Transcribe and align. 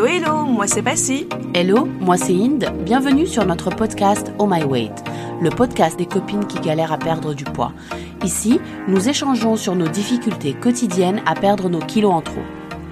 Hello, 0.00 0.08
hello, 0.08 0.44
moi 0.46 0.66
c'est 0.66 0.80
Passy. 0.80 1.28
Hello, 1.52 1.84
moi 1.84 2.16
c'est 2.16 2.32
Inde. 2.32 2.72
Bienvenue 2.86 3.26
sur 3.26 3.44
notre 3.44 3.68
podcast 3.68 4.32
Oh 4.38 4.46
My 4.46 4.64
Weight, 4.64 5.04
le 5.42 5.50
podcast 5.50 5.98
des 5.98 6.06
copines 6.06 6.46
qui 6.46 6.58
galèrent 6.58 6.92
à 6.92 6.96
perdre 6.96 7.34
du 7.34 7.44
poids. 7.44 7.74
Ici, 8.24 8.60
nous 8.88 9.10
échangeons 9.10 9.56
sur 9.56 9.74
nos 9.76 9.88
difficultés 9.88 10.54
quotidiennes 10.54 11.20
à 11.26 11.34
perdre 11.34 11.68
nos 11.68 11.80
kilos 11.80 12.14
en 12.14 12.22
trop. 12.22 12.40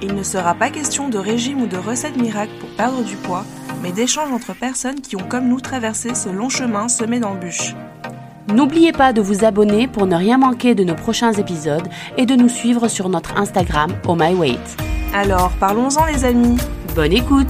Il 0.03 0.15
ne 0.15 0.23
sera 0.23 0.55
pas 0.55 0.69
question 0.69 1.09
de 1.09 1.17
régime 1.17 1.63
ou 1.63 1.67
de 1.67 1.79
recette 1.79 2.19
miracle 2.19 2.53
pour 2.61 2.69
perdre 2.77 3.03
du 3.03 3.17
poids, 3.17 3.47
mais 3.83 3.93
d'échanges 3.93 4.31
entre 4.31 4.53
personnes 4.53 5.01
qui 5.01 5.17
ont 5.17 5.27
comme 5.27 5.49
nous 5.49 5.61
traversé 5.61 6.15
ce 6.15 6.29
long 6.29 6.51
chemin 6.51 6.89
semé 6.89 7.21
d'embûches. 7.21 7.75
N'oubliez 8.49 8.93
pas 8.93 9.15
de 9.15 9.23
vous 9.23 9.47
abonner 9.47 9.89
pour 9.89 10.07
ne 10.07 10.15
rien 10.15 10.37
manquer 10.37 10.75
de 10.75 10.85
nos 10.85 10.95
prochains 10.95 11.33
épisodes 11.33 11.89
et 12.19 12.27
de 12.27 12.35
nous 12.35 12.51
suivre 12.51 12.87
sur 12.89 13.09
notre 13.09 13.39
Instagram 13.39 13.93
Oh 14.07 14.15
My 14.15 14.35
Weight. 14.35 14.77
Alors, 15.15 15.53
parlons-en 15.59 16.05
les 16.05 16.27
amis. 16.27 16.59
Bonne 16.99 17.13
écoute 17.13 17.47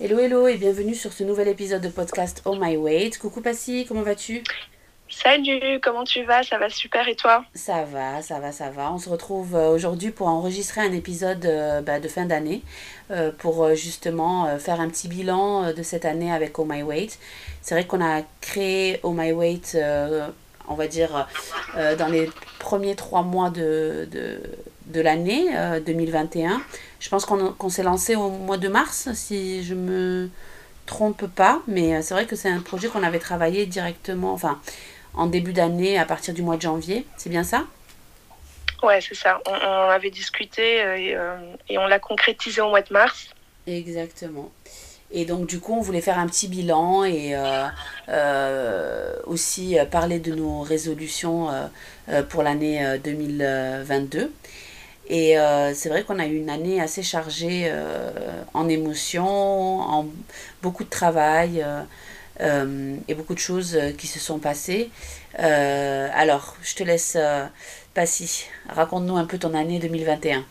Hello 0.00 0.20
hello 0.20 0.46
et 0.46 0.56
bienvenue 0.56 0.94
sur 0.94 1.12
ce 1.12 1.24
nouvel 1.24 1.48
épisode 1.48 1.82
de 1.82 1.88
podcast 1.88 2.40
Oh 2.44 2.54
My 2.56 2.76
Weight. 2.76 3.18
Coucou 3.18 3.40
Passy, 3.40 3.86
comment 3.88 4.02
vas-tu? 4.02 4.44
Salut, 5.08 5.80
comment 5.82 6.04
tu 6.04 6.22
vas? 6.22 6.44
Ça 6.44 6.58
va 6.58 6.70
super 6.70 7.08
et 7.08 7.16
toi? 7.16 7.44
Ça 7.56 7.82
va, 7.82 8.22
ça 8.22 8.38
va, 8.38 8.52
ça 8.52 8.70
va. 8.70 8.92
On 8.92 8.98
se 8.98 9.08
retrouve 9.08 9.56
euh, 9.56 9.74
aujourd'hui 9.74 10.12
pour 10.12 10.28
enregistrer 10.28 10.82
un 10.82 10.92
épisode 10.92 11.44
euh, 11.44 11.80
bah, 11.80 11.98
de 11.98 12.06
fin 12.06 12.24
d'année 12.24 12.62
euh, 13.10 13.32
pour 13.36 13.74
justement 13.74 14.60
faire 14.60 14.80
un 14.80 14.88
petit 14.90 15.08
bilan 15.08 15.72
de 15.72 15.82
cette 15.82 16.04
année 16.04 16.30
avec 16.30 16.56
Oh 16.60 16.64
My 16.64 16.84
Weight. 16.84 17.18
C'est 17.62 17.74
vrai 17.74 17.84
qu'on 17.84 18.00
a 18.00 18.22
créé 18.40 19.00
Oh 19.02 19.10
My 19.10 19.32
Weight, 19.32 19.76
on 20.68 20.74
va 20.74 20.86
dire, 20.86 21.26
dans 21.74 22.08
les 22.08 22.30
premiers 22.58 22.94
trois 22.94 23.22
mois 23.22 23.50
de, 23.50 24.08
de, 24.10 24.40
de 24.86 25.00
l'année 25.00 25.46
2021. 25.84 26.62
Je 27.00 27.08
pense 27.08 27.26
qu'on 27.26 27.68
s'est 27.68 27.82
lancé 27.82 28.16
au 28.16 28.30
mois 28.30 28.56
de 28.56 28.68
mars, 28.68 29.12
si 29.14 29.62
je 29.62 29.74
me 29.74 30.30
trompe 30.86 31.26
pas, 31.26 31.60
mais 31.66 32.02
c'est 32.02 32.14
vrai 32.14 32.26
que 32.26 32.36
c'est 32.36 32.50
un 32.50 32.60
projet 32.60 32.88
qu'on 32.88 33.02
avait 33.02 33.18
travaillé 33.18 33.66
directement, 33.66 34.32
enfin 34.32 34.60
en 35.16 35.26
début 35.26 35.52
d'année 35.52 35.98
à 35.98 36.04
partir 36.04 36.34
du 36.34 36.42
mois 36.42 36.56
de 36.56 36.62
janvier. 36.62 37.06
C'est 37.16 37.30
bien 37.30 37.44
ça? 37.44 37.64
Ouais, 38.82 39.00
c'est 39.00 39.14
ça. 39.14 39.40
On, 39.46 39.52
avait 39.52 40.10
discuté 40.10 40.82
euh, 40.82 40.96
euh, 41.16 41.54
et, 41.68 41.78
on 41.78 41.86
l'a 41.86 41.98
concrétisé 41.98 42.60
au 42.60 42.68
mois 42.68 42.82
de 42.82 42.92
mars. 42.92 43.30
Exactement. 43.66 44.50
Et 45.10 45.24
donc, 45.24 45.46
du 45.46 45.60
coup, 45.60 45.74
on 45.74 45.80
voulait 45.80 46.00
faire 46.00 46.18
un 46.18 46.26
petit 46.26 46.48
bilan 46.48 47.04
et 47.04 47.36
euh, 48.08 49.12
aussi 49.26 49.76
parler 49.90 50.18
de 50.18 50.34
nos 50.34 50.62
résolutions 50.62 51.48
pour 52.30 52.42
l'année 52.42 52.98
2022. 53.04 54.32
Et 55.08 55.36
c'est 55.74 55.88
vrai 55.88 56.02
qu'on 56.02 56.18
a 56.18 56.26
eu 56.26 56.36
une 56.36 56.50
année 56.50 56.80
assez 56.80 57.04
chargée 57.04 57.72
en 58.54 58.68
émotions, 58.68 59.80
en 59.80 60.06
beaucoup 60.62 60.82
de 60.82 60.90
travail. 60.90 61.64
Euh, 62.40 62.96
et 63.06 63.14
beaucoup 63.14 63.34
de 63.34 63.38
choses 63.38 63.76
euh, 63.76 63.92
qui 63.92 64.08
se 64.08 64.18
sont 64.18 64.38
passées. 64.38 64.90
Euh, 65.38 66.08
alors, 66.12 66.56
je 66.62 66.74
te 66.74 66.82
laisse, 66.82 67.16
Passy, 67.94 68.46
raconte-nous 68.68 69.16
un 69.16 69.24
peu 69.24 69.38
ton 69.38 69.54
année 69.54 69.78
2021. 69.78 70.44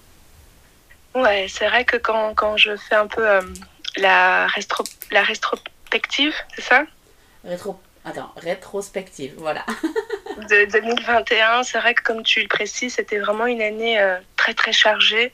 Ouais, 1.16 1.48
c'est 1.50 1.68
vrai 1.68 1.84
que 1.84 1.98
quand, 1.98 2.34
quand, 2.36 2.58
je 2.58 2.76
fais 2.76 2.96
un 2.96 3.08
peu 3.08 3.24
la, 3.98 4.48
rétro, 4.48 4.84
la 5.12 5.24
rétrospective, 5.24 6.34
c'est 6.56 6.62
ça? 6.62 6.84
Rétro, 7.44 7.80
Attends, 8.06 8.32
rétrospective, 8.36 9.34
voilà. 9.38 9.66
de 10.38 10.72
2021, 10.72 11.64
c'est 11.64 11.80
vrai 11.80 11.94
que 11.94 12.04
comme 12.04 12.24
tu 12.24 12.42
le 12.42 12.48
précises, 12.48 12.96
c'était 12.96 13.20
vraiment 13.20 13.46
une 13.46 13.62
année 13.62 13.98
très 14.36 14.54
très 14.54 14.74
chargée, 14.74 15.32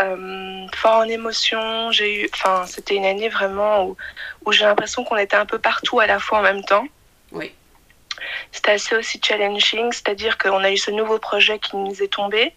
euh, 0.00 0.66
fort 0.74 0.98
en 0.98 1.08
émotion. 1.08 1.90
J'ai 1.90 2.22
eu, 2.22 2.28
enfin, 2.32 2.64
c'était 2.66 2.94
une 2.94 3.04
année 3.04 3.28
vraiment 3.28 3.84
où, 3.84 3.96
où 4.44 4.52
j'ai 4.52 4.64
l'impression 4.64 5.04
qu'on 5.04 5.16
était 5.16 5.36
un 5.36 5.46
peu 5.46 5.58
partout 5.58 6.00
à 6.00 6.06
la 6.06 6.18
fois 6.18 6.38
en 6.38 6.42
même 6.42 6.64
temps. 6.64 6.84
Oui. 7.32 7.52
C'était 8.52 8.72
assez 8.72 8.94
aussi 8.94 9.20
challenging, 9.22 9.92
c'est-à-dire 9.92 10.38
qu'on 10.38 10.62
a 10.62 10.70
eu 10.70 10.76
ce 10.76 10.90
nouveau 10.90 11.18
projet 11.18 11.58
qui 11.58 11.76
nous 11.76 12.02
est 12.02 12.12
tombé, 12.12 12.52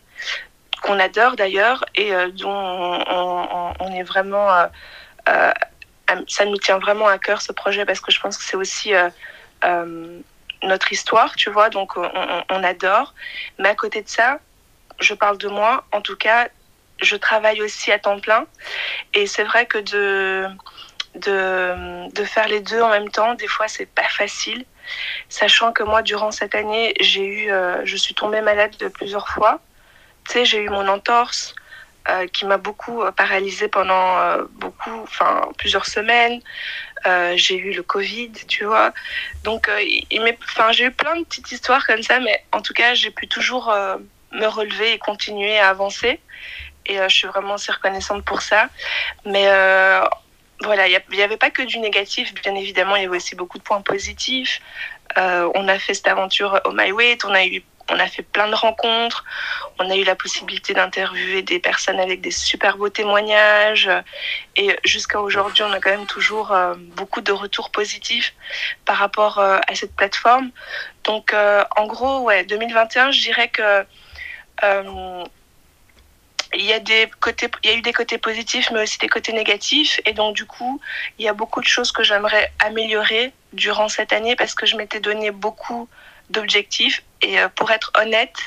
qu'on 0.82 1.00
adore 1.00 1.36
d'ailleurs, 1.36 1.86
et 1.96 2.14
euh, 2.14 2.30
dont 2.30 2.50
on, 2.50 3.94
est 3.94 4.04
vraiment. 4.04 4.50
Euh, 5.30 5.52
ça 6.28 6.46
nous 6.46 6.58
tient 6.58 6.80
vraiment 6.80 7.08
à 7.08 7.18
cœur 7.18 7.42
ce 7.42 7.52
projet 7.52 7.86
parce 7.86 8.00
que 8.00 8.12
je 8.12 8.20
pense 8.20 8.38
que 8.38 8.44
c'est 8.44 8.58
aussi 8.58 8.94
notre 10.64 10.92
histoire, 10.92 11.36
tu 11.36 11.50
vois, 11.50 11.70
donc 11.70 11.98
on, 11.98 12.64
adore. 12.64 13.14
Mais 13.60 13.70
à 13.70 13.76
côté 13.76 14.02
de 14.02 14.10
ça, 14.10 14.40
je 15.00 15.14
parle 15.14 15.38
de 15.38 15.48
moi, 15.48 15.86
en 15.92 16.02
tout 16.02 16.16
cas, 16.16 16.50
je 17.02 17.16
travaille 17.16 17.62
aussi 17.62 17.92
à 17.92 18.00
temps 18.00 18.20
plein. 18.20 18.46
Et 19.14 19.28
c'est 19.28 19.44
vrai 19.44 19.66
que 19.66 19.78
de, 19.78 20.48
de, 21.16 22.10
de, 22.14 22.24
faire 22.24 22.48
les 22.48 22.62
deux 22.62 22.82
en 22.82 22.90
même 22.90 23.10
temps, 23.10 23.36
des 23.36 23.48
fois, 23.48 23.68
c'est 23.68 23.86
pas 23.86 24.08
facile. 24.10 24.66
Sachant 25.30 25.72
que 25.72 25.84
moi, 25.84 26.02
durant 26.02 26.32
cette 26.32 26.56
année, 26.56 26.94
j'ai 27.00 27.26
eu, 27.26 27.52
euh, 27.52 27.82
je 27.86 27.96
suis 27.96 28.14
tombée 28.14 28.42
malade 28.42 28.76
de 28.78 28.88
plusieurs 28.88 29.28
fois. 29.30 29.60
Tu 30.28 30.34
sais, 30.34 30.46
j'ai 30.46 30.60
eu 30.60 30.70
mon 30.70 30.88
entorse 30.88 31.56
euh, 32.10 32.28
qui 32.28 32.46
m'a 32.46 32.58
beaucoup 32.58 33.02
euh, 33.02 33.12
paralysée 33.12 33.68
pendant 33.68 34.38
beaucoup, 34.52 35.02
enfin, 35.04 35.50
plusieurs 35.58 35.86
semaines. 35.86 36.42
j'ai 37.36 37.58
eu 37.58 37.74
le 37.74 37.84
Covid, 37.84 38.32
tu 38.48 38.66
vois. 38.66 38.94
Donc, 39.44 39.70
enfin, 40.44 40.72
j'ai 40.72 40.86
eu 40.86 40.92
plein 40.92 41.18
de 41.18 41.24
petites 41.26 41.52
histoires 41.52 41.86
comme 41.86 42.04
ça, 42.04 42.20
mais 42.20 42.44
en 42.52 42.62
tout 42.62 42.74
cas, 42.74 42.94
j'ai 42.94 43.12
pu 43.12 43.28
toujours 43.28 43.74
me 44.32 44.48
relever 44.48 44.94
et 44.94 44.98
continuer 44.98 45.58
à 45.60 45.70
avancer. 45.70 46.20
Et 46.86 47.00
euh, 47.00 47.08
je 47.10 47.16
suis 47.16 47.28
vraiment 47.28 47.56
aussi 47.56 47.72
reconnaissante 47.72 48.24
pour 48.26 48.42
ça. 48.42 48.70
Mais 49.26 49.46
euh, 49.48 50.04
voilà, 50.62 50.88
il 50.88 51.02
n'y 51.12 51.22
avait 51.22 51.38
pas 51.38 51.50
que 51.50 51.64
du 51.64 51.80
négatif, 51.80 52.34
bien 52.34 52.56
évidemment, 52.56 52.96
il 52.96 53.04
y 53.04 53.06
avait 53.06 53.18
aussi 53.18 53.36
beaucoup 53.36 53.58
de 53.58 53.64
points 53.64 53.82
positifs. 53.82 54.62
Euh, 55.18 55.50
on 55.56 55.68
a 55.68 55.78
fait 55.78 55.94
cette 55.94 56.08
aventure 56.08 56.60
au 56.66 56.72
My 56.72 56.92
Weight, 56.92 57.24
on 57.26 57.34
a 57.34 57.46
eu 57.46 57.64
on 57.90 58.00
a 58.00 58.08
fait 58.08 58.24
plein 58.24 58.48
de 58.48 58.56
rencontres, 58.56 59.26
on 59.80 59.90
a 59.90 59.96
eu 59.96 60.04
la 60.04 60.16
possibilité 60.16 60.74
d'interviewer 60.74 61.42
des 61.42 61.60
personnes 61.60 62.00
avec 62.00 62.22
des 62.22 62.32
super 62.32 62.78
beaux 62.78 62.90
témoignages 62.90 63.90
et 64.56 64.76
jusqu'à 64.84 65.20
aujourd'hui, 65.20 65.64
on 65.64 65.72
a 65.72 65.80
quand 65.80 65.92
même 65.92 66.06
toujours 66.06 66.56
beaucoup 66.96 67.22
de 67.22 67.32
retours 67.32 67.72
positifs 67.72 68.34
par 68.86 68.98
rapport 68.98 69.40
à 69.40 69.76
cette 69.76 69.96
plateforme. 69.96 70.52
Donc 71.04 71.34
en 71.76 71.88
gros, 71.88 72.20
ouais, 72.22 72.46
2021, 72.46 73.12
je 73.12 73.20
dirais 73.22 73.50
que 73.50 73.86
il 76.56 76.66
y 76.66 76.72
a 76.72 76.80
des 76.80 77.10
côtés, 77.20 77.50
il 77.64 77.70
y 77.72 77.74
a 77.74 77.76
eu 77.78 77.82
des 77.82 77.94
côtés 77.94 78.20
positifs, 78.20 78.70
mais 78.72 78.84
aussi 78.84 79.00
des 79.00 79.10
côtés 79.10 79.34
négatifs. 79.34 80.00
Et 80.06 80.14
donc, 80.14 80.36
du 80.36 80.46
coup, 80.46 80.80
il 81.18 81.26
y 81.26 81.28
a 81.28 81.34
beaucoup 81.34 81.62
de 81.62 81.66
choses 81.66 81.92
que 81.92 82.04
j'aimerais 82.04 82.54
améliorer 82.64 83.34
durant 83.54 83.90
cette 83.90 84.14
année 84.14 84.36
parce 84.36 84.54
que 84.54 84.68
je 84.68 84.76
m'étais 84.76 85.00
donné 85.00 85.32
beaucoup 85.32 85.90
d'objectifs. 86.34 87.04
Et 87.22 87.40
euh, 87.40 87.48
pour 87.50 87.72
être 87.72 87.92
honnête 88.00 88.38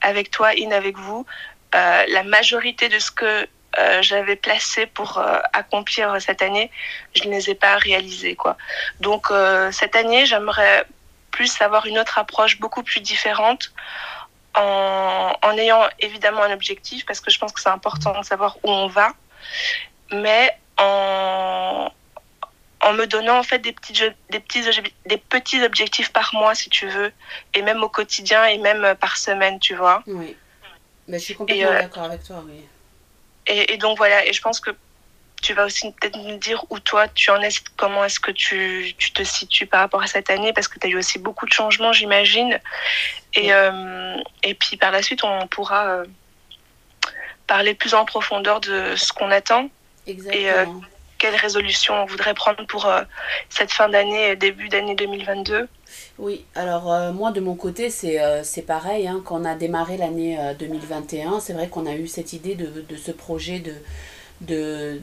avec 0.00 0.30
toi, 0.30 0.50
In, 0.58 0.70
avec 0.70 0.96
vous, 0.96 1.26
euh, 1.74 2.04
la 2.08 2.22
majorité 2.22 2.88
de 2.88 2.98
ce 2.98 3.10
que 3.10 3.48
euh, 3.78 4.02
j'avais 4.02 4.36
placé 4.36 4.86
pour 4.86 5.22
accomplir 5.52 6.20
cette 6.20 6.42
année, 6.42 6.70
je 7.14 7.24
ne 7.24 7.30
les 7.30 7.50
ai 7.50 7.54
pas 7.54 7.76
réalisés, 7.76 8.36
quoi. 8.36 8.56
Donc, 9.00 9.28
cette 9.70 9.96
année, 9.96 10.26
j'aimerais 10.26 10.84
plus 11.30 11.60
avoir 11.62 11.86
une 11.86 11.98
autre 11.98 12.18
approche 12.18 12.60
beaucoup 12.60 12.82
plus 12.82 13.00
différente 13.00 13.72
en, 14.54 15.32
en, 15.42 15.52
ayant 15.56 15.84
évidemment 16.00 16.42
un 16.42 16.52
objectif, 16.52 17.06
parce 17.06 17.20
que 17.20 17.30
je 17.30 17.38
pense 17.38 17.52
que 17.52 17.60
c'est 17.62 17.70
important 17.70 18.18
de 18.20 18.24
savoir 18.26 18.58
où 18.62 18.70
on 18.70 18.88
va, 18.88 19.08
mais 20.10 20.54
en, 20.76 21.88
en 22.82 22.92
me 22.92 23.06
donnant 23.06 23.38
en 23.38 23.42
fait 23.42 23.60
des 23.60 23.72
petits, 23.72 23.92
des, 24.30 24.40
petits, 24.40 24.62
des 25.06 25.16
petits 25.16 25.62
objectifs 25.62 26.12
par 26.12 26.34
mois, 26.34 26.54
si 26.54 26.68
tu 26.68 26.88
veux, 26.88 27.12
et 27.54 27.62
même 27.62 27.82
au 27.82 27.88
quotidien 27.88 28.44
et 28.46 28.58
même 28.58 28.94
par 28.96 29.16
semaine, 29.16 29.58
tu 29.60 29.74
vois. 29.74 30.02
Oui. 30.06 30.36
Mais 31.08 31.18
je 31.18 31.24
suis 31.24 31.34
complètement 31.34 31.70
euh, 31.70 31.80
d'accord 31.80 32.04
avec 32.04 32.24
toi, 32.24 32.42
oui. 32.46 32.64
Et, 33.46 33.72
et, 33.72 33.76
donc 33.76 33.98
voilà, 33.98 34.24
et 34.26 34.32
je 34.32 34.40
pense 34.40 34.60
que 34.60 34.70
tu 35.42 35.54
vas 35.54 35.64
aussi 35.64 35.90
peut-être 35.92 36.16
nous 36.16 36.36
dire 36.36 36.64
où 36.70 36.78
toi 36.78 37.08
tu 37.08 37.30
en 37.30 37.40
es, 37.42 37.48
comment 37.76 38.04
est-ce 38.04 38.20
que 38.20 38.30
tu, 38.30 38.94
tu, 38.98 39.12
te 39.12 39.24
situes 39.24 39.66
par 39.66 39.80
rapport 39.80 40.02
à 40.02 40.06
cette 40.06 40.30
année, 40.30 40.52
parce 40.52 40.68
que 40.68 40.78
tu 40.78 40.86
as 40.86 40.90
eu 40.90 40.96
aussi 40.96 41.18
beaucoup 41.18 41.46
de 41.46 41.52
changements, 41.52 41.92
j'imagine. 41.92 42.60
Et, 43.34 43.52
euh, 43.52 44.16
et 44.42 44.54
puis 44.54 44.76
par 44.76 44.92
la 44.92 45.02
suite, 45.02 45.24
on 45.24 45.46
pourra 45.48 45.88
euh, 45.88 46.04
parler 47.46 47.74
plus 47.74 47.94
en 47.94 48.04
profondeur 48.04 48.60
de 48.60 48.94
ce 48.96 49.12
qu'on 49.12 49.30
attend. 49.30 49.68
Exactement. 50.06 50.40
Et 50.40 50.50
euh, 51.22 51.30
quelles 51.30 51.36
résolutions 51.40 51.94
on 51.94 52.06
voudrait 52.06 52.34
prendre 52.34 52.66
pour 52.66 52.90
cette 53.48 53.72
fin 53.72 53.88
d'année, 53.88 54.36
début 54.36 54.68
d'année 54.68 54.94
2022. 54.94 55.68
Oui, 56.18 56.44
alors 56.54 57.12
moi 57.12 57.32
de 57.32 57.40
mon 57.40 57.54
côté 57.54 57.90
c'est 57.90 58.18
c'est 58.44 58.62
pareil, 58.62 59.06
hein, 59.06 59.22
quand 59.24 59.40
on 59.40 59.44
a 59.44 59.54
démarré 59.54 59.96
l'année 59.96 60.38
2021, 60.58 61.40
c'est 61.40 61.52
vrai 61.52 61.68
qu'on 61.68 61.86
a 61.86 61.94
eu 61.94 62.06
cette 62.06 62.32
idée 62.32 62.54
de, 62.54 62.84
de 62.88 62.96
ce 62.96 63.10
projet 63.10 63.60
de, 63.60 63.74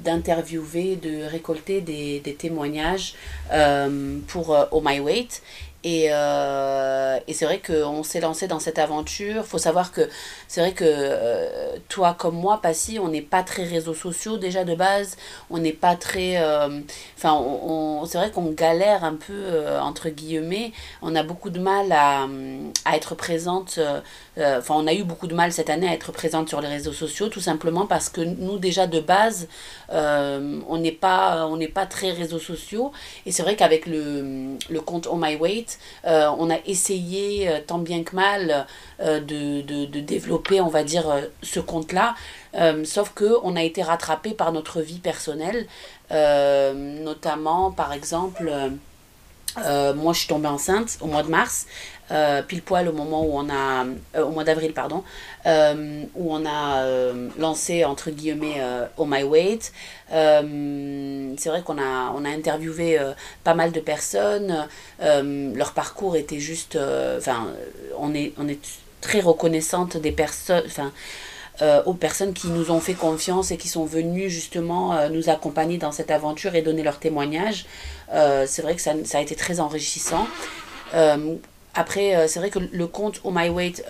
d'interviewer, 0.04 0.96
de, 0.96 1.24
récolter 1.24 1.82
des, 1.82 2.20
des 2.20 2.36
témoignages 2.36 3.14
euh, 3.52 4.20
pour 4.28 4.56
euh, 4.56 4.66
Oh 4.72 4.82
My 4.84 5.00
Weight. 5.00 5.42
Et, 5.84 6.08
euh, 6.12 7.18
et 7.28 7.34
c'est 7.34 7.46
vrai 7.46 7.62
qu'on 7.66 8.04
s'est 8.04 8.20
lancé 8.20 8.48
dans 8.48 8.60
cette 8.60 8.80
aventure. 8.80 9.46
faut 9.46 9.58
savoir 9.58 9.92
que 9.94 10.10
c'est 10.48 10.60
vrai 10.60 10.74
que 10.74 10.84
euh, 10.86 11.78
toi 11.88 12.14
comme 12.18 12.36
moi, 12.36 12.60
Passy, 12.62 13.00
on 13.00 13.08
n'est 13.08 13.22
pas 13.22 13.44
très 13.44 13.64
réseaux 13.64 13.94
sociaux 13.94 14.38
déjà 14.38 14.66
de 14.66 14.76
base. 14.76 15.16
On 15.50 15.58
n'est 15.60 15.72
pas 15.74 15.96
très... 15.96 16.42
euh, 16.42 16.82
Enfin, 17.18 17.34
on, 17.34 18.06
c'est 18.06 18.18
vrai 18.18 18.32
qu'on 18.32 18.52
galère 18.52 19.04
un 19.04 19.16
peu, 19.16 19.78
entre 19.82 20.10
guillemets. 20.10 20.74
On 21.02 21.16
a 21.16 21.24
beaucoup 21.24 21.50
de 21.50 21.60
mal 21.60 21.92
à, 21.92 22.28
à 22.86 22.96
être 22.98 23.16
présente. 23.16 23.80
Euh, 24.40 24.60
Enfin, 24.60 24.76
on 24.78 24.88
a 24.88 24.94
eu 24.94 25.04
beaucoup 25.04 25.28
de 25.28 25.36
mal 25.36 25.52
cette 25.52 25.70
année 25.70 25.88
à 25.88 25.94
être 25.94 26.12
présente 26.12 26.50
sur 26.50 26.62
les 26.62 26.68
réseaux 26.68 26.94
sociaux, 26.94 27.30
tout 27.30 27.40
simplement 27.40 27.86
parce 27.86 28.10
que 28.10 28.22
nous, 28.22 28.58
déjà 28.58 28.88
de 28.88 29.00
base, 29.00 29.48
euh, 29.92 30.60
on 30.68 30.78
n'est 30.78 30.92
pas, 30.92 31.46
on 31.48 31.60
pas 31.68 31.86
très 31.86 32.12
réseaux 32.12 32.40
sociaux. 32.40 32.92
Et 33.26 33.32
c'est 33.32 33.44
vrai 33.44 33.56
qu'avec 33.56 33.86
le, 33.86 34.58
le 34.70 34.82
compte 34.82 35.08
Oh 35.12 35.16
My 35.16 35.36
Weight, 35.36 35.80
euh, 36.06 36.30
on 36.38 36.50
a 36.50 36.58
essayé 36.66 37.50
tant 37.68 37.80
bien 37.80 38.04
que 38.04 38.16
mal 38.16 38.66
de, 39.00 39.62
de, 39.62 39.86
de 39.86 40.00
développer, 40.00 40.62
on 40.62 40.68
va 40.70 40.84
dire, 40.84 41.06
ce 41.44 41.60
compte-là. 41.60 42.16
Sauf 42.84 43.14
que 43.14 43.36
on 43.44 43.56
a 43.56 43.64
été 43.64 43.84
rattrapé 43.84 44.32
par 44.32 44.52
notre 44.52 44.82
vie 44.82 45.00
personnelle, 45.00 45.68
notamment 46.12 47.72
par 47.72 47.94
exemple, 47.94 48.52
euh, 49.58 49.94
moi 49.94 50.14
je 50.14 50.20
suis 50.20 50.28
tombée 50.28 50.48
enceinte 50.48 50.98
au 51.02 51.08
mois 51.08 51.24
de 51.24 51.30
mars, 51.30 51.66
euh, 52.12 52.42
pile 52.42 52.62
poil 52.62 52.88
au 52.88 52.94
moment 52.94 53.24
où 53.24 53.32
on 53.34 53.50
a, 53.50 53.86
euh, 54.16 54.24
au 54.24 54.30
mois 54.30 54.44
d'avril 54.44 54.74
pardon, 54.74 55.04
où 55.46 56.36
on 56.36 56.46
a 56.46 56.84
lancé 57.38 57.86
entre 57.86 58.12
guillemets 58.12 58.62
Oh 58.98 59.06
My 59.06 59.24
Weight. 59.24 59.72
C'est 60.10 61.50
vrai 61.50 61.62
qu'on 61.64 61.78
a, 61.78 62.14
on 62.16 62.26
a 62.26 62.30
interviewé 62.30 63.00
pas 63.44 63.54
mal 63.54 63.72
de 63.72 63.80
personnes. 63.80 64.68
Leur 65.00 65.74
parcours 65.74 66.16
était 66.16 66.40
juste, 66.40 66.78
enfin, 67.18 67.48
on 67.98 68.14
est, 68.14 68.34
on 68.38 68.48
est 68.48 68.60
très 69.02 69.22
reconnaissante 69.22 69.98
des 69.98 70.12
personnes, 70.12 70.64
enfin, 70.66 70.92
euh, 71.62 71.84
aux 71.86 71.94
personnes 71.94 72.34
qui 72.34 72.48
nous 72.48 72.72
ont 72.72 72.80
fait 72.80 72.94
confiance 72.94 73.52
et 73.52 73.58
qui 73.58 73.68
sont 73.68 73.84
venues 73.84 74.30
justement 74.30 74.94
euh, 74.94 75.10
nous 75.10 75.30
accompagner 75.30 75.78
dans 75.78 75.92
cette 75.92 76.10
aventure 76.10 76.56
et 76.56 76.62
donner 76.62 76.84
leur 76.84 77.00
témoignage. 77.00 77.66
Euh, 78.14 78.46
c'est 78.48 78.62
vrai 78.62 78.76
que 78.76 78.82
ça, 78.82 78.94
a 79.14 79.22
été 79.22 79.36
très 79.36 79.60
enrichissant. 79.60 80.28
Après, 81.76 82.28
c'est 82.28 82.40
vrai 82.40 82.50
que 82.50 82.60
le 82.60 82.88
compte 82.88 83.22
Oh 83.24 83.32
My 83.32 83.48
Weight, 83.48 83.86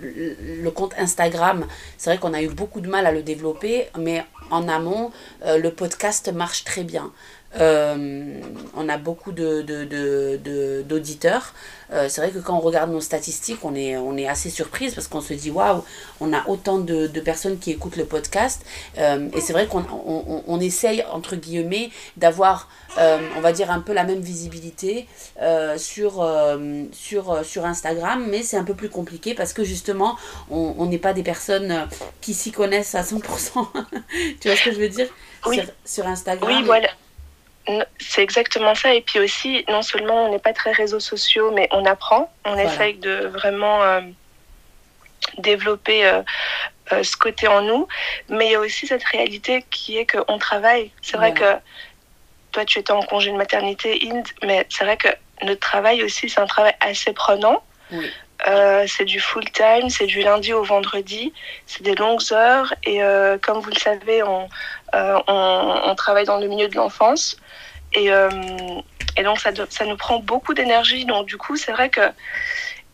le, 0.00 0.70
compte 0.70 0.94
Instagram, 0.96 1.66
c'est 1.98 2.10
vrai 2.10 2.18
qu'on 2.18 2.32
a 2.32 2.40
eu 2.40 2.48
beaucoup 2.48 2.80
de 2.80 2.88
mal 2.88 3.06
à 3.06 3.12
le 3.12 3.22
développer, 3.22 3.88
mais 3.98 4.24
en 4.50 4.68
amont, 4.68 5.10
le 5.44 5.68
podcast 5.70 6.32
marche 6.32 6.62
très 6.64 6.84
bien. 6.84 7.10
Euh, 7.58 8.40
on 8.76 8.88
a 8.88 8.98
beaucoup 8.98 9.32
de, 9.32 9.62
de, 9.62 9.84
de, 9.84 10.38
de- 10.44 10.82
d'auditeurs. 10.86 11.54
Euh, 11.90 12.06
c'est 12.10 12.20
vrai 12.20 12.30
que 12.30 12.38
quand 12.38 12.54
on 12.54 12.60
regarde 12.60 12.90
nos 12.90 13.00
statistiques, 13.00 13.60
on 13.64 13.74
est, 13.74 13.96
on 13.96 14.16
est 14.18 14.28
assez 14.28 14.50
surprise 14.50 14.94
parce 14.94 15.08
qu'on 15.08 15.22
se 15.22 15.32
dit 15.32 15.50
waouh, 15.50 15.82
on 16.20 16.34
a 16.34 16.46
autant 16.48 16.78
de, 16.78 17.06
de 17.06 17.20
personnes 17.20 17.58
qui 17.58 17.70
écoutent 17.70 17.96
le 17.96 18.04
podcast. 18.04 18.62
Euh, 18.98 19.28
et 19.34 19.40
c'est 19.40 19.54
vrai 19.54 19.66
qu'on 19.66 19.80
on, 19.90 20.24
on- 20.28 20.44
on 20.46 20.60
essaye, 20.60 21.02
entre 21.10 21.36
guillemets, 21.36 21.90
d'avoir, 22.18 22.68
on 22.98 23.40
va 23.40 23.52
dire, 23.52 23.70
un 23.70 23.80
peu 23.80 23.92
la 23.94 24.04
même 24.04 24.20
visibilité 24.20 25.06
sur, 25.76 26.26
sur, 26.92 27.44
sur 27.44 27.64
Instagram, 27.64 28.26
mais 28.28 28.42
c'est 28.42 28.56
un 28.56 28.64
peu 28.64 28.74
plus 28.74 28.88
compliqué 28.90 29.34
parce 29.34 29.52
que 29.52 29.64
justement, 29.64 30.16
on 30.50 30.84
n'est 30.86 30.98
pas 30.98 31.12
des 31.14 31.22
personnes 31.22 31.86
qui 32.20 32.34
s'y 32.34 32.50
connaissent 32.52 32.94
à 32.94 33.02
100%. 33.02 33.66
tu 34.40 34.48
vois 34.48 34.56
ce 34.56 34.64
que 34.64 34.72
je 34.72 34.80
veux 34.80 34.88
dire? 34.88 35.08
Oui. 35.46 35.56
sur, 35.56 35.64
sur 35.84 36.06
Instagram. 36.06 36.50
Oui, 36.50 36.62
voilà. 36.64 36.88
N- 37.68 37.86
C'est 38.00 38.22
exactement 38.22 38.74
ça. 38.74 38.94
Et 38.94 39.02
puis 39.02 39.18
aussi, 39.20 39.64
non 39.68 39.82
seulement 39.82 40.26
on 40.26 40.30
n'est 40.30 40.38
pas 40.38 40.52
très 40.52 40.72
réseaux 40.72 41.00
sociaux, 41.00 41.50
mais 41.52 41.68
on 41.70 41.84
apprend. 41.84 42.32
On 42.44 42.54
Voilà. 42.54 42.72
essaye 42.72 42.94
de 42.94 43.26
vraiment 43.26 43.82
euh, 43.82 44.00
développer 45.38 46.06
euh, 46.06 46.22
euh, 46.92 47.02
ce 47.02 47.16
côté 47.16 47.46
en 47.48 47.62
nous. 47.62 47.86
Mais 48.28 48.46
il 48.46 48.52
y 48.52 48.54
a 48.54 48.60
aussi 48.60 48.86
cette 48.86 49.04
réalité 49.04 49.64
qui 49.70 49.98
est 49.98 50.06
qu'on 50.06 50.38
travaille. 50.38 50.90
C'est 51.02 51.16
vrai 51.16 51.32
que 51.34 51.54
toi, 52.52 52.64
tu 52.64 52.78
étais 52.78 52.92
en 52.92 53.02
congé 53.02 53.30
de 53.30 53.36
maternité, 53.36 53.98
Inde, 54.10 54.26
mais 54.42 54.66
c'est 54.70 54.84
vrai 54.84 54.96
que 54.96 55.08
notre 55.42 55.60
travail 55.60 56.02
aussi, 56.02 56.28
c'est 56.30 56.40
un 56.40 56.46
travail 56.46 56.74
assez 56.80 57.12
prenant. 57.12 57.62
Oui. 57.90 58.10
Euh, 58.46 58.84
c'est 58.86 59.04
du 59.04 59.18
full 59.18 59.50
time, 59.50 59.90
c'est 59.90 60.06
du 60.06 60.20
lundi 60.22 60.52
au 60.52 60.62
vendredi, 60.62 61.32
c'est 61.66 61.82
des 61.82 61.96
longues 61.96 62.22
heures 62.32 62.72
et 62.84 63.02
euh, 63.02 63.36
comme 63.36 63.58
vous 63.58 63.70
le 63.70 63.76
savez, 63.76 64.22
on, 64.22 64.48
euh, 64.94 65.18
on, 65.26 65.80
on 65.86 65.94
travaille 65.96 66.24
dans 66.24 66.38
le 66.38 66.46
milieu 66.46 66.68
de 66.68 66.76
l'enfance 66.76 67.36
et, 67.94 68.12
euh, 68.12 68.30
et 69.16 69.24
donc 69.24 69.40
ça, 69.40 69.50
ça 69.68 69.84
nous 69.86 69.96
prend 69.96 70.20
beaucoup 70.20 70.54
d'énergie. 70.54 71.04
Donc 71.04 71.26
du 71.26 71.36
coup, 71.36 71.56
c'est 71.56 71.72
vrai 71.72 71.90
que 71.90 72.00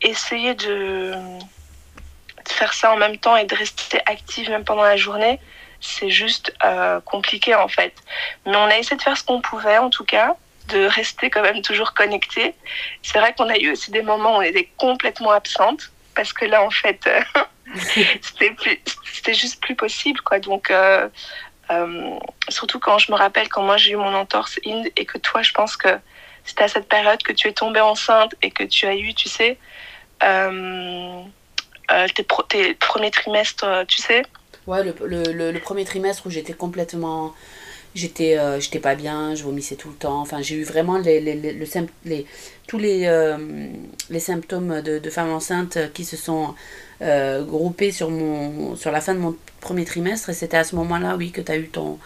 essayer 0.00 0.54
de, 0.54 1.12
de 1.12 2.48
faire 2.48 2.72
ça 2.72 2.92
en 2.92 2.96
même 2.96 3.18
temps 3.18 3.36
et 3.36 3.44
de 3.44 3.54
rester 3.54 4.00
active 4.06 4.48
même 4.48 4.64
pendant 4.64 4.82
la 4.82 4.96
journée, 4.96 5.40
c'est 5.80 6.08
juste 6.08 6.54
euh, 6.64 7.00
compliqué 7.02 7.54
en 7.54 7.68
fait. 7.68 7.92
Mais 8.46 8.56
on 8.56 8.64
a 8.64 8.78
essayé 8.78 8.96
de 8.96 9.02
faire 9.02 9.18
ce 9.18 9.24
qu'on 9.24 9.42
pouvait 9.42 9.76
en 9.76 9.90
tout 9.90 10.04
cas 10.04 10.36
de 10.68 10.86
rester 10.86 11.30
quand 11.30 11.42
même 11.42 11.62
toujours 11.62 11.92
connecté. 11.94 12.54
C'est 13.02 13.18
vrai 13.18 13.34
qu'on 13.36 13.48
a 13.48 13.56
eu 13.58 13.70
aussi 13.72 13.90
des 13.90 14.02
moments 14.02 14.34
où 14.36 14.38
on 14.38 14.42
était 14.42 14.68
complètement 14.78 15.30
absente 15.32 15.92
parce 16.14 16.32
que 16.32 16.44
là 16.46 16.62
en 16.62 16.70
fait 16.70 17.06
euh, 17.06 17.20
c'était 18.22 19.34
juste 19.34 19.60
plus 19.60 19.74
possible 19.74 20.20
quoi. 20.20 20.38
Donc 20.38 20.70
euh, 20.70 21.08
euh, 21.70 22.10
surtout 22.48 22.78
quand 22.80 22.98
je 22.98 23.10
me 23.12 23.16
rappelle 23.16 23.48
quand 23.48 23.62
moi 23.62 23.76
j'ai 23.76 23.92
eu 23.92 23.96
mon 23.96 24.14
entorse 24.14 24.58
Inde 24.66 24.86
et 24.96 25.04
que 25.04 25.18
toi 25.18 25.42
je 25.42 25.52
pense 25.52 25.76
que 25.76 25.88
c'était 26.44 26.64
à 26.64 26.68
cette 26.68 26.88
période 26.88 27.22
que 27.22 27.32
tu 27.32 27.48
es 27.48 27.52
tombée 27.52 27.80
enceinte 27.80 28.34
et 28.42 28.50
que 28.50 28.64
tu 28.64 28.86
as 28.86 28.94
eu 28.94 29.14
tu 29.14 29.28
sais 29.28 29.58
euh, 30.22 31.22
tes, 32.14 32.22
pro- 32.22 32.42
tes 32.44 32.74
premiers 32.74 33.10
trimestres 33.10 33.66
tu 33.88 33.98
sais 33.98 34.22
Ouais, 34.66 34.82
le, 34.82 34.94
le, 35.04 35.22
le, 35.32 35.52
le 35.52 35.60
premier 35.60 35.84
trimestre 35.84 36.26
où 36.26 36.30
j'étais 36.30 36.54
complètement. 36.54 37.34
J'étais 37.94 38.36
euh, 38.38 38.58
j'étais 38.58 38.80
pas 38.80 38.96
bien, 38.96 39.36
je 39.36 39.44
vomissais 39.44 39.76
tout 39.76 39.88
le 39.88 39.94
temps. 39.94 40.20
Enfin, 40.20 40.42
j'ai 40.42 40.56
eu 40.56 40.64
vraiment 40.64 40.98
les, 40.98 41.20
les, 41.20 41.36
les, 41.36 42.26
tous 42.66 42.78
les, 42.78 43.06
euh, 43.06 43.36
les 44.10 44.20
symptômes 44.20 44.80
de, 44.82 44.98
de 44.98 45.10
femme 45.10 45.30
enceinte 45.30 45.78
qui 45.92 46.04
se 46.04 46.16
sont 46.16 46.54
euh, 47.02 47.44
groupés 47.44 47.92
sur, 47.92 48.10
mon, 48.10 48.74
sur 48.74 48.90
la 48.90 49.00
fin 49.00 49.14
de 49.14 49.20
mon 49.20 49.36
premier 49.60 49.84
trimestre. 49.84 50.30
Et 50.30 50.34
c'était 50.34 50.56
à 50.56 50.64
ce 50.64 50.74
moment-là, 50.74 51.14
oui, 51.16 51.30
que 51.30 51.40
tu 51.40 51.52
as 51.52 51.56
eu 51.56 51.68
ton, 51.68 51.98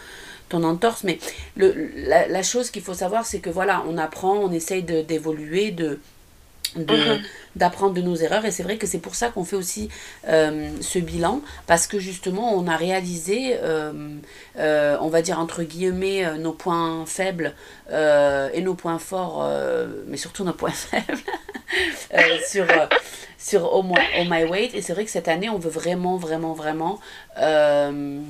ton 0.47 0.63
entorse. 0.63 1.03
Mais 1.03 1.17
le, 1.57 1.73
la, 1.95 2.27
la 2.27 2.43
chose 2.43 2.69
qu'il 2.69 2.83
faut 2.83 2.93
savoir, 2.93 3.25
c'est 3.25 3.39
que 3.39 3.49
voilà, 3.49 3.83
on 3.89 3.97
apprend, 3.97 4.35
on 4.37 4.51
essaye 4.51 4.83
d'évoluer, 4.83 5.71
de, 5.71 5.99
de, 6.75 6.95
Mhm. 6.95 7.21
d'apprendre 7.55 7.93
de 7.95 8.01
nos 8.01 8.15
erreurs 8.15 8.45
et 8.45 8.51
c'est 8.51 8.61
vrai 8.63 8.77
que 8.77 8.85
c'est 8.85 8.99
pour 8.99 9.15
ça 9.15 9.29
qu'on 9.29 9.43
fait 9.43 9.55
aussi 9.55 9.89
euh, 10.27 10.69
ce 10.81 10.99
bilan 10.99 11.41
parce 11.65 11.87
que 11.87 11.97
justement 11.97 12.53
on 12.53 12.67
a 12.67 12.75
réalisé 12.75 13.57
euh, 13.63 13.91
euh, 14.57 14.95
on 15.01 15.07
va 15.07 15.23
dire 15.23 15.39
entre 15.39 15.63
guillemets 15.63 16.37
nos 16.37 16.53
points 16.53 17.05
faibles 17.07 17.55
et 17.91 18.61
nos 18.61 18.75
points 18.75 18.99
forts 18.99 19.43
mais 20.07 20.17
surtout 20.17 20.43
nos 20.43 20.53
points 20.53 20.69
faibles 20.91 21.17
sur 22.47 22.65
sur 23.39 23.73
Oh 23.73 23.81
My, 23.83 23.95
Oh 24.19 24.25
My 24.29 24.43
Weight 24.43 24.75
et 24.75 24.81
c'est 24.81 24.93
vrai 24.93 25.05
que 25.05 25.11
cette 25.11 25.27
année 25.27 25.49
on 25.49 25.57
veut 25.57 25.69
vraiment 25.69 26.17
vraiment 26.17 26.53
vraiment 26.53 26.99
euh, 27.37 28.21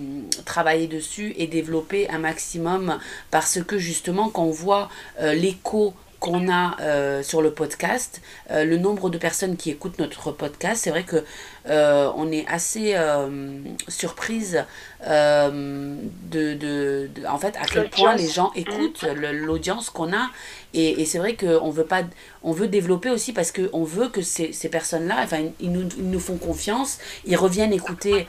travailler 0.45 0.88
dessus 0.88 1.33
et 1.38 1.48
développer 1.48 2.09
un 2.09 2.19
maximum 2.19 3.00
parce 3.31 3.62
que 3.63 3.77
justement 3.77 4.29
quand 4.29 4.43
on 4.43 4.51
voit 4.51 4.89
euh, 5.19 5.33
l'écho 5.33 5.93
qu'on 6.19 6.51
a 6.51 6.79
euh, 6.81 7.23
sur 7.23 7.41
le 7.41 7.51
podcast, 7.51 8.21
euh, 8.51 8.65
le 8.65 8.77
nombre 8.77 9.09
de 9.09 9.17
personnes 9.17 9.55
qui 9.55 9.69
écoutent 9.69 9.99
notre 9.99 10.31
podcast, 10.31 10.83
c'est 10.83 10.89
vrai 10.89 11.03
que 11.03 11.23
euh, 11.67 12.09
on 12.15 12.31
est 12.31 12.45
assez 12.47 12.93
euh, 12.95 13.59
surprise 13.87 14.63
euh, 15.07 15.95
de, 16.31 16.53
de, 16.53 17.09
de- 17.15 17.25
en 17.27 17.37
fait 17.37 17.55
à 17.57 17.67
quel 17.67 17.87
point 17.89 18.15
les 18.15 18.27
gens 18.27 18.51
écoutent 18.55 19.03
le- 19.03 19.31
l'audience 19.31 19.89
qu'on 19.89 20.13
a. 20.13 20.29
Et, 20.73 21.01
et 21.01 21.05
c'est 21.05 21.17
vrai 21.17 21.35
qu'on 21.35 21.71
veut 21.71 21.85
pas 21.85 22.03
on 22.43 22.51
veut 22.51 22.67
développer 22.67 23.09
aussi 23.09 23.33
parce 23.33 23.51
que 23.51 23.69
on 23.73 23.83
veut 23.83 24.07
que 24.09 24.21
ces, 24.21 24.53
ces 24.53 24.69
personnes 24.69 25.07
là 25.07 25.15
enfin 25.23 25.39
ils 25.59 25.71
nous, 25.71 25.87
ils 25.97 26.09
nous 26.09 26.19
font 26.19 26.37
confiance 26.37 26.99
ils 27.25 27.35
reviennent 27.35 27.73
écouter 27.73 28.27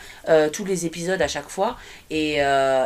tous 0.53 0.65
les 0.65 0.87
épisodes 0.87 1.21
à 1.21 1.29
chaque 1.29 1.49
fois. 1.51 1.77
Et, 2.11 2.37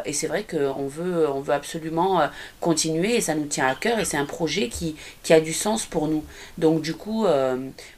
et 0.05 0.13
c'est 0.13 0.27
vrai 0.27 0.45
qu'on 0.45 0.87
veut 0.87 1.29
on 1.31 1.41
veut 1.41 1.55
absolument 1.55 2.21
continuer 2.61 3.17
et 3.17 3.21
ça 3.21 3.35
nous 3.35 3.47
tient 3.47 3.67
à 3.67 3.75
cœur 3.75 3.99
et 3.99 4.05
c'est 4.05 4.17
un 4.17 4.27
projet 4.27 4.69
qui, 4.69 4.97
qui 5.23 5.33
a 5.33 5.41
du 5.41 5.53
sens 5.53 5.87
pour 5.87 6.09
nous. 6.09 6.25
Donc 6.59 6.81
du 6.83 6.95
coup 6.95 7.27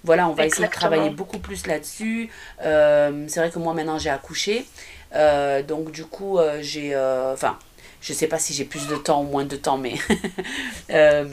voilà 0.05 0.29
on 0.29 0.33
va 0.35 0.47
essayer 0.47 0.67
de 0.67 0.73
travailler 0.73 1.11
beaucoup 1.11 1.39
plus 1.39 1.67
là-dessus 1.67 2.31
c'est 2.61 3.37
vrai 3.37 3.51
que 3.51 3.59
moi 3.59 3.75
maintenant 3.75 3.99
j'ai 3.99 4.11
accouché. 4.11 4.67
Euh, 5.15 5.63
donc 5.63 5.93
du 5.93 6.05
coup 6.05 6.39
euh, 6.39 6.59
j'ai 6.61 6.95
euh, 6.95 7.33
enfin 7.33 7.59
je 8.01 8.13
sais 8.13 8.27
pas 8.27 8.39
si 8.39 8.53
j'ai 8.53 8.65
plus 8.65 8.89
de 8.89 8.97
temps 8.97 9.23
ou 9.23 9.25
moins 9.25 9.45
de 9.45 9.57
temps 9.57 9.79
mais 9.79 9.95
euh, 10.91 11.25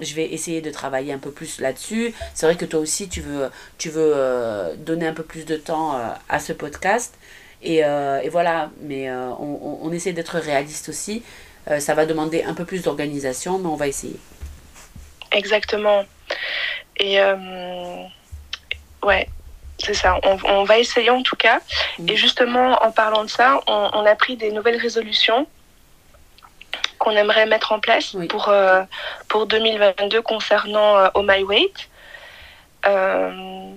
je 0.00 0.14
vais 0.14 0.26
essayer 0.26 0.60
de 0.60 0.70
travailler 0.70 1.12
un 1.12 1.18
peu 1.18 1.30
plus 1.30 1.60
là-dessus. 1.60 2.14
C'est 2.34 2.46
vrai 2.46 2.56
que 2.56 2.64
toi 2.64 2.80
aussi 2.80 3.08
tu 3.08 3.20
veux 3.20 3.50
tu 3.78 3.90
veux 3.90 4.12
euh, 4.14 4.74
donner 4.76 5.06
un 5.06 5.14
peu 5.14 5.24
plus 5.24 5.44
de 5.44 5.56
temps 5.56 5.96
euh, 5.96 6.08
à 6.28 6.38
ce 6.38 6.52
podcast. 6.52 7.14
Et, 7.64 7.82
euh, 7.82 8.20
et 8.20 8.28
voilà. 8.28 8.70
Mais 8.82 9.08
euh, 9.08 9.30
on, 9.40 9.78
on, 9.82 9.92
essaie 9.92 10.12
d'être 10.12 10.38
réaliste 10.38 10.88
aussi. 10.90 11.22
Euh, 11.70 11.80
ça 11.80 11.94
va 11.94 12.04
demander 12.04 12.42
un 12.44 12.52
peu 12.52 12.66
plus 12.66 12.82
d'organisation 12.82 13.58
mais 13.58 13.68
on 13.68 13.76
va 13.76 13.88
essayer. 13.88 14.18
Exactement. 15.32 16.04
Et 17.00 17.18
ouais, 19.02 19.28
c'est 19.84 19.94
ça. 19.94 20.18
On, 20.44 20.64
va 20.64 20.78
essayer 20.78 21.10
en 21.10 21.22
tout 21.22 21.36
cas. 21.36 21.60
Mm. 21.98 22.08
Et 22.08 22.16
justement, 22.16 22.82
en 22.82 22.90
parlant 22.90 23.24
de 23.24 23.30
ça, 23.30 23.60
on, 23.66 24.04
a 24.06 24.14
pris 24.14 24.36
des 24.36 24.50
nouvelles 24.50 24.80
résolutions 24.80 25.46
qu'on 26.98 27.12
aimerait 27.12 27.46
mettre 27.46 27.72
en 27.72 27.80
place 27.80 28.16
pour, 28.28 28.52
pour 29.28 29.46
2022 29.46 30.22
concernant 30.22 31.10
Oh 31.14 31.22
My 31.22 31.42
Weight. 31.42 31.88
Euh, 32.86 33.70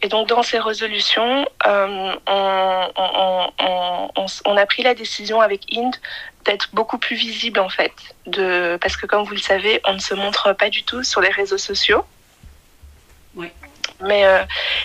et 0.00 0.08
donc 0.08 0.28
dans 0.28 0.42
ces 0.42 0.58
résolutions, 0.58 1.46
euh, 1.66 2.14
on, 2.26 3.50
on, 4.46 4.56
a 4.56 4.66
pris 4.66 4.82
la 4.82 4.94
décision 4.94 5.40
avec 5.40 5.66
Inde 5.76 5.94
d'être 6.44 6.68
beaucoup 6.72 6.98
plus 6.98 7.16
visible 7.16 7.60
en 7.60 7.68
fait, 7.68 7.92
de, 8.26 8.78
parce 8.80 8.96
que 8.96 9.06
comme 9.06 9.24
vous 9.24 9.32
le 9.32 9.38
savez, 9.38 9.80
on 9.84 9.94
ne 9.94 9.98
se 9.98 10.14
montre 10.14 10.52
pas 10.52 10.70
du 10.70 10.82
tout 10.82 11.02
sur 11.02 11.20
les 11.20 11.30
réseaux 11.30 11.58
sociaux. 11.58 12.04
Oui. 13.34 13.48
Mais 14.00 14.24
euh, 14.24 14.42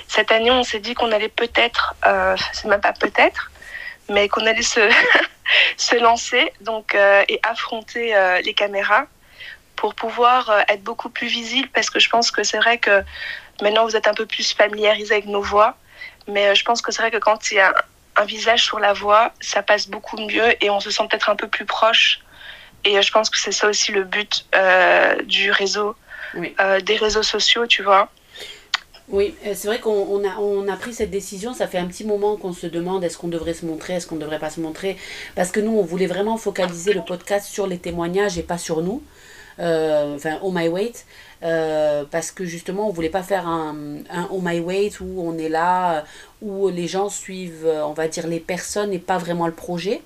cette 0.08 0.32
année, 0.32 0.52
on 0.52 0.64
s'est 0.64 0.80
dit 0.80 0.94
qu'on 0.94 1.12
allait 1.12 1.30
peut-être, 1.30 1.96
c'est 2.54 2.68
même 2.68 2.82
pas 2.82 2.94
peut-être, 2.94 3.52
mais 4.10 4.28
qu'on 4.30 4.46
allait 4.46 4.62
se, 4.62 4.82
se 5.78 5.96
lancer 5.96 6.52
donc, 6.62 6.96
et 6.96 7.40
affronter 7.44 8.14
les 8.44 8.54
caméras 8.54 9.06
pour 9.76 9.96
pouvoir 9.96 10.64
être 10.68 10.84
beaucoup 10.84 11.10
plus 11.10 11.28
visible 11.28 11.70
parce 11.74 11.90
que 11.90 12.00
je 12.00 12.10
pense 12.10 12.32
que 12.32 12.44
c'est 12.44 12.58
vrai 12.58 12.78
que 12.78 13.04
Maintenant, 13.62 13.86
vous 13.86 13.96
êtes 13.96 14.08
un 14.08 14.14
peu 14.14 14.26
plus 14.26 14.54
familiarisé 14.54 15.14
avec 15.14 15.26
nos 15.26 15.42
voix, 15.42 15.76
mais 16.28 16.48
euh, 16.48 16.56
je 16.56 16.64
pense 16.64 16.82
que 16.82 16.92
c'est 16.92 17.02
vrai 17.02 17.12
que 17.12 17.18
quand 17.18 17.52
il 17.52 17.56
y 17.56 17.60
a 17.60 17.74
un 18.16 18.26
visage 18.26 18.64
sur 18.64 18.80
la 18.80 18.94
voix, 18.94 19.34
ça 19.42 19.62
passe 19.62 19.88
beaucoup 19.88 20.18
mieux 20.18 20.64
et 20.64 20.70
on 20.70 20.80
se 20.80 20.92
sent 20.92 21.04
peut-être 21.10 21.30
un 21.30 21.36
peu 21.36 21.48
plus 21.48 21.66
proche. 21.66 22.20
Et 22.86 22.98
euh, 22.98 23.02
je 23.02 23.12
pense 23.12 23.30
que 23.30 23.38
c'est 23.38 23.52
ça 23.52 23.68
aussi 23.68 23.92
le 23.92 24.04
but 24.04 24.46
euh, 24.56 25.16
du 25.24 25.52
réseau, 25.52 25.96
des 26.36 26.96
réseaux 26.96 27.24
sociaux, 27.24 27.66
tu 27.66 27.82
vois. 27.82 28.10
Oui, 29.12 29.34
c'est 29.44 29.68
vrai 29.68 29.80
qu'on 29.80 30.24
a, 30.24 30.38
on 30.38 30.68
a 30.68 30.76
pris 30.76 30.94
cette 30.94 31.10
décision, 31.10 31.54
ça 31.54 31.66
fait 31.66 31.80
un 31.80 31.88
petit 31.88 32.04
moment 32.04 32.38
qu'on 32.38 32.54
se 32.54 32.68
demande 32.68 33.04
est-ce 33.04 33.18
qu'on 33.18 33.28
devrait 33.28 33.56
se 33.56 33.66
montrer, 33.66 33.96
est-ce 33.96 34.06
qu'on 34.06 34.16
ne 34.16 34.22
devrait 34.22 34.38
pas 34.38 34.52
se 34.52 34.60
montrer, 34.62 34.98
parce 35.36 35.52
que 35.52 35.60
nous, 35.60 35.72
on 35.72 35.82
voulait 35.84 36.06
vraiment 36.06 36.38
focaliser 36.38 36.94
le 36.94 37.02
podcast 37.02 37.48
sur 37.48 37.66
les 37.66 37.80
témoignages 37.80 38.38
et 38.38 38.44
pas 38.44 38.60
sur 38.60 38.84
nous, 38.84 39.02
enfin, 39.58 40.38
Oh 40.44 40.52
My 40.52 40.68
Weight. 40.68 41.06
Euh, 41.42 42.04
parce 42.12 42.32
que 42.32 42.44
justement 42.44 42.90
on 42.90 42.92
voulait 42.92 43.08
pas 43.08 43.24
faire 43.24 43.48
un, 43.48 44.00
un 44.10 44.28
Oh 44.30 44.42
My 44.44 44.60
Weight 44.60 45.00
où 45.00 45.24
on 45.26 45.38
est 45.38 45.48
là, 45.48 46.04
où 46.42 46.68
les 46.68 46.88
gens 46.88 47.08
suivent, 47.08 47.66
on 47.66 47.94
va 47.94 48.10
dire, 48.10 48.28
les 48.28 48.42
personnes 48.42 48.92
et 48.92 49.00
pas 49.00 49.18
vraiment 49.18 49.48
le 49.48 49.54
projet. 49.54 50.02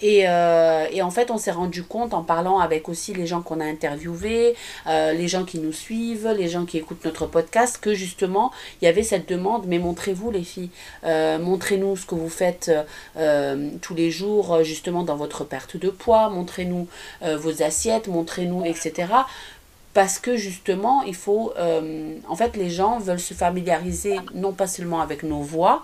Et, 0.00 0.28
euh, 0.28 0.86
et, 0.90 1.02
en 1.02 1.10
fait, 1.10 1.30
on 1.30 1.38
s'est 1.38 1.50
rendu 1.50 1.82
compte 1.82 2.14
en 2.14 2.22
parlant 2.22 2.58
avec 2.58 2.88
aussi 2.88 3.12
les 3.12 3.26
gens 3.26 3.42
qu'on 3.42 3.60
a 3.60 3.64
interviewés, 3.64 4.54
euh, 4.86 5.12
les 5.12 5.28
gens 5.28 5.44
qui 5.44 5.58
nous 5.58 5.72
suivent, 5.72 6.28
les 6.36 6.48
gens 6.48 6.64
qui 6.64 6.78
écoutent 6.78 7.04
notre 7.04 7.26
podcast, 7.26 7.78
que 7.80 7.94
justement, 7.94 8.50
il 8.80 8.86
y 8.86 8.88
avait 8.88 9.02
cette 9.02 9.28
demande, 9.28 9.64
mais 9.66 9.78
montrez-vous 9.78 10.30
les 10.30 10.42
filles, 10.42 10.70
montrez-nous 11.04 11.96
ce 11.96 12.06
que 12.06 12.14
vous 12.14 12.30
faites 12.30 12.70
tous 13.82 13.94
les 13.94 14.10
jours, 14.10 14.62
justement, 14.62 15.02
dans 15.02 15.16
votre 15.16 15.44
perte 15.44 15.76
de 15.76 15.90
poids, 15.90 16.30
montrez-nous 16.30 16.86
vos 17.22 17.62
assiettes, 17.62 18.08
montrez-nous, 18.08 18.64
etc 18.64 19.08
parce 19.92 20.18
que 20.18 20.36
justement, 20.36 21.02
il 21.02 21.14
faut, 21.14 21.52
euh, 21.58 22.14
en 22.28 22.36
fait, 22.36 22.56
les 22.56 22.70
gens 22.70 22.98
veulent 22.98 23.20
se 23.20 23.34
familiariser 23.34 24.20
non 24.34 24.52
pas 24.52 24.66
seulement 24.66 25.00
avec 25.00 25.22
nos 25.22 25.40
voix 25.40 25.82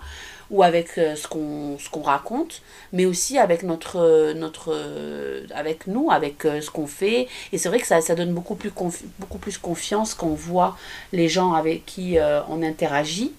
ou 0.51 0.63
avec 0.63 0.97
euh, 0.97 1.15
ce 1.15 1.27
qu'on 1.27 2.01
raconte, 2.01 2.61
mais 2.93 3.05
aussi 3.05 3.37
avec 3.37 3.63
notre 3.63 4.33
notre 4.33 4.73
avec 5.53 5.87
nous, 5.87 6.09
avec 6.11 6.45
euh, 6.45 6.61
ce 6.61 6.69
qu'on 6.71 6.87
fait. 6.87 7.27
Et 7.51 7.57
c'est 7.57 7.69
vrai 7.69 7.79
que 7.79 7.87
ça, 7.87 8.01
ça 8.01 8.15
donne 8.15 8.33
beaucoup 8.33 8.55
plus 8.55 8.71
beaucoup 9.19 9.37
plus 9.37 9.57
confiance 9.57 10.13
quand 10.13 10.27
on 10.27 10.35
voit 10.35 10.77
les 11.11 11.29
gens 11.29 11.53
avec 11.53 11.85
qui 11.85 12.17
on 12.49 12.61
interagit 12.63 13.33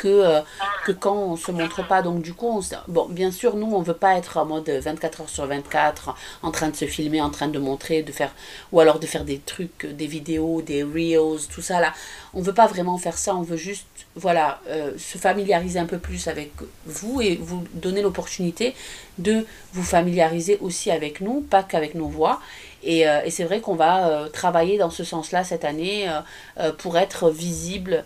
que, 0.00 0.08
euh, 0.08 0.40
que 0.86 0.92
quand 0.92 1.14
on 1.14 1.36
se 1.36 1.52
montre 1.52 1.86
pas. 1.86 2.02
Donc 2.02 2.22
du 2.22 2.32
coup, 2.32 2.46
on, 2.48 2.60
bon, 2.88 3.06
bien 3.08 3.30
sûr, 3.30 3.56
nous, 3.56 3.70
on 3.72 3.82
veut 3.82 3.94
pas 3.94 4.16
être 4.16 4.38
en 4.38 4.46
mode 4.46 4.68
24 4.68 5.20
heures 5.22 5.28
sur 5.28 5.46
24, 5.46 6.14
en 6.42 6.50
train 6.50 6.68
de 6.70 6.76
se 6.76 6.86
filmer, 6.86 7.20
en 7.20 7.30
train 7.30 7.48
de 7.48 7.58
montrer, 7.58 8.02
de 8.02 8.12
faire, 8.12 8.34
ou 8.72 8.80
alors 8.80 8.98
de 8.98 9.06
faire 9.06 9.24
des 9.24 9.38
trucs, 9.38 9.86
des 9.86 10.06
vidéos, 10.06 10.62
des 10.62 10.82
reels, 10.82 11.46
tout 11.52 11.62
ça 11.62 11.80
là. 11.80 11.92
On 12.32 12.40
veut 12.40 12.54
pas 12.54 12.66
vraiment 12.66 12.96
faire 12.96 13.18
ça, 13.18 13.36
on 13.36 13.42
veut 13.42 13.56
juste, 13.56 13.86
voilà, 14.16 14.60
euh, 14.68 14.92
se 14.98 15.18
familiariser 15.18 15.78
un 15.78 15.86
peu 15.86 15.98
plus 15.98 16.28
avec 16.28 16.52
vous 16.86 17.20
et 17.20 17.36
vous 17.36 17.64
donner 17.74 18.02
l'opportunité 18.02 18.74
de 19.18 19.44
vous 19.74 19.82
familiariser 19.82 20.58
aussi 20.60 20.90
avec 20.90 21.20
nous, 21.20 21.42
pas 21.42 21.62
qu'avec 21.62 21.94
nos 21.94 22.08
voix. 22.08 22.40
Et, 22.82 23.08
euh, 23.08 23.20
et 23.24 23.30
c'est 23.30 23.44
vrai 23.44 23.60
qu'on 23.60 23.74
va 23.74 24.06
euh, 24.08 24.28
travailler 24.28 24.78
dans 24.78 24.90
ce 24.90 25.04
sens-là 25.04 25.44
cette 25.44 25.64
année 25.64 26.10
euh, 26.58 26.72
pour 26.72 26.96
être 26.96 27.30
visible, 27.30 28.04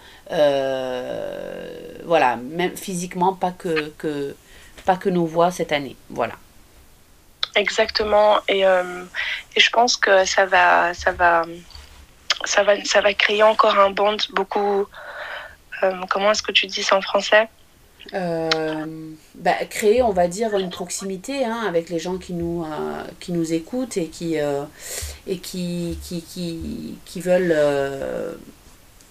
voilà, 2.05 2.37
même 2.37 2.77
physiquement, 2.77 3.35
pas 3.35 3.53
que, 3.53 3.93
que, 3.99 4.35
pas 4.85 4.97
que 4.97 5.09
nos 5.09 5.27
voix 5.27 5.51
cette 5.51 5.73
année. 5.73 5.97
Voilà. 6.11 6.35
Exactement. 7.55 8.41
Et, 8.49 8.63
et 8.63 9.61
je 9.61 9.71
pense 9.71 9.97
que 9.97 10.25
ça 10.25 10.45
va, 10.45 10.93
ça, 10.93 11.13
va, 11.13 11.45
ça, 12.45 12.65
va, 12.65 12.85
ça 12.85 13.01
va 13.01 13.15
créer 13.15 13.43
encore 13.43 13.79
un 13.79 13.91
bond 13.91 14.17
beaucoup. 14.31 14.87
comment 16.11 16.33
est-ce 16.33 16.43
que 16.43 16.53
tu 16.53 16.67
dis 16.67 16.83
ça 16.83 16.97
en 16.97 17.03
français? 17.03 17.49
Euh, 18.13 18.87
bah, 19.37 19.65
créer, 19.71 20.03
on 20.03 20.13
va 20.13 20.29
dire, 20.29 20.57
une 20.59 20.71
proximité 20.71 21.45
hein, 21.45 21.63
avec 21.67 21.89
les 21.89 21.99
gens 21.99 22.19
qui 22.19 22.35
nous, 22.35 22.65
euh, 22.65 23.05
qui 23.21 23.33
nous 23.33 23.53
écoutent 23.53 23.97
et 23.97 24.09
qui, 24.09 24.39
euh, 24.39 24.65
et 25.27 25.39
qui, 25.39 25.99
qui, 26.03 26.23
qui, 26.23 26.99
qui 27.05 27.21
veulent 27.21 27.55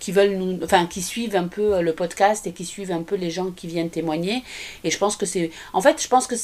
qui 0.04 0.12
veulent 0.12 0.36
nous, 0.36 0.60
enfin, 0.62 0.86
qui 0.86 1.02
suivent 1.02 1.38
un 1.38 1.48
peu 1.48 1.76
euh, 1.76 1.82
le 1.82 1.94
podcast 1.94 2.46
et 2.46 2.52
qui 2.52 2.66
suivent 2.66 2.92
un 2.92 3.04
peu 3.04 3.16
les 3.16 3.32
gens 3.32 3.52
qui 3.52 3.68
viennent 3.68 3.90
témoigner. 3.90 4.44
Et 4.84 4.92
je 4.92 4.98
pense 4.98 5.16
que 5.16 5.26
c'est, 5.26 5.50
en 5.72 5.80
fait, 5.80 6.04
je 6.04 6.10
pense 6.10 6.28
que 6.28 6.36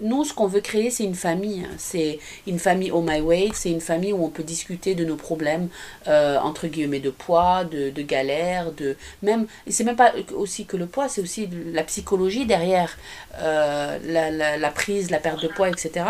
nous, 0.00 0.24
ce 0.24 0.32
qu'on 0.32 0.46
veut 0.46 0.60
créer, 0.60 0.90
c'est 0.90 1.02
une 1.02 1.16
famille. 1.16 1.66
C'est 1.76 2.20
une 2.46 2.60
famille 2.60 2.92
Oh 2.92 3.02
My 3.02 3.20
Way. 3.20 3.50
C'est 3.52 3.72
une 3.72 3.80
famille 3.80 4.12
où 4.12 4.24
on 4.24 4.28
peut 4.28 4.44
discuter 4.44 4.94
de 4.94 5.04
nos 5.04 5.16
problèmes, 5.16 5.70
euh, 6.06 6.38
entre 6.38 6.68
guillemets, 6.68 7.00
de 7.00 7.10
poids, 7.10 7.64
de, 7.64 7.90
de 7.90 8.02
galère, 8.02 8.70
de 8.70 8.96
même, 9.22 9.46
c'est 9.68 9.82
même 9.82 9.96
pas 9.96 10.12
aussi 10.36 10.64
que 10.64 10.76
le 10.76 10.86
poids, 10.86 11.08
c'est 11.08 11.20
aussi 11.20 11.48
la 11.72 11.82
psychologie 11.82 12.46
derrière 12.46 12.96
euh, 13.38 13.98
la, 14.04 14.56
la, 14.56 14.70
prise, 14.70 15.10
la 15.10 15.18
perte 15.18 15.42
de 15.42 15.48
poids, 15.48 15.68
etc. 15.68 16.06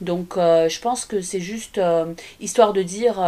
Donc, 0.00 0.34
je 0.36 0.80
pense 0.80 1.04
que 1.04 1.20
c'est 1.20 1.40
juste 1.40 1.80
histoire 2.40 2.72
de 2.72 2.82
dire, 2.82 3.20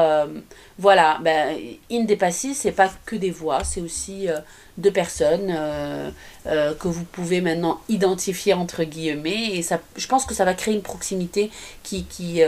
voilà, 0.78 1.18
ben, 1.22 1.56
Indepassi, 1.90 2.54
c'est 2.54 2.72
pas 2.72 2.90
que 3.06 3.14
des 3.16 3.30
voix, 3.30 3.62
c'est 3.62 3.80
aussi 3.80 4.28
euh, 4.28 4.38
deux 4.76 4.90
personnes 4.90 5.54
euh, 5.56 6.10
euh, 6.46 6.74
que 6.74 6.88
vous 6.88 7.04
pouvez 7.04 7.40
maintenant 7.40 7.80
identifier 7.88 8.54
entre 8.54 8.82
guillemets. 8.82 9.52
Et 9.52 9.62
ça, 9.62 9.80
je 9.96 10.06
pense 10.06 10.26
que 10.26 10.34
ça 10.34 10.44
va 10.44 10.54
créer 10.54 10.74
une 10.74 10.82
proximité 10.82 11.50
qui, 11.82 12.04
qui, 12.04 12.42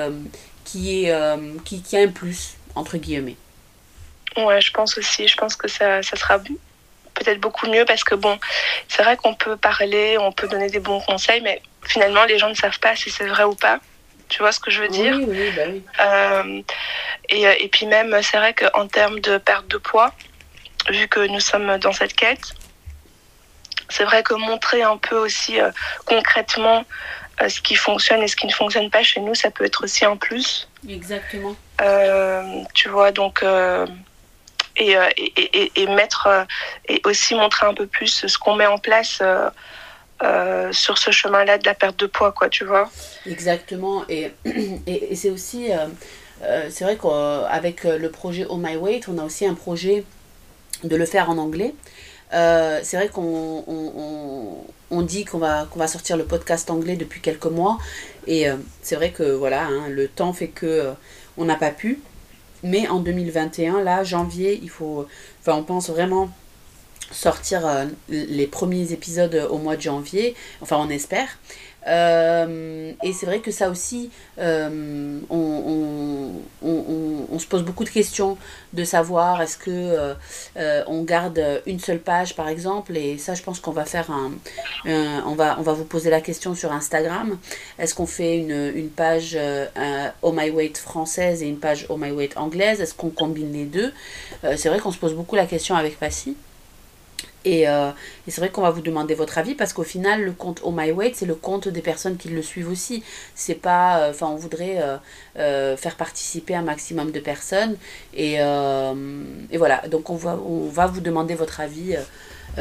qui, 0.64 1.04
est, 1.04 1.38
qui, 1.64 1.82
qui, 1.82 1.96
a 1.96 2.00
un 2.00 2.08
plus, 2.08 2.54
entre 2.74 2.96
guillemets. 2.96 3.36
Ouais, 4.36 4.60
je 4.60 4.72
pense 4.72 4.98
aussi. 4.98 5.28
Je 5.28 5.36
pense 5.36 5.54
que 5.54 5.68
ça, 5.68 6.02
ça 6.02 6.16
sera 6.16 6.38
peut-être 7.26 7.40
beaucoup 7.40 7.66
mieux 7.66 7.84
parce 7.84 8.04
que, 8.04 8.14
bon, 8.14 8.38
c'est 8.88 9.02
vrai 9.02 9.16
qu'on 9.16 9.34
peut 9.34 9.56
parler, 9.56 10.16
on 10.18 10.32
peut 10.32 10.48
donner 10.48 10.68
des 10.68 10.80
bons 10.80 11.00
conseils, 11.00 11.40
mais 11.40 11.60
finalement, 11.84 12.24
les 12.24 12.38
gens 12.38 12.48
ne 12.48 12.54
savent 12.54 12.78
pas 12.78 12.94
si 12.96 13.10
c'est 13.10 13.26
vrai 13.26 13.44
ou 13.44 13.54
pas. 13.54 13.78
Tu 14.28 14.38
vois 14.40 14.52
ce 14.52 14.60
que 14.60 14.70
je 14.70 14.82
veux 14.82 14.88
dire? 14.88 15.16
Oui, 15.16 15.26
oui, 15.28 15.52
bah 15.56 15.62
oui. 15.68 16.64
et, 17.28 17.64
et 17.64 17.68
puis 17.68 17.86
même, 17.86 18.16
c'est 18.22 18.36
vrai 18.38 18.54
qu'en 18.54 18.88
termes 18.88 19.20
de 19.20 19.38
perte 19.38 19.68
de 19.68 19.76
poids, 19.76 20.12
vu 20.90 21.08
que 21.08 21.20
nous 21.26 21.40
sommes 21.40 21.78
dans 21.78 21.92
cette 21.92 22.14
quête. 22.14 22.54
C'est 23.88 24.04
vrai 24.04 24.22
que 24.22 24.34
montrer 24.34 24.82
un 24.82 24.96
peu 24.96 25.16
aussi 25.16 25.60
euh, 25.60 25.70
concrètement 26.06 26.84
euh, 27.40 27.48
ce 27.48 27.60
qui 27.60 27.76
fonctionne 27.76 28.22
et 28.22 28.28
ce 28.28 28.34
qui 28.34 28.46
ne 28.46 28.52
fonctionne 28.52 28.90
pas 28.90 29.02
chez 29.02 29.20
nous, 29.20 29.34
ça 29.34 29.50
peut 29.50 29.64
être 29.64 29.84
aussi 29.84 30.04
un 30.04 30.16
plus. 30.16 30.68
Exactement. 30.88 31.54
Euh, 31.80 32.62
tu 32.74 32.88
vois, 32.88 33.12
donc, 33.12 33.44
et, 34.76 34.96
et, 35.16 35.72
et, 35.74 35.86
mettre, 35.86 36.28
et 36.88 37.00
aussi 37.04 37.34
montrer 37.34 37.66
un 37.66 37.74
peu 37.74 37.86
plus 37.86 38.26
ce 38.26 38.38
qu'on 38.38 38.56
met 38.56 38.66
en 38.66 38.78
place 38.78 39.22
sur 40.72 40.98
ce 40.98 41.10
chemin-là 41.10 41.58
de 41.58 41.64
la 41.66 41.74
perte 41.74 41.98
de 42.00 42.06
poids, 42.06 42.32
quoi, 42.32 42.48
tu 42.48 42.64
vois. 42.64 42.90
Exactement. 43.26 44.04
Et, 44.08 44.32
et, 44.86 45.14
c'est 45.16 45.30
aussi, 45.30 45.68
c'est 46.70 46.84
vrai 46.84 46.96
qu'avec 46.96 47.84
le 47.84 48.10
projet 48.10 48.46
Oh 48.48 48.56
My 48.56 48.76
Weight, 48.76 49.08
on 49.08 49.18
a 49.18 49.24
aussi 49.24 49.46
un 49.46 49.54
projet 49.54 50.04
de 50.84 50.96
le 50.96 51.06
faire 51.06 51.30
en 51.30 51.38
anglais. 51.38 51.74
Euh, 52.32 52.80
c'est 52.82 52.96
vrai 52.96 53.08
qu'on 53.08 53.64
on, 54.90 55.02
dit 55.02 55.24
qu'on 55.24 55.38
va, 55.38 55.66
qu'on 55.70 55.78
va 55.78 55.86
sortir 55.86 56.16
le 56.16 56.24
podcast 56.24 56.70
anglais 56.70 56.96
depuis 56.96 57.20
quelques 57.20 57.46
mois. 57.46 57.78
Et 58.26 58.48
euh, 58.48 58.56
c'est 58.82 58.96
vrai 58.96 59.10
que 59.10 59.22
voilà, 59.22 59.66
hein, 59.66 59.88
le 59.88 60.08
temps 60.08 60.32
fait 60.32 60.48
que 60.48 60.66
euh, 60.66 60.92
on 61.36 61.44
n'a 61.44 61.56
pas 61.56 61.70
pu. 61.70 62.00
Mais 62.62 62.88
en 62.88 63.00
2021, 63.00 63.82
là, 63.82 64.04
janvier, 64.04 64.58
il 64.62 64.70
faut. 64.70 65.06
Enfin, 65.40 65.56
on 65.56 65.62
pense 65.62 65.90
vraiment 65.90 66.30
sortir 67.12 67.86
les 68.08 68.46
premiers 68.46 68.92
épisodes 68.92 69.46
au 69.50 69.58
mois 69.58 69.76
de 69.76 69.82
janvier. 69.82 70.34
Enfin, 70.60 70.76
on 70.80 70.88
espère. 70.90 71.38
Euh, 71.86 72.92
et 73.02 73.12
c'est 73.12 73.26
vrai 73.26 73.40
que 73.40 73.50
ça 73.50 73.68
aussi, 73.68 74.10
euh, 74.38 75.18
on, 75.30 76.32
on, 76.62 77.38
se 77.38 77.46
pose 77.46 77.62
beaucoup 77.62 77.84
de 77.84 77.90
questions 77.90 78.38
de 78.72 78.82
savoir 78.82 79.42
est-ce 79.42 79.58
que 79.58 80.14
euh, 80.56 80.82
on 80.86 81.02
garde 81.02 81.62
une 81.66 81.78
seule 81.78 82.00
page 82.00 82.34
par 82.34 82.48
exemple. 82.48 82.96
Et 82.96 83.18
ça, 83.18 83.34
je 83.34 83.42
pense 83.42 83.60
qu'on 83.60 83.72
va 83.72 83.84
faire 83.84 84.10
un, 84.10 84.32
on, 85.26 85.34
va, 85.34 85.56
on 85.58 85.62
va 85.62 85.74
vous 85.74 85.84
poser 85.84 86.10
la 86.10 86.20
question 86.20 86.54
sur 86.54 86.72
Instagram. 86.72 87.38
Est-ce 87.78 87.94
qu'on 87.94 88.06
fait 88.06 88.38
une, 88.38 88.72
une 88.74 88.88
page 88.88 89.38
Oh 90.22 90.32
My 90.32 90.50
Weight 90.50 90.78
française 90.78 91.42
et 91.42 91.46
une 91.46 91.58
page 91.58 91.86
Oh 91.88 91.96
My 91.98 92.10
Weight 92.10 92.36
anglaise? 92.36 92.80
Est-ce 92.80 92.94
qu'on 92.94 93.10
combine 93.10 93.52
les 93.52 93.64
deux? 93.64 93.92
C'est 94.56 94.68
vrai 94.68 94.78
qu'on 94.78 94.92
se 94.92 94.98
pose 94.98 95.14
beaucoup 95.14 95.36
la 95.36 95.46
question 95.46 95.76
avec 95.76 95.98
Passy. 95.98 96.36
Euh, 97.46 97.90
et, 98.26 98.30
c'est 98.30 98.40
vrai 98.40 98.50
qu'on 98.50 98.62
va 98.62 98.70
vous 98.70 98.80
demander 98.80 99.14
votre 99.14 99.38
avis 99.38 99.54
parce 99.54 99.72
qu'au 99.72 99.84
final, 99.84 100.22
le 100.22 100.32
compte 100.32 100.60
Oh 100.64 100.72
My 100.72 100.92
c'est 101.14 101.26
le 101.26 101.34
compte 101.34 101.68
des 101.68 101.82
personnes 101.82 102.16
qui 102.16 102.28
le 102.28 102.42
suivent 102.42 102.70
aussi. 102.70 103.02
C'est 103.34 103.54
pas. 103.54 103.98
Euh, 103.98 104.10
enfin, 104.10 104.26
on 104.28 104.36
voudrait 104.36 104.82
euh, 105.38 105.76
faire 105.76 105.96
participer 105.96 106.54
un 106.54 106.62
maximum 106.62 107.10
de 107.10 107.20
personnes. 107.20 107.76
Et, 108.14 108.38
voilà. 109.56 109.82
Donc, 109.88 110.10
on 110.10 110.16
va, 110.16 110.38
on 110.46 110.68
va 110.68 110.86
vous 110.86 111.00
demander 111.00 111.34
votre 111.34 111.60
avis. 111.60 111.96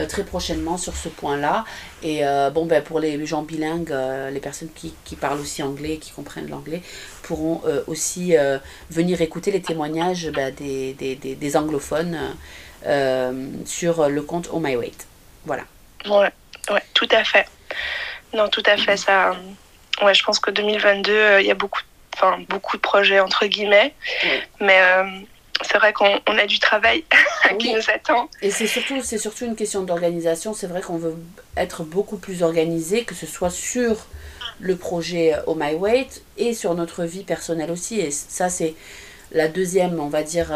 très 0.10 0.26
prochainement 0.26 0.78
sur 0.78 0.94
ce 0.98 1.08
point-là. 1.08 1.64
Et 2.04 2.22
bon, 2.54 2.66
ben, 2.66 2.84
pour 2.84 3.00
les 3.00 3.26
gens 3.26 3.44
bilingues, 3.44 3.94
les 4.32 4.42
personnes 4.42 4.70
qui, 4.76 5.16
parlent 5.16 5.40
aussi 5.40 5.64
anglais, 5.64 5.98
qui 5.98 6.12
comprennent 6.12 6.50
l'anglais, 6.50 6.82
pourront 7.24 7.62
aussi 7.88 8.36
venir 8.90 9.22
écouter 9.22 9.52
les 9.52 9.62
témoignages 9.62 10.30
ben, 10.32 10.54
des, 10.54 10.94
des, 10.94 11.16
des, 11.16 11.58
anglophones 11.58 12.18
sur 13.66 14.10
le 14.10 14.22
compte 14.22 14.50
Oh 14.52 14.60
My 14.60 14.76
Weight. 14.76 15.08
Voilà. 15.46 15.64
Ouais, 16.08 16.32
ouais, 16.70 16.84
tout 16.94 17.08
à 17.12 17.24
fait. 17.24 17.46
Non, 18.34 18.50
tout 18.50 18.64
à 18.66 18.78
fait. 18.78 18.98
Ça, 18.98 19.36
ouais, 20.04 20.14
je 20.14 20.24
pense 20.24 20.40
que 20.40 20.52
2022, 20.52 21.12
euh, 21.12 21.42
il 21.42 21.48
y 21.48 21.52
a 21.52 21.56
beaucoup, 21.56 21.82
enfin, 22.16 22.40
beaucoup 22.50 22.78
de 22.78 22.82
projets 22.82 23.20
entre 23.20 23.46
guillemets, 23.46 23.94
mais 24.60 24.80
euh, 24.82 25.04
c'est 25.62 25.78
vrai 25.78 25.94
qu'on 25.94 26.20
a 26.28 26.46
du 26.46 26.60
travail 26.60 27.04
qui 27.60 27.74
nous 27.74 27.90
attend. 27.94 28.30
Et 28.42 28.52
c'est 28.52 28.68
surtout, 28.68 29.02
c'est 29.02 29.18
surtout 29.18 29.46
une 29.46 29.56
question 29.56 29.84
d'organisation. 29.84 30.54
C'est 30.54 30.68
vrai 30.68 30.82
qu'on 30.82 30.98
veut 30.98 31.16
être 31.56 31.84
beaucoup 31.84 32.18
plus 32.18 32.44
organisé, 32.44 33.04
que 33.04 33.16
ce 33.16 33.26
soit 33.26 33.52
sur 33.52 34.08
le 34.60 34.76
projet 34.76 35.36
Oh 35.48 35.56
My 35.56 35.74
Weight 35.74 36.24
et 36.38 36.54
sur 36.54 36.76
notre 36.76 37.04
vie 37.04 37.24
personnelle 37.24 37.72
aussi. 37.72 38.00
Et 38.00 38.12
ça, 38.12 38.50
c'est 38.50 38.74
la 39.32 39.48
deuxième, 39.48 40.00
on 40.00 40.08
va 40.08 40.24
dire, 40.24 40.48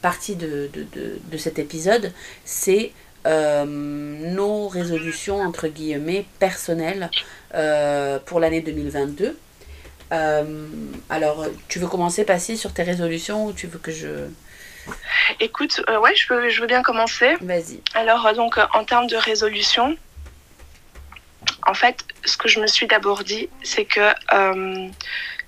partie 0.00 0.36
de, 0.36 0.70
de, 0.72 1.18
de, 1.22 1.36
cet 1.36 1.58
épisode, 1.58 2.12
c'est 2.44 2.92
euh, 3.26 3.64
nos 3.66 4.68
résolutions, 4.68 5.40
entre 5.40 5.68
guillemets, 5.68 6.24
personnelles 6.38 7.10
euh, 7.54 8.18
pour 8.18 8.40
l'année 8.40 8.62
2022. 8.62 9.38
Euh, 10.12 10.66
alors, 11.08 11.46
tu 11.68 11.78
veux 11.78 11.86
commencer, 11.86 12.24
passer 12.24 12.56
sur 12.56 12.72
tes 12.72 12.82
résolutions 12.82 13.46
ou 13.46 13.52
tu 13.52 13.66
veux 13.66 13.78
que 13.78 13.92
je... 13.92 14.08
Écoute, 15.38 15.82
ouais, 15.88 16.16
je 16.16 16.32
veux, 16.32 16.48
je 16.48 16.60
veux 16.62 16.66
bien 16.66 16.82
commencer. 16.82 17.36
Vas-y. 17.42 17.80
Alors, 17.94 18.32
donc, 18.34 18.58
en 18.72 18.84
termes 18.84 19.06
de 19.06 19.16
résolution, 19.16 19.96
en 21.66 21.74
fait, 21.74 22.02
ce 22.24 22.36
que 22.38 22.48
je 22.48 22.58
me 22.58 22.66
suis 22.66 22.86
d'abord 22.86 23.22
dit, 23.22 23.50
c'est 23.62 23.84
que, 23.84 24.10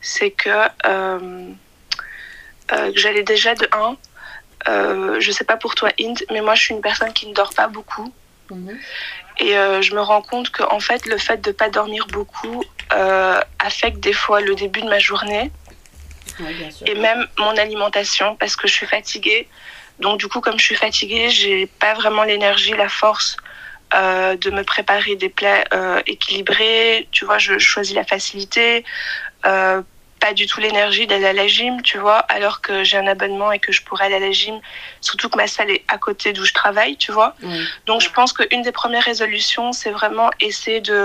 c'est 0.02 0.30
que, 0.30 0.68
que 2.68 2.92
j'allais 2.94 3.24
déjà 3.24 3.54
de 3.54 3.66
1 3.72 3.96
euh, 4.68 5.20
je 5.20 5.30
sais 5.30 5.44
pas 5.44 5.56
pour 5.56 5.74
toi, 5.74 5.90
Inde, 6.00 6.20
mais 6.30 6.40
moi, 6.40 6.54
je 6.54 6.62
suis 6.62 6.74
une 6.74 6.80
personne 6.80 7.12
qui 7.12 7.26
ne 7.26 7.34
dort 7.34 7.54
pas 7.54 7.68
beaucoup. 7.68 8.12
Mhm. 8.50 8.78
Et 9.38 9.56
euh, 9.56 9.80
je 9.82 9.94
me 9.94 10.00
rends 10.00 10.22
compte 10.22 10.50
que 10.50 10.62
en 10.62 10.80
fait, 10.80 11.06
le 11.06 11.18
fait 11.18 11.40
de 11.40 11.50
ne 11.50 11.54
pas 11.54 11.70
dormir 11.70 12.06
beaucoup 12.08 12.62
euh, 12.92 13.40
affecte 13.58 14.00
des 14.00 14.12
fois 14.12 14.40
le 14.40 14.54
début 14.54 14.82
de 14.82 14.88
ma 14.88 14.98
journée. 14.98 15.50
et 16.86 16.94
même 16.94 17.26
mon 17.38 17.56
alimentation, 17.56 18.36
parce 18.36 18.56
que 18.56 18.66
je 18.66 18.72
suis 18.72 18.86
fatiguée. 18.86 19.48
Donc, 19.98 20.18
du 20.18 20.28
coup, 20.28 20.40
comme 20.40 20.58
je 20.58 20.64
suis 20.64 20.76
fatiguée, 20.76 21.30
j'ai 21.30 21.66
pas 21.66 21.94
vraiment 21.94 22.22
l'énergie, 22.24 22.72
la 22.72 22.88
force 22.88 23.36
de 23.92 24.50
me 24.50 24.62
préparer 24.64 25.16
des 25.16 25.28
plats 25.28 25.64
équilibrés. 26.06 27.06
Tu 27.12 27.26
vois, 27.26 27.36
je, 27.36 27.58
je 27.58 27.66
choisis 27.66 27.94
la 27.94 28.04
facilité 28.04 28.84
pas 30.22 30.34
du 30.34 30.46
tout 30.46 30.60
l'énergie 30.60 31.06
d'aller 31.08 31.26
à 31.26 31.32
la 31.32 31.48
gym, 31.48 31.82
tu 31.82 31.98
vois, 31.98 32.20
alors 32.36 32.60
que 32.60 32.84
j'ai 32.84 32.96
un 32.96 33.08
abonnement 33.08 33.50
et 33.50 33.58
que 33.58 33.72
je 33.72 33.82
pourrais 33.82 34.04
aller 34.06 34.20
à 34.22 34.24
la 34.28 34.30
gym, 34.30 34.56
surtout 35.00 35.28
que 35.28 35.36
ma 35.36 35.48
salle 35.48 35.70
est 35.76 35.84
à 35.88 35.98
côté 35.98 36.32
d'où 36.32 36.44
je 36.44 36.54
travaille, 36.62 36.96
tu 36.96 37.10
vois. 37.10 37.34
Donc 37.86 38.00
je 38.06 38.10
pense 38.16 38.32
qu'une 38.32 38.62
des 38.62 38.70
premières 38.80 39.02
résolutions, 39.02 39.72
c'est 39.72 39.90
vraiment 39.90 40.30
essayer 40.38 40.80
de, 40.80 41.00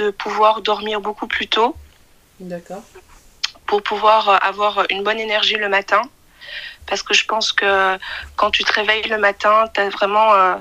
de 0.00 0.10
pouvoir 0.10 0.62
dormir 0.62 1.00
beaucoup 1.00 1.28
plus 1.28 1.46
tôt. 1.46 1.76
D'accord. 2.40 2.82
Pour 3.66 3.80
pouvoir 3.90 4.20
avoir 4.44 4.72
une 4.90 5.04
bonne 5.04 5.20
énergie 5.20 5.58
le 5.66 5.68
matin. 5.68 6.02
Parce 6.88 7.02
que 7.04 7.14
je 7.14 7.24
pense 7.32 7.52
que 7.52 7.98
quand 8.34 8.50
tu 8.50 8.64
te 8.64 8.72
réveilles 8.72 9.08
le 9.08 9.18
matin, 9.18 9.54
tu 9.72 9.80
as 9.80 9.90
vraiment... 9.90 10.34
Euh, 10.34 10.56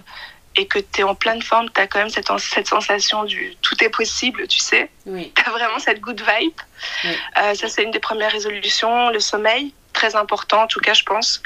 et 0.56 0.68
que 0.68 0.80
tu 0.80 1.02
es 1.02 1.04
en 1.04 1.16
pleine 1.16 1.42
forme, 1.42 1.70
tu 1.70 1.80
as 1.80 1.88
quand 1.88 2.00
même 2.00 2.10
cette, 2.10 2.30
cette, 2.40 2.68
sensation 2.68 3.24
du 3.24 3.56
tout 3.62 3.82
est 3.84 3.90
possible, 3.90 4.48
tu 4.48 4.60
sais. 4.60 4.90
Oui. 5.06 5.32
Tu 5.40 5.44
as 5.46 5.52
vraiment 5.52 5.80
cette 5.80 6.02
good 6.02 6.22
vibe. 6.22 6.54
Euh, 7.38 7.54
ça, 7.54 7.70
c'est 7.70 7.84
une 7.84 7.92
des 7.92 8.00
premières 8.00 8.32
résolutions. 8.32 9.10
Le 9.10 9.20
sommeil, 9.20 9.74
très 9.94 10.16
important, 10.16 10.64
en 10.64 10.68
tout 10.68 10.80
cas, 10.80 10.94
je 10.94 11.04
pense. 11.04 11.42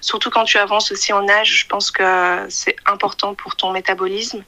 Surtout 0.00 0.30
quand 0.30 0.44
tu 0.44 0.58
avances 0.58 0.92
aussi 0.92 1.12
en 1.12 1.28
âge, 1.28 1.60
je 1.62 1.66
pense 1.66 1.90
que 1.90 2.46
c'est 2.48 2.76
important 2.86 3.34
pour 3.34 3.56
ton 3.56 3.72
métabolisme. 3.72 4.44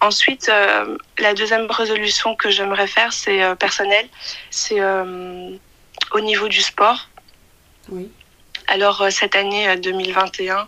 Ensuite, 0.00 0.48
euh, 0.48 0.96
la 1.18 1.34
deuxième 1.34 1.70
résolution 1.70 2.34
que 2.36 2.50
j'aimerais 2.50 2.86
faire, 2.86 3.12
c'est 3.12 3.42
euh, 3.42 3.54
personnel. 3.54 4.08
C'est 4.50 4.80
au 4.80 6.20
niveau 6.20 6.48
du 6.48 6.60
sport. 6.60 7.08
Oui. 7.88 8.10
Alors 8.68 9.00
euh, 9.02 9.10
cette 9.10 9.36
année 9.36 9.76
2021, 9.76 10.56
euh, 10.56 10.64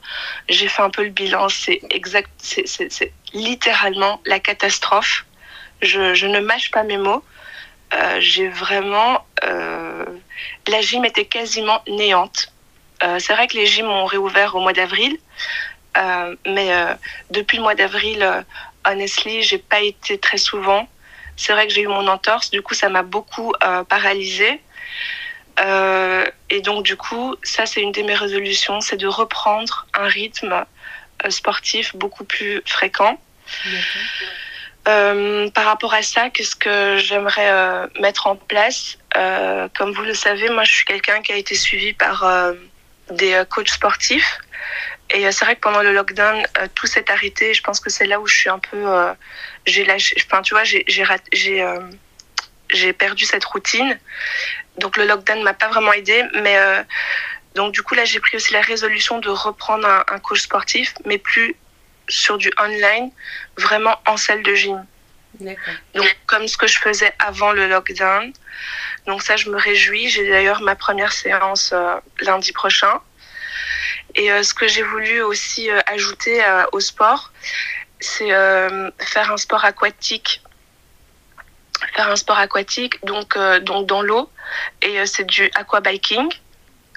j'ai 0.49 0.69
fait 0.69 0.83
un 0.83 0.91
peu 0.91 1.03
le 1.03 1.11
bilan. 1.11 1.49
C'est 1.49 1.81
exact, 1.91 2.31
c'est 2.39 3.13
littéralement 3.33 4.21
la 4.25 4.39
catastrophe. 4.39 5.25
Je, 5.83 6.27
ne 6.27 6.41
mâche 6.41 6.71
pas 6.71 6.83
mes 6.83 6.97
mots. 6.97 7.25
Euh, 7.95 8.17
j'ai 8.21 8.49
vraiment 8.49 9.25
la 10.67 10.81
gym 10.83 11.05
était 11.05 11.25
quasiment 11.25 11.83
néante. 11.89 12.53
C'est 13.01 13.33
vrai 13.33 13.47
que 13.47 13.57
les 13.57 13.67
gyms 13.67 13.89
ont 13.89 14.05
réouvert 14.05 14.55
au 14.55 14.61
mois 14.61 14.73
d'avril, 14.73 15.17
mais 16.47 16.71
depuis 17.31 17.57
le 17.57 17.63
mois 17.63 17.75
d'avril, 17.75 18.45
honestly, 18.87 19.43
j'ai 19.43 19.59
pas 19.59 19.81
été 19.81 20.19
très 20.19 20.37
souvent. 20.37 20.87
C'est 21.37 21.53
vrai 21.53 21.67
que 21.67 21.73
j'ai 21.73 21.83
eu 21.83 21.87
mon 21.87 22.07
entorse, 22.09 22.51
du 22.51 22.61
coup 22.61 22.75
ça 22.75 22.89
m'a 22.89 23.03
beaucoup 23.03 23.53
paralysée. 23.89 24.61
Euh, 25.61 26.25
et 26.51 26.61
donc, 26.61 26.85
du 26.85 26.97
coup, 26.97 27.37
ça, 27.43 27.67
c'est 27.67 27.81
une 27.81 27.93
de 27.93 28.03
mes 28.03 28.15
résolutions, 28.15 28.81
c'est 28.81 28.97
de 28.97 29.07
reprendre 29.07 29.87
un 29.95 30.07
rythme 30.07 30.65
euh, 31.25 31.31
sportif 31.31 31.97
beaucoup 31.97 32.25
plus 32.25 32.63
fréquent. 32.65 33.21
Euh, 34.87 35.51
par 35.51 35.65
rapport 35.65 35.93
à 35.93 36.03
ça, 36.03 36.31
qu'est-ce 36.31 36.57
que 36.57 36.97
j'aimerais 36.99 37.51
euh, 37.51 37.87
mettre 38.01 38.27
en 38.27 38.37
place? 38.37 38.99
Comme 39.77 39.93
vous 39.93 40.03
le 40.03 40.15
savez, 40.15 40.49
moi, 40.49 40.63
je 40.63 40.73
suis 40.73 40.85
quelqu'un 40.85 41.21
qui 41.23 41.33
a 41.33 41.37
été 41.37 41.57
suivi 41.57 41.93
par 41.93 42.25
des 43.11 43.43
coachs 43.51 43.71
sportifs. 43.71 44.39
Et 45.11 45.31
c'est 45.33 45.45
vrai 45.45 45.57
que 45.57 45.61
pendant 45.61 45.83
le 45.83 45.93
lockdown, 45.93 46.47
tout 46.77 46.87
s'est 46.87 47.11
arrêté. 47.11 47.53
Je 47.53 47.63
pense 47.63 47.81
que 47.81 47.91
c'est 47.91 48.07
là 48.07 48.21
où 48.21 48.29
je 48.29 48.37
suis 48.37 48.49
un 48.49 48.61
peu, 48.61 48.87
j'ai 49.67 49.85
lâché. 49.85 50.15
Enfin, 50.25 50.41
tu 50.43 50.55
vois, 50.55 50.63
j'ai 50.63 50.85
j'ai 50.87 51.05
j'ai 51.33 51.67
perdu 52.93 53.25
cette 53.25 53.45
routine. 53.45 53.99
Donc 54.79 54.97
le 54.97 55.07
lockdown 55.07 55.43
m'a 55.43 55.55
pas 55.55 55.69
vraiment 55.69 55.93
aidé, 55.93 56.25
mais 56.43 56.59
euh, 56.59 56.83
donc 57.55 57.73
du 57.73 57.83
coup 57.83 57.95
là 57.95 58.05
j'ai 58.05 58.21
pris 58.21 58.37
aussi 58.37 58.53
la 58.53 58.61
résolution 58.61 59.19
de 59.19 59.29
reprendre 59.29 59.87
un, 59.87 60.19
coach 60.19 60.43
sportif, 60.43 60.95
mais 61.05 61.19
plus 61.19 61.57
sur 62.09 62.39
du 62.39 62.51
online, 62.61 63.11
vraiment 63.57 63.97
en 64.07 64.17
salle 64.17 64.43
de 64.43 64.55
gym. 64.55 64.85
Donc 65.95 66.17
comme 66.27 66.49
ce 66.49 66.57
que 66.57 66.67
je 66.67 66.79
faisais 66.79 67.13
avant 67.19 67.53
le 67.53 67.69
lockdown. 67.69 68.33
Donc 69.07 69.23
ça 69.23 69.37
je 69.37 69.51
me 69.51 69.57
réjouis. 69.57 70.09
J'ai 70.09 70.29
d'ailleurs 70.29 70.61
ma 70.63 70.75
première 70.75 71.13
séance 71.13 71.71
euh, 71.73 71.97
lundi 72.21 72.53
prochain. 72.53 73.01
Et 74.15 74.33
euh, 74.33 74.43
ce 74.43 74.55
que 74.55 74.67
j'ai 74.67 74.83
voulu 74.83 75.23
aussi 75.23 75.71
ajouter 75.87 76.43
au 76.73 76.81
sport, 76.81 77.33
c'est 78.01 78.31
faire 78.31 79.33
un 79.33 79.37
sport 79.37 79.65
aquatique 79.65 80.43
faire 81.99 82.11
un 82.11 82.17
sport 82.17 82.39
aquatique, 82.39 83.05
donc, 83.05 83.37
euh, 83.37 83.59
donc 83.59 83.87
dans 83.87 84.03
l'eau, 84.03 84.31
et 84.83 85.01
euh, 85.01 85.07
c'est 85.07 85.25
du 85.25 85.51
aquabiking. 85.57 86.29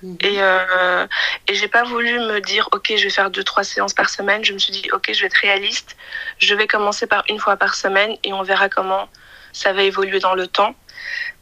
Mhm. 0.04 0.18
Et, 0.22 0.36
euh, 0.40 1.08
et 1.48 1.56
j'ai 1.56 1.68
pas 1.68 1.84
voulu 1.84 2.20
me 2.20 2.40
dire, 2.40 2.70
ok, 2.72 2.94
je 2.96 3.04
vais 3.04 3.10
faire 3.10 3.32
deux, 3.32 3.44
trois 3.44 3.64
séances 3.64 3.94
par 3.94 4.10
semaine. 4.10 4.44
Je 4.44 4.54
me 4.54 4.60
suis 4.60 4.74
dit, 4.74 4.88
ok, 4.94 5.12
je 5.12 5.22
vais 5.22 5.28
être 5.28 5.42
réaliste. 5.42 5.96
Je 6.38 6.54
vais 6.54 6.68
commencer 6.68 7.08
par 7.08 7.24
une 7.30 7.40
fois 7.40 7.58
par 7.58 7.74
semaine 7.74 8.16
et 8.24 8.32
on 8.34 8.44
verra 8.44 8.70
comment 8.70 9.10
ça 9.54 9.74
va 9.74 9.82
évoluer 9.84 10.20
dans 10.20 10.36
le 10.36 10.48
temps. 10.48 10.76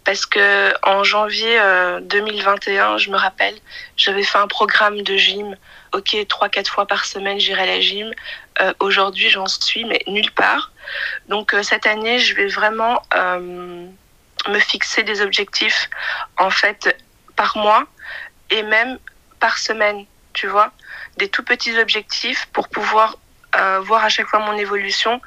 Parce 0.06 0.26
que 0.26 0.74
en 0.84 1.04
janvier 1.04 1.58
2021, 2.02 2.98
je 2.98 3.12
me 3.12 3.18
rappelle, 3.18 3.56
j'avais 3.96 4.24
fait 4.24 4.40
un 4.40 4.48
programme 4.48 5.02
de 5.04 5.16
gym. 5.16 5.56
Ok, 5.94 6.18
trois 6.28 6.50
quatre 6.50 6.72
fois 6.72 6.86
par 6.86 7.06
semaine, 7.06 7.40
j'irai 7.40 7.64
à 7.64 7.66
la 7.66 7.80
gym. 7.80 8.12
Aujourd'hui, 8.80 9.30
j'en 9.30 9.48
suis, 9.48 9.86
mais 9.86 10.02
nulle 10.08 10.32
part. 10.32 10.72
Donc 11.28 11.56
cette 11.64 11.86
année, 11.86 12.20
je 12.20 12.36
vais 12.36 12.48
vraiment 12.48 13.02
me 13.16 14.60
fixer 14.60 15.04
des 15.04 15.22
objectifs 15.22 15.90
en 16.38 16.50
fait 16.50 16.96
par 17.36 17.58
mois 17.58 17.86
et 18.50 18.64
même 18.64 19.00
par 19.40 19.58
semaine, 19.58 20.06
tu 20.34 20.48
vois, 20.48 20.72
des 21.18 21.30
tout 21.30 21.44
petits 21.44 21.78
objectifs 21.78 22.48
pour 22.54 22.70
pouvoir 22.70 23.18
euh, 23.56 23.80
voir 23.80 24.04
à 24.04 24.10
chaque 24.10 24.28
fois 24.28 24.40
mon 24.40 24.58
évolution, 24.58 25.22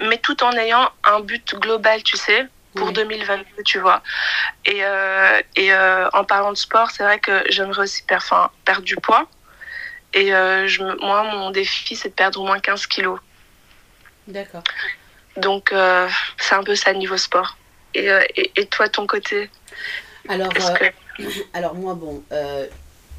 mais 0.00 0.18
tout 0.18 0.42
en 0.42 0.52
ayant 0.52 0.90
un 1.04 1.20
but 1.20 1.54
global, 1.54 2.02
tu 2.02 2.16
sais, 2.16 2.46
pour 2.74 2.90
2022, 2.90 3.62
tu 3.64 3.78
vois. 3.78 4.02
Et, 4.64 4.80
euh, 4.84 5.40
et 5.54 5.72
euh, 5.72 6.08
en 6.12 6.24
parlant 6.24 6.50
de 6.50 6.56
sport, 6.56 6.90
c'est 6.90 7.04
vrai 7.04 7.20
que 7.20 7.44
j'aimerais 7.48 7.82
aussi 7.82 8.02
perdre, 8.02 8.50
perdre 8.64 8.82
du 8.82 8.96
poids. 8.96 9.28
Et 10.14 10.28
je, 10.30 10.82
moi, 11.04 11.24
mon 11.24 11.50
défi, 11.50 11.96
c'est 11.96 12.10
de 12.10 12.14
perdre 12.14 12.40
au 12.40 12.46
moins 12.46 12.60
15 12.60 12.86
kilos. 12.86 13.18
D'accord. 14.28 14.62
Donc, 15.36 15.74
c'est 16.38 16.54
un 16.54 16.62
peu 16.62 16.74
ça 16.74 16.92
niveau 16.92 17.16
sport. 17.16 17.56
Et, 17.94 18.08
et, 18.36 18.52
et 18.56 18.66
toi, 18.66 18.88
ton 18.88 19.06
côté 19.06 19.50
alors, 20.28 20.50
alors 21.52 21.74
moi, 21.74 21.94
bon, 21.94 22.22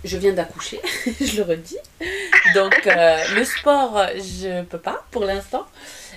je 0.05 0.17
viens 0.17 0.33
d'accoucher, 0.33 0.79
je 1.21 1.37
le 1.37 1.43
redis. 1.43 1.77
Donc 2.53 2.87
euh, 2.87 3.17
le 3.35 3.43
sport, 3.43 3.99
je 4.15 4.63
peux 4.63 4.79
pas 4.79 5.05
pour 5.11 5.25
l'instant. 5.25 5.65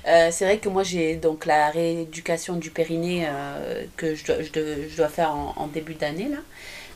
Euh, 0.07 0.29
c'est 0.31 0.44
vrai 0.44 0.59
que 0.59 0.68
moi 0.68 0.83
j'ai 0.83 1.16
donc 1.16 1.46
la 1.46 1.70
rééducation 1.70 2.57
du 2.57 2.70
périnée 2.70 3.27
euh, 3.29 3.85
que 3.96 4.14
je 4.14 4.24
dois, 4.24 4.37
je, 4.42 4.96
dois, 4.96 5.09
faire 5.09 5.33
en, 5.33 5.66
début 5.66 5.94
d'année 5.94 6.29
là. 6.29 6.38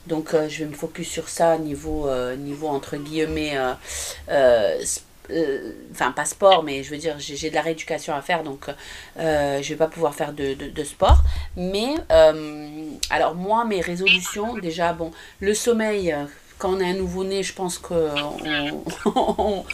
Donc 0.07 0.33
je 0.33 0.59
vais 0.59 0.67
me 0.67 0.75
focus 0.75 1.09
sur 1.09 1.29
ça 1.29 1.59
niveau, 1.59 2.11
niveau 2.37 2.69
entre 2.69 2.97
guillemets 2.97 3.57
enfin 5.91 6.13
pas 6.13 6.25
sport, 6.25 6.63
mais 6.63 6.83
je 6.83 6.91
veux 6.91 6.99
dire, 6.99 7.17
j'ai 7.19 7.49
de 7.51 7.55
la 7.55 7.63
rééducation 7.63 8.15
à 8.15 8.23
faire, 8.23 8.43
donc 8.43 8.67
je 9.17 9.69
vais 9.69 9.77
pas 9.77 9.89
pouvoir 9.89 10.15
faire 10.15 10.33
de, 10.33 10.55
de, 10.55 10.69
de 10.69 10.85
sport. 10.85 11.23
Mais 11.57 11.95
alors 13.11 13.35
moi, 13.35 13.65
mes 13.65 13.81
résolutions, 13.81 14.57
déjà, 14.59 14.93
bon, 14.93 15.11
le 15.41 15.55
sommeil, 15.55 16.15
quand 16.63 16.77
on 16.77 16.81
est 16.81 16.91
un 16.91 16.95
nouveau-né, 16.95 17.43
je 17.43 17.53
pense 17.55 17.77
qu'on 17.77 17.97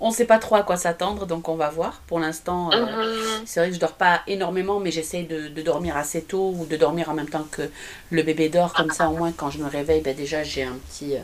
ne 0.00 0.10
sait 0.10 0.24
pas 0.24 0.38
trop 0.38 0.54
à 0.54 0.62
quoi 0.62 0.78
s'attendre, 0.78 1.26
donc 1.26 1.46
on 1.50 1.56
va 1.56 1.68
voir. 1.68 2.00
Pour 2.06 2.18
l'instant, 2.18 2.72
euh, 2.72 2.86
mhm. 2.86 3.42
c'est 3.44 3.60
vrai 3.60 3.68
que 3.68 3.74
je 3.74 3.80
dors 3.80 3.92
pas 3.92 4.22
énormément, 4.26 4.80
mais 4.80 4.90
j'essaye 4.90 5.26
de, 5.26 5.48
dormir 5.60 5.98
assez 5.98 6.22
tôt 6.22 6.54
ou 6.56 6.64
de 6.64 6.76
dormir 6.76 7.10
en 7.10 7.14
même 7.14 7.28
temps 7.28 7.46
que 7.50 7.70
le 8.10 8.22
bébé 8.22 8.48
dort. 8.48 8.72
Comme 8.72 8.90
ça, 8.90 9.10
au 9.10 9.16
moins, 9.18 9.30
quand 9.30 9.50
je 9.50 9.58
me 9.58 9.68
réveille, 9.68 10.00
ben 10.00 10.16
déjà, 10.16 10.42
j'ai 10.42 10.62
un, 10.62 10.78
petit, 10.88 11.16
euh, 11.16 11.20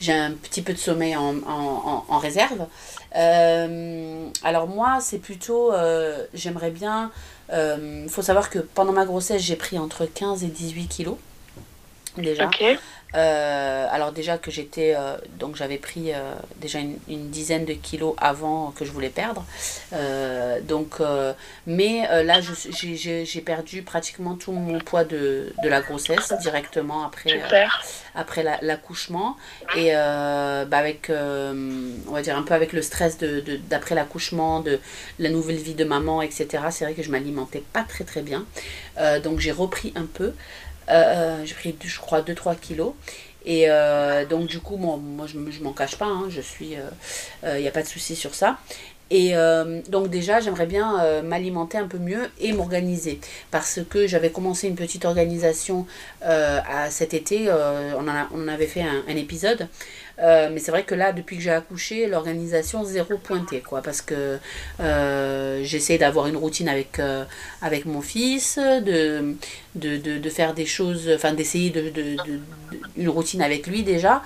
j'ai 0.00 0.14
un 0.14 0.30
petit 0.30 0.62
peu 0.62 0.72
de 0.72 0.78
sommeil 0.78 1.14
en, 1.14 1.34
en, 1.46 2.18
réserve. 2.18 2.66
Euh, 3.16 4.28
alors 4.42 4.66
moi, 4.66 4.98
c'est 5.00 5.18
plutôt, 5.18 5.72
j'aimerais 6.32 6.70
bien... 6.70 7.10
Il 7.52 8.08
faut 8.08 8.22
savoir 8.22 8.50
que 8.50 8.58
pendant 8.58 8.92
ma 8.92 9.04
grossesse, 9.04 9.42
j'ai 9.42 9.56
pris 9.56 9.78
entre 9.78 10.06
15 10.06 10.44
et 10.44 10.48
18 10.48 10.86
kilos 10.88 11.16
déjà. 12.16 12.48
Euh, 13.14 13.86
alors 13.90 14.12
déjà 14.12 14.38
que 14.38 14.50
j'étais, 14.50 14.94
euh, 14.96 15.16
donc 15.38 15.54
j'avais 15.54 15.76
pris 15.78 16.12
euh, 16.12 16.34
déjà 16.56 16.80
une, 16.80 17.30
dizaine 17.30 17.64
de 17.64 17.72
kilos 17.72 18.14
avant 18.18 18.72
que 18.72 18.84
je 18.84 18.90
voulais 18.90 19.08
perdre. 19.08 19.44
donc, 20.62 21.00
mais 21.66 22.06
là, 22.24 22.40
j'ai 22.40 23.40
perdu 23.40 23.82
pratiquement 23.82 24.34
tout 24.34 24.52
mon 24.52 24.78
poids 24.78 25.04
de, 25.04 25.52
de 25.62 25.68
la 25.68 25.80
grossesse 25.80 26.32
directement 26.40 27.04
après, 27.04 27.40
après 28.14 28.44
l'accouchement. 28.62 29.36
et 29.76 29.92
bah 29.92 30.78
avec, 30.78 31.10
on 31.10 32.12
va 32.12 32.22
dire 32.22 32.36
un 32.36 32.42
peu 32.42 32.54
avec 32.54 32.72
le 32.72 32.82
stress 32.82 33.18
d'après 33.18 33.94
de, 33.94 34.00
l'accouchement, 34.00 34.60
de 34.60 34.80
la 35.18 35.30
nouvelle 35.30 35.56
vie 35.56 35.74
de 35.74 35.84
maman, 35.84 36.22
etc. 36.22 36.64
C'est 36.70 36.84
vrai 36.84 36.94
que 36.94 37.02
je 37.02 37.10
m'alimentais 37.10 37.62
pas 37.72 37.82
très 37.82 38.04
très 38.04 38.22
bien. 38.22 38.44
donc 39.22 39.40
j'ai 39.40 39.52
repris 39.52 39.92
un 39.96 40.06
peu. 40.06 40.32
Euh, 40.88 41.44
j'ai 41.44 41.54
pris, 41.54 41.76
je 41.82 42.00
crois, 42.00 42.22
2-3 42.22 42.56
kilos. 42.56 42.94
Et 43.46 43.64
euh, 43.68 44.24
donc, 44.24 44.46
du 44.46 44.60
coup, 44.60 44.76
moi, 44.76 44.96
moi 44.96 45.26
je, 45.26 45.38
m'en 45.62 45.72
cache 45.72 45.96
pas, 45.96 46.06
hein, 46.06 46.26
je 46.30 46.40
suis. 46.40 46.70
Il 46.72 46.82
euh, 47.44 47.60
n'y 47.60 47.68
a 47.68 47.70
pas 47.70 47.82
de 47.82 47.88
souci 47.88 48.16
sur 48.16 48.34
ça. 48.34 48.58
Et 49.10 49.34
donc 49.88 50.08
déjà, 50.08 50.40
j'aimerais 50.40 50.66
bien 50.66 51.22
m'alimenter 51.22 51.78
un 51.78 51.86
peu 51.86 51.98
mieux 51.98 52.30
et 52.40 52.52
m'organiser. 52.52 53.20
Parce 53.50 53.80
que 53.88 54.06
j'avais 54.06 54.30
commencé 54.30 54.66
une 54.66 54.74
petite 54.74 55.04
organisation 55.04 55.86
à 56.22 56.90
cet 56.90 57.14
été, 57.14 57.48
on, 57.50 58.08
en 58.08 58.14
on 58.34 58.48
avait 58.48 58.66
fait 58.66 58.82
un, 58.82 59.16
épisode. 59.16 59.68
Euh, 60.20 60.48
mais 60.52 60.60
c'est 60.60 60.70
vrai 60.70 60.84
que 60.84 60.94
là, 60.94 61.12
depuis 61.12 61.36
que 61.36 61.42
j'ai 61.42 61.50
accouché, 61.50 62.06
l'organisation 62.06 62.84
zéro 62.84 63.18
pointé, 63.18 63.60
quoi. 63.60 63.82
Parce 63.82 64.00
que 64.00 64.38
euh, 64.80 65.62
j'essaie 65.64 65.98
d'avoir 65.98 66.26
une 66.26 66.36
routine 66.36 66.68
avec, 66.68 66.98
euh, 66.98 67.24
avec 67.62 67.84
mon 67.84 68.00
fils, 68.00 68.58
de, 68.58 69.34
de, 69.74 69.96
de, 69.96 70.18
de, 70.18 70.30
faire 70.30 70.54
des 70.54 70.66
choses, 70.66 71.10
enfin 71.12 71.32
d'essayer 71.32 71.70
de, 71.70 71.90
de, 71.90 72.16
une 72.96 73.08
routine 73.08 73.42
avec 73.42 73.66
lui 73.66 73.82
déjà, 73.82 74.22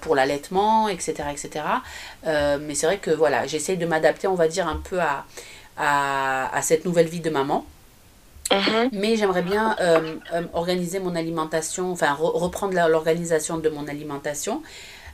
pour 0.00 0.16
l'allaitement, 0.16 0.88
etc. 0.88 1.14
etc. 1.32 1.64
mais 2.24 2.74
c'est 2.74 2.86
vrai 2.86 2.98
que 2.98 3.10
voilà, 3.10 3.46
j'essaie 3.46 3.76
de 3.76 3.86
m'adapter, 3.86 4.09
on 4.28 4.34
va 4.34 4.48
dire, 4.48 4.68
un 4.68 4.76
peu 4.76 5.00
à, 5.00 5.24
à, 5.76 6.54
à 6.54 6.62
cette 6.62 6.84
nouvelle 6.84 7.08
vie 7.08 7.20
de 7.20 7.30
maman. 7.30 7.64
Mm-hmm. 8.50 8.88
Mais 8.92 9.16
j'aimerais 9.16 9.42
bien 9.42 9.76
organiser 10.52 10.98
mon 10.98 11.14
alimentation, 11.14 11.92
enfin 11.92 12.12
reprendre 12.14 12.74
l'organisation 12.88 13.58
de 13.58 13.68
mon 13.68 13.86
alimentation 13.86 14.62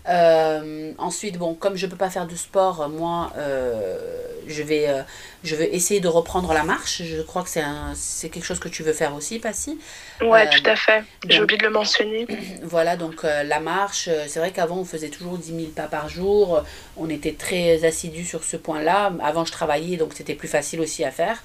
euh, 0.09 0.93
ensuite, 0.99 1.37
bon, 1.39 1.55
comme 1.55 1.77
je 1.77 1.87
ne 1.87 1.91
peux 1.91 1.97
pas 1.97 2.11
faire 2.11 2.27
de 2.27 2.37
sport, 2.37 2.89
moi, 2.89 3.33
euh, 3.37 3.99
je, 4.47 4.63
vais, 4.63 4.89
euh, 4.89 5.03
je 5.43 5.57
vais 5.57 5.75
essayer 5.75 6.01
de 6.01 6.09
reprendre 6.09 6.53
la 6.53 6.63
marche. 6.63 7.03
Je 7.03 7.23
crois 7.23 7.43
que 7.43 7.49
c'est 7.49 8.29
quelque 8.29 8.45
chose 8.45 8.59
que 8.59 8.69
tu 8.69 8.83
veux 8.83 8.93
faire 8.93 9.15
aussi, 9.15 9.39
Passy. 9.39 9.79
Ouais, 10.21 10.49
tout 10.49 10.63
à 10.65 10.77
fait. 10.77 11.03
J'ai 11.29 11.43
oublié 11.43 11.59
de 11.59 11.65
le 11.65 11.71
mentionner. 11.71 12.27
Voilà, 12.63 12.97
donc 12.97 13.23
la 13.23 13.61
marche, 13.61 14.09
c'est 14.27 14.39
vrai 14.39 14.51
qu'avant, 14.51 14.79
on 14.79 14.85
faisait 14.85 15.09
toujours 15.09 15.39
10 15.39 15.47
000 15.47 15.61
pas 15.75 15.87
par 15.87 16.09
jour. 16.09 16.63
On 16.97 17.09
était 17.09 17.33
très 17.33 17.85
assidus 17.85 18.25
sur 18.25 18.45
ce 18.45 18.57
point-là. 18.57 19.13
Avant, 19.23 19.45
je 19.45 19.53
travaillais, 19.53 19.97
donc 19.97 20.13
c'était 20.15 20.35
plus 20.35 20.49
facile 20.49 20.81
aussi 20.81 21.05
à 21.05 21.11
faire. 21.11 21.43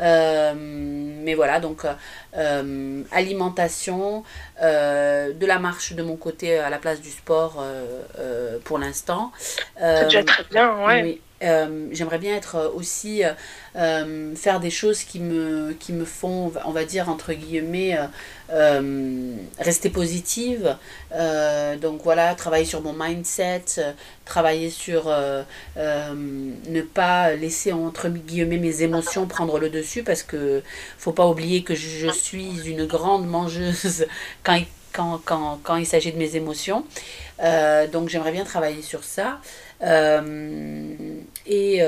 Euh, 0.00 0.54
mais 0.56 1.34
voilà, 1.34 1.60
donc 1.60 1.84
euh, 2.36 3.02
alimentation, 3.12 4.24
euh, 4.62 5.32
de 5.32 5.46
la 5.46 5.58
marche 5.58 5.92
de 5.92 6.02
mon 6.02 6.16
côté 6.16 6.58
à 6.58 6.70
la 6.70 6.78
place 6.78 7.00
du 7.00 7.10
sport 7.10 7.64
pour 8.64 8.78
l'instant. 8.78 9.32
C'est 9.78 10.04
déjà 10.04 10.24
très 10.24 10.44
bien, 10.44 10.84
ouais. 10.86 11.02
Oui. 11.02 11.20
j'aimerais 11.92 12.18
bien 12.18 12.34
être 12.36 12.72
aussi 12.74 13.22
faire 13.74 14.60
des 14.60 14.70
choses 14.70 15.04
qui 15.04 15.20
me, 15.20 15.72
qui 15.78 15.92
me 15.92 16.04
font, 16.04 16.52
on 16.64 16.70
va 16.70 16.84
dire, 16.84 17.08
entre 17.08 17.32
guillemets, 17.32 17.96
euh, 18.52 19.36
rester 19.58 19.88
positive. 19.88 20.76
Euh, 21.12 21.76
donc 21.76 22.02
voilà, 22.04 22.34
travailler 22.34 22.66
sur 22.66 22.82
mon 22.82 22.92
mindset, 22.92 23.64
travailler 24.26 24.68
sur 24.68 25.04
euh, 25.08 25.42
ne 25.76 26.82
pas 26.82 27.34
laisser 27.34 27.72
entre 27.72 28.08
guillemets 28.08 28.58
mes 28.58 28.82
émotions 28.82 29.26
prendre 29.26 29.58
le 29.58 29.70
dessus 29.70 30.02
parce 30.02 30.22
que 30.22 30.62
faut 30.98 31.12
pas 31.12 31.26
oublier 31.26 31.62
que 31.62 31.74
je, 31.74 32.10
suis 32.24 32.68
une 32.68 32.86
grande 32.86 33.26
mangeuse 33.26 34.06
quand 34.42 35.76
il, 35.76 35.86
s'agit 35.86 36.12
de 36.12 36.18
mes 36.18 36.36
émotions. 36.36 36.84
donc 37.92 38.08
j'aimerais 38.08 38.32
bien 38.32 38.44
travailler 38.44 38.82
sur 38.82 39.04
ça. 39.04 39.40
et 41.46 41.82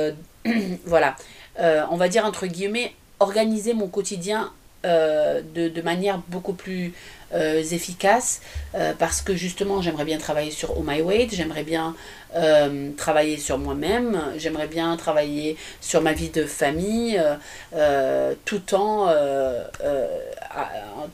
voilà, 0.84 1.16
on 1.58 1.96
va 1.96 2.08
dire 2.08 2.24
entre 2.24 2.46
guillemets, 2.46 2.92
organiser 3.20 3.74
mon 3.74 3.88
quotidien 3.88 4.52
euh, 4.86 5.40
de, 5.54 5.82
manière 5.82 6.20
beaucoup 6.28 6.52
plus 6.52 6.92
euh, 7.34 7.62
efficace 7.62 8.40
euh, 8.74 8.92
parce 8.98 9.20
que 9.20 9.34
justement 9.34 9.82
j'aimerais 9.82 10.04
bien 10.04 10.18
travailler 10.18 10.50
sur 10.50 10.78
Oh 10.78 10.82
My 10.86 11.00
Weight, 11.00 11.34
j'aimerais 11.34 11.64
bien 11.64 11.94
travailler 12.98 13.38
sur 13.38 13.56
moi-même, 13.56 14.20
j'aimerais 14.36 14.66
bien 14.66 14.94
travailler 14.98 15.56
sur 15.80 16.02
ma 16.02 16.12
vie 16.12 16.28
de 16.28 16.44
famille 16.44 17.18
tout 18.44 18.74
en 18.74 19.08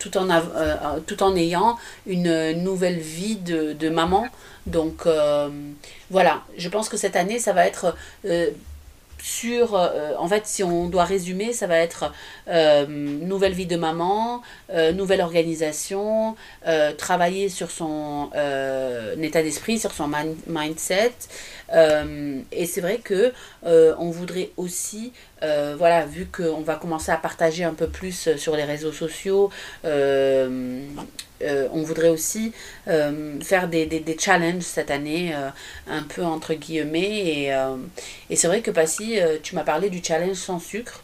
tout 0.00 0.16
en, 0.16 0.28
tout 1.06 1.22
en 1.22 1.36
ayant 1.36 1.78
une 2.08 2.52
nouvelle 2.64 2.98
vie 2.98 3.36
de, 3.36 3.72
de 3.72 3.88
maman. 3.88 4.26
Donc 4.66 5.06
voilà 6.10 6.42
je 6.56 6.68
pense 6.68 6.88
que 6.88 6.96
cette 6.96 7.14
année 7.14 7.38
ça 7.38 7.52
va 7.52 7.66
être 7.66 7.94
sur, 9.22 9.76
euh, 9.76 10.14
en 10.18 10.26
fait, 10.26 10.46
si 10.46 10.64
on 10.64 10.88
doit 10.88 11.04
résumer, 11.04 11.52
ça 11.52 11.68
va 11.68 11.78
être 11.78 12.12
euh, 12.48 12.86
nouvelle 12.86 13.52
vie 13.52 13.66
de 13.66 13.76
maman, 13.76 14.42
euh, 14.70 14.92
nouvelle 14.92 15.20
organisation, 15.20 16.34
travailler 16.98 17.48
sur 17.48 17.70
son 17.70 18.30
état 19.20 19.42
d'esprit, 19.42 19.78
sur 19.78 19.92
son 19.92 20.10
mindset. 20.46 21.12
et 21.72 22.66
c'est 22.66 22.80
vrai 22.80 22.98
que 22.98 23.32
on 23.64 24.10
voudrait 24.10 24.50
aussi, 24.56 25.12
voilà, 25.40 26.04
vu 26.04 26.26
qu'on 26.26 26.62
va 26.62 26.74
commencer 26.74 27.12
à 27.12 27.16
partager 27.16 27.64
un 27.64 27.74
peu 27.74 27.86
plus 27.86 28.36
sur 28.36 28.56
les 28.56 28.64
réseaux 28.64 28.92
sociaux, 28.92 29.50
euh, 31.42 31.68
on 31.72 31.82
voudrait 31.82 32.08
aussi 32.08 32.52
euh, 32.88 33.40
faire 33.40 33.68
des, 33.68 33.86
des, 33.86 34.18
challenges 34.18 34.62
cette 34.62 34.90
année, 34.90 35.32
euh, 35.34 35.48
un 35.88 36.02
peu 36.02 36.22
entre 36.22 36.54
guillemets. 36.54 37.00
Et, 37.00 37.52
et 38.30 38.36
c'est 38.36 38.46
vrai 38.46 38.60
que 38.60 38.70
Passy, 38.70 39.18
tu 39.42 39.54
m'as 39.54 39.64
parlé 39.64 39.90
du 39.90 40.02
challenge 40.02 40.36
sans 40.36 40.58
sucre. 40.58 41.02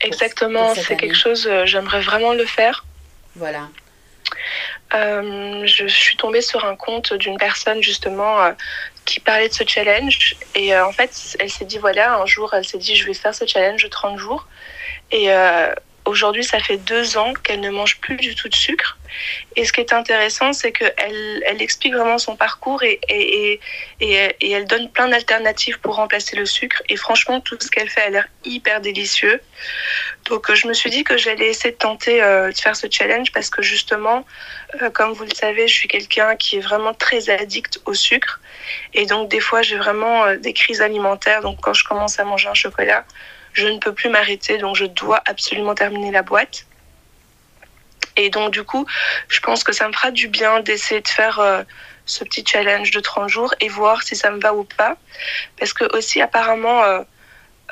Exactement, 0.00 0.74
c'est 0.74 0.96
quelque 0.96 1.16
chose, 1.16 1.48
j'aimerais 1.64 2.00
vraiment 2.00 2.34
le 2.34 2.44
faire. 2.44 2.84
Voilà. 3.36 3.68
je 4.92 5.86
suis 5.88 6.16
tombée 6.16 6.42
sur 6.42 6.64
un 6.64 6.76
compte 6.76 7.14
d'une 7.14 7.38
personne 7.38 7.82
justement 7.82 8.52
qui 9.06 9.20
parlait 9.20 9.48
de 9.48 9.54
ce 9.54 9.64
challenge 9.66 10.36
et 10.54 10.76
en 10.76 10.92
fait 10.92 11.36
elle 11.40 11.48
s'est 11.48 11.64
dit 11.64 11.78
voilà 11.78 12.18
un 12.18 12.26
jour 12.26 12.52
elle 12.52 12.66
s'est 12.66 12.76
dit 12.76 12.94
je 12.94 13.06
vais 13.06 13.14
faire 13.14 13.34
ce 13.34 13.46
challenge 13.46 13.82
de 13.82 13.88
30 13.88 14.18
jours 14.18 14.46
et 15.10 15.30
Aujourd'hui, 16.08 16.42
ça 16.42 16.58
fait 16.58 16.78
deux 16.78 17.18
ans 17.18 17.34
qu'elle 17.34 17.60
ne 17.60 17.68
mange 17.68 18.00
plus 18.00 18.16
du 18.16 18.34
tout 18.34 18.48
de 18.48 18.54
sucre. 18.54 18.96
Et 19.56 19.66
ce 19.66 19.74
qui 19.74 19.82
est 19.82 19.92
intéressant, 19.92 20.54
c'est 20.54 20.72
qu'elle 20.72 21.42
elle 21.46 21.60
explique 21.60 21.94
vraiment 21.94 22.16
son 22.16 22.34
parcours 22.34 22.82
et, 22.82 22.98
et, 23.10 23.60
et, 24.00 24.36
et 24.40 24.50
elle 24.50 24.64
donne 24.64 24.90
plein 24.90 25.08
d'alternatives 25.08 25.78
pour 25.80 25.96
remplacer 25.96 26.34
le 26.34 26.46
sucre. 26.46 26.82
Et 26.88 26.96
franchement, 26.96 27.42
tout 27.42 27.58
ce 27.60 27.70
qu'elle 27.70 27.90
fait 27.90 28.00
a 28.00 28.08
l'air 28.08 28.26
hyper 28.46 28.80
délicieux. 28.80 29.38
Donc, 30.30 30.50
je 30.50 30.66
me 30.66 30.72
suis 30.72 30.88
dit 30.88 31.04
que 31.04 31.18
j'allais 31.18 31.48
essayer 31.48 31.72
de 31.72 31.76
tenter 31.76 32.22
euh, 32.22 32.50
de 32.52 32.56
faire 32.56 32.74
ce 32.74 32.86
challenge 32.90 33.30
parce 33.30 33.50
que 33.50 33.60
justement, 33.60 34.24
euh, 34.80 34.88
comme 34.88 35.12
vous 35.12 35.24
le 35.24 35.34
savez, 35.34 35.68
je 35.68 35.74
suis 35.74 35.88
quelqu'un 35.88 36.36
qui 36.36 36.56
est 36.56 36.60
vraiment 36.60 36.94
très 36.94 37.28
addict 37.28 37.80
au 37.84 37.92
sucre. 37.92 38.40
Et 38.94 39.04
donc, 39.04 39.28
des 39.28 39.40
fois, 39.40 39.60
j'ai 39.60 39.76
vraiment 39.76 40.24
euh, 40.24 40.36
des 40.36 40.54
crises 40.54 40.80
alimentaires. 40.80 41.42
Donc, 41.42 41.60
quand 41.60 41.74
je 41.74 41.84
commence 41.84 42.18
à 42.18 42.24
manger 42.24 42.48
un 42.48 42.54
chocolat, 42.54 43.04
je 43.58 43.66
ne 43.66 43.78
peux 43.78 43.92
plus 43.92 44.08
m'arrêter, 44.08 44.58
donc 44.58 44.76
je 44.76 44.84
dois 44.84 45.20
absolument 45.26 45.74
terminer 45.74 46.10
la 46.10 46.22
boîte. 46.22 46.66
Et 48.16 48.30
donc 48.30 48.52
du 48.52 48.64
coup, 48.64 48.86
je 49.28 49.40
pense 49.40 49.64
que 49.64 49.72
ça 49.72 49.86
me 49.88 49.92
fera 49.92 50.10
du 50.10 50.28
bien 50.28 50.60
d'essayer 50.60 51.00
de 51.00 51.08
faire 51.08 51.38
euh, 51.38 51.62
ce 52.06 52.24
petit 52.24 52.44
challenge 52.46 52.90
de 52.90 53.00
30 53.00 53.28
jours 53.28 53.54
et 53.60 53.68
voir 53.68 54.02
si 54.02 54.16
ça 54.16 54.30
me 54.30 54.40
va 54.40 54.54
ou 54.54 54.64
pas. 54.64 54.96
Parce 55.58 55.72
que 55.72 55.84
aussi 55.96 56.20
apparemment, 56.20 56.82
euh, 56.82 57.02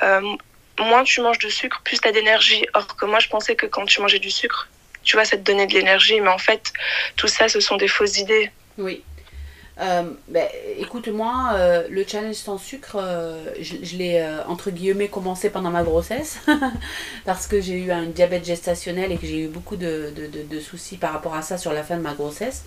euh, 0.03 0.35
moins 0.79 1.03
tu 1.03 1.21
manges 1.21 1.39
de 1.39 1.49
sucre, 1.49 1.81
plus 1.83 1.99
tu 1.99 2.07
as 2.07 2.11
d'énergie. 2.11 2.65
Or 2.73 2.95
que 2.95 3.05
moi, 3.05 3.19
je 3.19 3.27
pensais 3.27 3.55
que 3.55 3.65
quand 3.65 3.85
tu 3.85 4.01
mangeais 4.01 4.19
du 4.19 4.31
sucre, 4.31 4.69
tu 5.03 5.15
vois, 5.15 5.25
ça 5.25 5.37
te 5.37 5.41
donnait 5.41 5.67
de 5.67 5.73
l'énergie. 5.73 6.19
Mais 6.21 6.29
en 6.29 6.37
fait, 6.37 6.71
tout 7.15 7.27
ça, 7.27 7.49
ce 7.49 7.59
sont 7.59 7.77
des 7.77 7.87
fausses 7.87 8.17
idées. 8.17 8.51
Oui. 8.77 9.03
Euh, 9.79 10.03
ben, 10.27 10.47
écoute-moi, 10.79 11.51
euh, 11.53 11.87
le 11.89 12.03
challenge 12.07 12.35
sans 12.35 12.57
sucre, 12.57 12.97
euh, 12.99 13.53
je, 13.61 13.95
l'ai 13.95 14.25
entre 14.47 14.71
guillemets 14.71 15.07
commencé 15.07 15.49
pendant 15.51 15.69
ma 15.69 15.83
grossesse 15.83 16.39
parce 17.25 17.45
que 17.45 17.61
j'ai 17.61 17.77
eu 17.77 17.91
un 17.91 18.07
diabète 18.07 18.45
gestationnel 18.45 19.11
et 19.11 19.17
que 19.17 19.27
j'ai 19.27 19.43
eu 19.43 19.47
beaucoup 19.47 19.75
de, 19.75 20.11
de, 20.49 20.59
soucis 20.59 20.97
par 20.97 21.13
rapport 21.13 21.35
à 21.35 21.43
ça 21.43 21.57
sur 21.57 21.73
la 21.73 21.83
fin 21.83 21.97
de 21.97 22.01
ma 22.01 22.13
grossesse. 22.13 22.63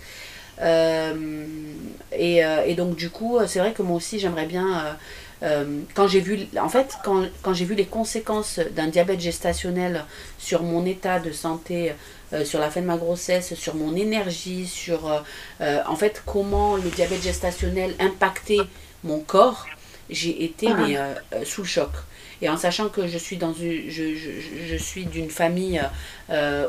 Et, 0.61 2.37
et, 2.37 2.75
donc 2.75 2.95
du 2.95 3.09
coup, 3.09 3.39
c'est 3.47 3.59
vrai 3.59 3.73
que 3.73 3.81
moi 3.81 3.97
aussi 3.97 4.19
j'aimerais 4.19 4.45
bien 4.45 4.97
quand 5.95 6.07
j'ai 6.07 6.19
vu, 6.19 6.47
en 6.59 6.69
fait, 6.69 6.93
quand, 7.03 7.25
quand 7.41 7.53
j'ai 7.53 7.65
vu 7.65 7.73
les 7.73 7.85
conséquences 7.85 8.59
d'un 8.75 8.87
diabète 8.87 9.19
gestationnel 9.19 10.05
sur 10.37 10.61
mon 10.61 10.85
état 10.85 11.19
de 11.19 11.31
santé 11.31 11.93
euh, 12.33 12.45
sur 12.45 12.59
la 12.59 12.69
fin 12.69 12.79
de 12.79 12.85
ma 12.85 12.95
grossesse, 12.95 13.53
sur 13.55 13.75
mon 13.75 13.93
énergie, 13.93 14.65
sur 14.65 15.11
euh, 15.11 15.19
euh, 15.59 15.81
en 15.85 15.97
fait 15.97 16.23
comment 16.25 16.77
le 16.77 16.89
diabète 16.89 17.21
gestationnel 17.21 17.93
impactait 17.99 18.61
mon 19.03 19.19
corps, 19.19 19.65
j'ai 20.09 20.45
été 20.45 20.67
ah. 20.69 20.77
mais, 20.77 21.45
sous 21.45 21.61
le 21.63 21.67
choc. 21.67 21.89
Et 22.41 22.47
en 22.47 22.55
sachant 22.55 22.87
que 22.87 23.05
je 23.05 23.17
suis 23.17 23.35
dans 23.35 23.53
une, 23.53 23.89
je, 23.89 24.15
je, 24.15 24.29
je 24.65 24.75
suis 24.75 25.05
d'une 25.05 25.29
famille 25.29 25.81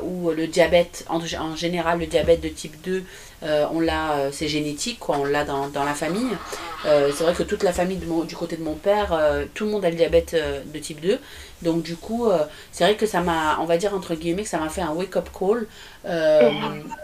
où 0.03 0.31
le 0.31 0.47
diabète, 0.47 1.05
en, 1.09 1.21
en, 1.21 1.57
général 1.57 2.01
le 2.01 2.07
diabète 2.07 2.41
de 2.41 2.49
type 2.49 2.81
2, 2.83 3.05
on 3.43 3.81
l'a, 3.81 4.31
c'est 4.31 4.49
génétique, 4.49 4.99
quoi, 4.99 5.19
on 5.19 5.25
l'a 5.25 5.45
dans, 5.45 5.69
dans, 5.69 5.85
la 5.85 5.95
famille. 5.95 6.37
c'est 6.85 7.23
vrai 7.23 7.35
que 7.35 7.43
toute 7.43 7.63
la 7.63 7.73
famille 7.73 7.99
du 7.99 8.37
côté 8.37 8.57
de 8.57 8.63
mon 8.63 8.75
père, 8.75 9.19
tout 9.55 9.65
le 9.65 9.71
monde 9.71 9.85
a 9.85 9.91
le 9.91 9.97
diabète 9.97 10.35
de 10.35 10.79
type 10.79 11.01
2. 11.01 11.19
Donc 11.63 11.83
du 11.83 11.97
coup, 11.97 12.29
euh, 12.29 12.39
c'est 12.73 12.85
vrai 12.85 12.97
que 12.97 13.07
ça 13.07 13.21
m'a, 13.21 13.59
on 13.61 13.65
va 13.65 13.77
dire 13.77 13.95
entre 13.95 14.15
guillemets, 14.15 14.43
que 14.43 14.49
ça 14.49 14.59
m'a 14.59 14.69
fait 14.69 14.81
un 14.81 14.93
wake-up 14.93 15.29
call 15.37 15.67
euh, 16.05 16.51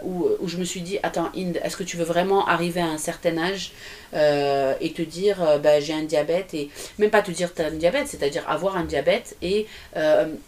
où, 0.03 0.27
je 0.45 0.57
me 0.57 0.65
suis 0.65 0.81
dit, 0.81 0.99
attends 1.01 1.29
Inde, 1.35 1.59
est-ce 1.63 1.77
que 1.77 1.83
tu 1.83 1.97
veux 1.97 2.03
vraiment 2.03 2.45
arriver 2.45 2.81
à 2.81 2.87
un 2.87 2.97
certain 2.97 3.37
âge 3.37 3.71
euh, 4.13 4.73
et 4.81 4.91
te 4.91 5.01
dire, 5.01 5.37
bah, 5.63 5.79
j'ai 5.79 5.93
un 5.93 6.03
diabète 6.03 6.53
et 6.53 6.69
même 6.97 7.09
pas 7.09 7.21
te 7.21 7.31
dire 7.31 7.53
tu 7.53 7.61
as 7.61 7.67
un 7.67 7.71
diabète, 7.71 8.07
c'est-à-dire 8.07 8.43
avoir 8.47 8.75
un 8.75 8.83
diabète 8.83 9.35
et 9.41 9.65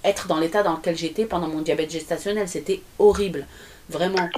être 0.04 0.28
dans 0.28 0.40
l'état 0.40 0.64
dans 0.64 0.74
lequel 0.74 0.98
j'étais 0.98 1.26
pendant 1.26 1.48
mon 1.48 1.62
diabète 1.62 1.92
gestationnel, 1.92 2.48
c'était 2.48 2.82
horrible. 3.00 3.46
Vraiment, 3.92 4.30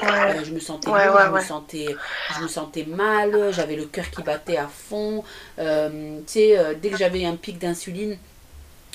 je 0.44 0.52
me 0.52 0.60
sentais 0.60 0.90
je, 0.90 1.32
me 1.32 1.40
sentais, 1.40 1.96
je 2.36 2.44
me 2.44 2.48
sentais 2.48 2.86
mal, 2.86 3.52
j'avais 3.52 3.76
le 3.76 3.86
cœur 3.86 4.10
qui 4.10 4.22
battait 4.24 4.58
à 4.58 4.68
fond. 4.68 5.24
tu 5.58 5.64
sais, 6.26 6.58
dès 6.82 6.90
que 6.90 6.98
j'avais 6.98 7.26
un 7.26 7.36
pic 7.36 7.60
d'insuline, 7.60 8.18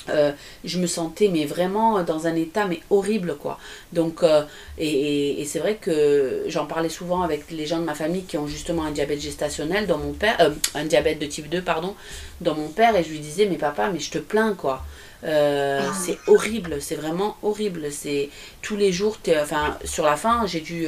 euh, 0.09 0.31
je 0.63 0.79
me 0.79 0.87
sentais 0.87 1.27
mais 1.27 1.45
vraiment 1.45 2.01
dans 2.03 2.25
un 2.25 2.35
état 2.35 2.65
mais 2.65 2.79
horrible 2.89 3.35
quoi. 3.35 3.59
Donc 3.93 4.23
euh, 4.23 4.43
et, 4.77 5.41
et, 5.41 5.45
c'est 5.45 5.59
vrai 5.59 5.75
que 5.75 6.43
j'en 6.47 6.65
parlais 6.65 6.89
souvent 6.89 7.21
avec 7.21 7.51
les 7.51 7.65
gens 7.65 7.79
de 7.79 7.83
ma 7.83 7.95
famille 7.95 8.23
qui 8.23 8.37
ont 8.37 8.47
justement 8.47 8.85
un 8.85 8.91
diabète 8.91 9.19
gestationnel 9.19 9.87
dans 9.87 9.97
mon 9.97 10.13
père 10.13 10.37
euh, 10.39 10.51
un 10.73 10.85
diabète 10.85 11.19
de 11.19 11.25
type 11.25 11.49
2 11.49 11.61
pardon 11.61 11.95
dans 12.41 12.55
mon 12.55 12.69
père 12.69 12.95
et 12.95 13.03
je 13.03 13.09
lui 13.09 13.19
disais 13.19 13.45
mais 13.45 13.57
papa 13.57 13.89
mais 13.91 13.99
je 13.99 14.09
te 14.09 14.17
plains 14.17 14.53
quoi 14.53 14.83
ah. 15.23 15.81
c'est 15.93 16.17
horrible 16.27 16.81
c'est 16.81 16.95
vraiment 16.95 17.37
horrible. 17.43 17.91
C'est 17.91 18.29
tous 18.61 18.75
les 18.75 18.91
jours 18.91 19.17
enfin 19.41 19.77
sur 19.83 20.05
la 20.05 20.15
fin 20.15 20.45
j'ai 20.47 20.61
dû 20.61 20.87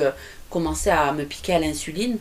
commencer 0.50 0.90
à 0.90 1.12
me 1.14 1.26
piquer 1.26 1.54
à 1.56 1.60
l'insuline. 1.60 2.18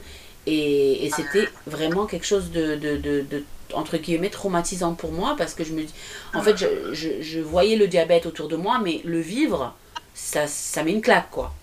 Et, 0.47 1.05
et 1.07 1.11
c'était 1.11 1.49
vraiment 1.67 2.07
quelque 2.07 2.27
chose 2.27 2.51
de, 2.51 2.75
de, 2.75 2.97
de, 2.97 3.21
de 3.23 3.45
entre 3.75 3.99
guillemets 3.99 4.31
traumatisant 4.31 4.95
pour 4.95 5.13
moi 5.13 5.35
parce 5.37 5.55
que 5.55 5.65
je 5.65 5.73
me 5.73 5.83
dis 5.83 5.95
en 6.35 6.43
fait 6.43 6.57
je, 6.57 6.67
je, 6.93 7.23
je 7.23 7.41
voyais 7.41 7.77
le 7.77 7.87
diabète 7.87 8.27
autour 8.27 8.49
de 8.49 8.57
moi 8.57 8.81
mais 8.83 9.01
le 9.05 9.21
vivre 9.21 9.77
ça, 10.15 10.47
ça 10.47 10.83
met 10.83 10.93
une 10.93 11.03
claque 11.03 11.31
quoi 11.31 11.55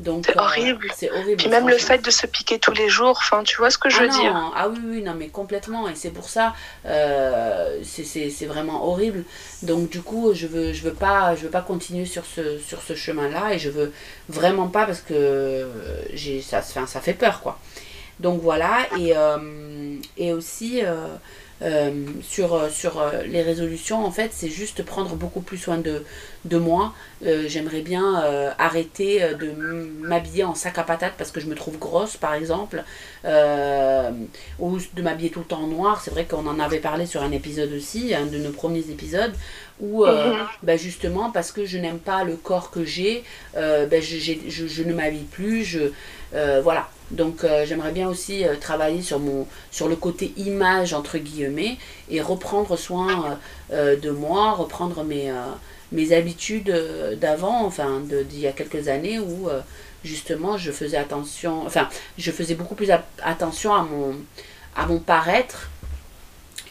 donc 0.00 0.24
c'est 0.26 0.38
euh, 0.38 0.42
horrible. 0.42 0.88
c'est 0.96 1.10
horrible 1.10 1.36
puis 1.36 1.48
même 1.48 1.68
le 1.68 1.78
fait 1.78 2.04
de 2.04 2.10
se 2.10 2.26
piquer 2.26 2.58
tous 2.58 2.72
les 2.72 2.88
jours 2.88 3.16
enfin 3.18 3.42
tu 3.42 3.56
vois 3.56 3.70
ce 3.70 3.78
que 3.78 3.88
je 3.90 3.98
ah 3.98 4.02
veux 4.02 4.08
dire. 4.08 4.52
ah 4.56 4.68
oui 4.68 4.78
oui 4.84 5.02
non 5.02 5.14
mais 5.14 5.28
complètement. 5.28 5.88
Et 5.88 5.94
c'est 5.94 6.10
pour 6.10 6.28
ça 6.28 6.54
euh, 6.86 7.80
c'est 7.84 8.46
vraiment 8.46 8.86
horrible. 8.88 9.24
Donc 9.62 9.90
du 9.90 10.02
coup 10.02 10.32
je 10.34 10.46
veux 10.46 10.72
je 10.72 10.82
veux 10.82 10.94
pas 10.94 11.34
je 11.36 11.42
veux 11.42 11.50
pas 11.50 11.62
continuer 11.62 12.06
sur 12.06 12.24
ce 12.24 12.58
sur 12.58 12.82
ce 12.82 12.94
chemin 12.94 13.28
là 13.28 13.54
et 13.54 13.58
je 13.58 13.70
veux 13.70 13.92
vraiment 14.28 14.68
pas 14.68 14.86
parce 14.86 15.00
que 15.00 15.68
j'ai 16.12 16.40
ça 16.40 16.62
ça 16.62 17.00
fait 17.00 17.14
peur 17.14 17.40
quoi. 17.40 17.58
Donc 18.20 18.40
voilà. 18.40 18.86
Et 18.98 19.12
euh, 19.16 19.96
et 20.16 20.32
aussi 20.32 20.82
euh, 21.62 21.90
sur, 22.22 22.54
euh, 22.54 22.68
sur 22.70 23.00
euh, 23.00 23.22
les 23.24 23.40
résolutions, 23.40 24.04
en 24.04 24.10
fait, 24.10 24.30
c'est 24.32 24.48
juste 24.48 24.82
prendre 24.84 25.14
beaucoup 25.14 25.42
plus 25.42 25.58
soin 25.58 25.78
de, 25.78 26.04
de 26.44 26.58
moi. 26.58 26.92
J'aimerais 27.46 27.82
bien 27.82 28.52
arrêter 28.58 29.20
de 29.38 29.52
m'habiller 30.00 30.42
en 30.42 30.56
sac 30.56 30.76
à 30.76 30.82
patates 30.82 31.12
parce 31.16 31.30
que 31.30 31.38
je 31.38 31.46
me 31.46 31.54
trouve 31.54 31.78
grosse, 31.78 32.16
par 32.16 32.34
exemple, 32.34 32.82
ou 34.58 34.78
de 34.94 35.02
m'habiller 35.02 35.30
tout 35.30 35.38
le 35.38 35.44
temps 35.44 35.62
en 35.62 35.68
noir. 35.68 36.00
C'est 36.02 36.10
vrai 36.10 36.24
qu'on 36.24 36.44
en 36.48 36.58
avait 36.58 36.80
parlé 36.80 37.06
sur 37.06 37.22
un 37.22 37.30
épisode 37.30 37.72
aussi, 37.72 38.12
un 38.12 38.26
de 38.26 38.38
nos 38.38 38.50
premiers 38.50 38.90
épisodes, 38.90 39.32
où 39.78 40.04
mhm. 40.04 40.34
bah, 40.64 40.76
justement, 40.76 41.30
parce 41.30 41.52
que 41.52 41.64
je 41.64 41.78
n'aime 41.78 42.00
pas 42.00 42.24
le 42.24 42.34
corps 42.34 42.72
que 42.72 42.84
j'ai, 42.84 43.22
bah, 43.54 44.00
je, 44.00 44.16
je, 44.18 44.66
je, 44.66 44.82
ne 44.82 44.92
m'habille 44.92 45.28
plus. 45.30 45.62
Je, 45.62 45.92
voilà. 46.32 46.88
Donc 47.12 47.44
euh, 47.44 47.64
j'aimerais 47.66 47.92
bien 47.92 48.08
aussi 48.08 48.44
euh, 48.44 48.56
travailler 48.56 49.02
sur, 49.02 49.20
mon, 49.20 49.46
sur 49.70 49.88
le 49.88 49.96
côté 49.96 50.32
image, 50.36 50.94
entre 50.94 51.18
guillemets, 51.18 51.76
et 52.10 52.20
reprendre 52.20 52.76
soin 52.76 53.38
euh, 53.70 53.96
de 53.96 54.10
moi, 54.10 54.52
reprendre 54.52 55.04
mes, 55.04 55.32
mes 55.92 56.12
habitudes 56.12 56.74
d'avant, 57.20 57.64
enfin 57.64 58.00
d'il 58.00 58.40
y 58.40 58.46
a 58.46 58.52
quelques 58.52 58.88
années 58.88 59.18
où 59.18 59.48
justement 60.02 60.56
je 60.56 60.72
faisais 60.72 60.96
attention, 60.96 61.66
enfin 61.66 61.88
je 62.18 62.30
faisais 62.30 62.54
beaucoup 62.54 62.74
plus 62.74 62.90
attention 63.22 63.74
à 63.74 63.82
mon, 63.82 64.16
à 64.74 64.86
mon 64.86 64.98
paraître 64.98 65.70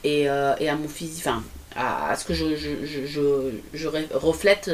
et, 0.04 0.24
et 0.24 0.70
à 0.70 0.76
mon 0.76 0.88
physique, 0.88 1.24
enfin 1.26 1.44
à, 1.76 2.16
ce 2.18 2.26
que 2.26 2.34
je, 2.34 2.56
je, 2.56 3.06
je, 3.06 3.52
je 3.74 3.88
reflète 4.14 4.72